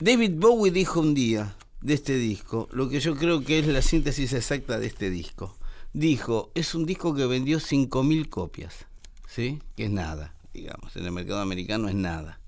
David 0.00 0.32
Bowie 0.34 0.72
dijo 0.72 0.98
un 1.00 1.14
día 1.14 1.54
de 1.80 1.94
este 1.94 2.16
disco, 2.16 2.68
lo 2.72 2.88
que 2.88 2.98
yo 2.98 3.14
creo 3.14 3.44
que 3.44 3.60
es 3.60 3.66
la 3.68 3.82
síntesis 3.82 4.32
exacta 4.32 4.80
de 4.80 4.86
este 4.86 5.10
disco. 5.10 5.56
Dijo, 5.92 6.50
es 6.56 6.74
un 6.74 6.86
disco 6.86 7.14
que 7.14 7.26
vendió 7.26 7.58
5.000 7.60 8.28
copias, 8.28 8.86
¿sí? 9.34 9.60
Que 9.76 9.84
es 9.84 9.90
nada, 9.90 10.34
digamos, 10.52 10.94
en 10.96 11.04
el 11.04 11.12
mercado 11.12 11.40
americano 11.40 11.88
es 11.88 11.94
nada. 11.94 12.40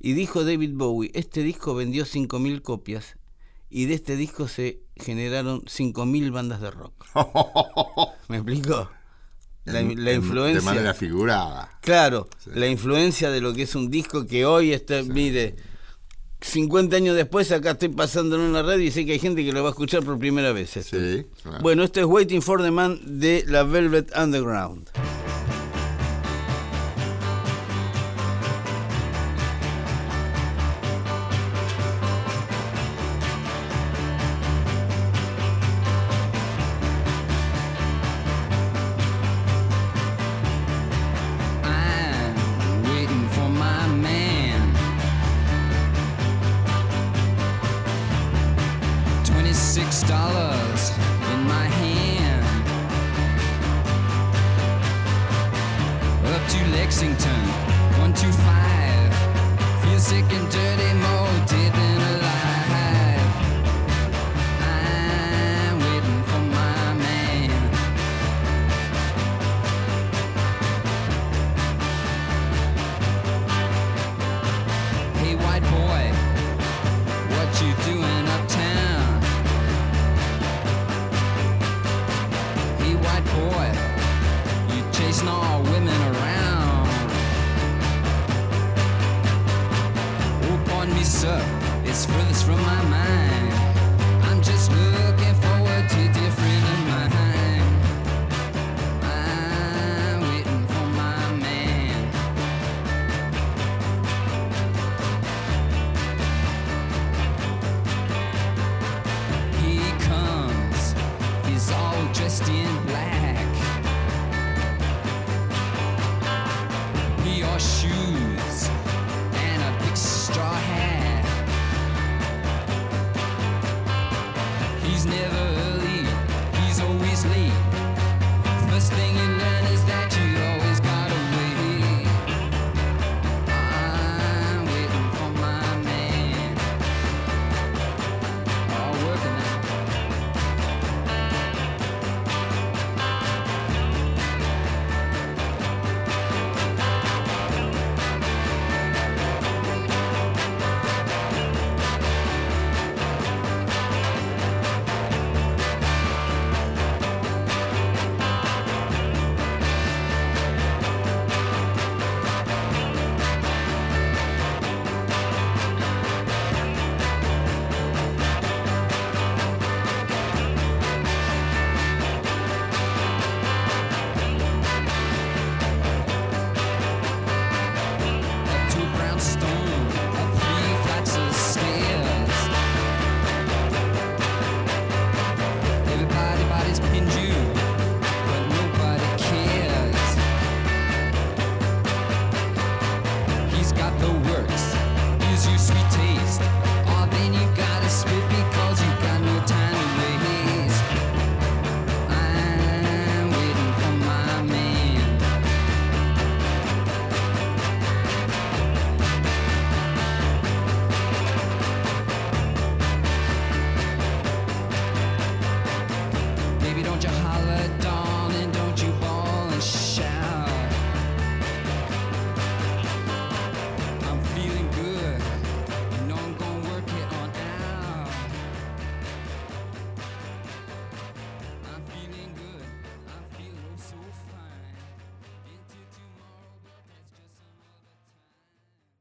Y 0.00 0.14
dijo 0.14 0.44
David 0.44 0.72
Bowie, 0.74 1.10
este 1.14 1.42
disco 1.42 1.74
vendió 1.74 2.04
5.000 2.04 2.62
copias 2.62 3.16
y 3.70 3.84
de 3.86 3.94
este 3.94 4.16
disco 4.16 4.48
se 4.48 4.80
generaron 4.96 5.62
5.000 5.62 6.32
bandas 6.32 6.60
de 6.60 6.70
rock. 6.72 7.06
¿Me 8.28 8.36
explico? 8.38 8.90
La, 9.64 9.78
En- 9.80 10.04
la 10.04 10.10
en- 10.10 10.16
influencia... 10.22 10.58
De 10.60 10.64
manera 10.64 10.92
figurada. 10.92 11.78
Claro, 11.82 12.28
Sí. 12.42 12.50
la 12.54 12.66
influencia 12.66 13.30
de 13.30 13.40
lo 13.40 13.54
que 13.54 13.62
es 13.62 13.74
un 13.76 13.90
disco 13.90 14.26
que 14.26 14.44
hoy 14.44 14.72
está, 14.72 15.02
mire, 15.04 15.54
50 16.40 16.96
años 16.96 17.14
después 17.14 17.52
acá 17.52 17.70
estoy 17.70 17.90
pasando 17.90 18.34
en 18.34 18.42
una 18.42 18.62
radio 18.62 18.82
y 18.84 18.90
sé 18.90 19.06
que 19.06 19.12
hay 19.12 19.20
gente 19.20 19.44
que 19.44 19.52
lo 19.52 19.62
va 19.62 19.68
a 19.68 19.70
escuchar 19.70 20.02
por 20.02 20.18
primera 20.18 20.50
vez. 20.52 20.70
Sí, 20.70 21.26
claro. 21.44 21.60
Bueno, 21.62 21.84
esto 21.84 22.00
es 22.00 22.06
Waiting 22.06 22.42
for 22.42 22.60
the 22.60 22.72
Man 22.72 22.98
de 23.20 23.44
la 23.46 23.62
Velvet 23.62 24.10
Underground. 24.18 24.90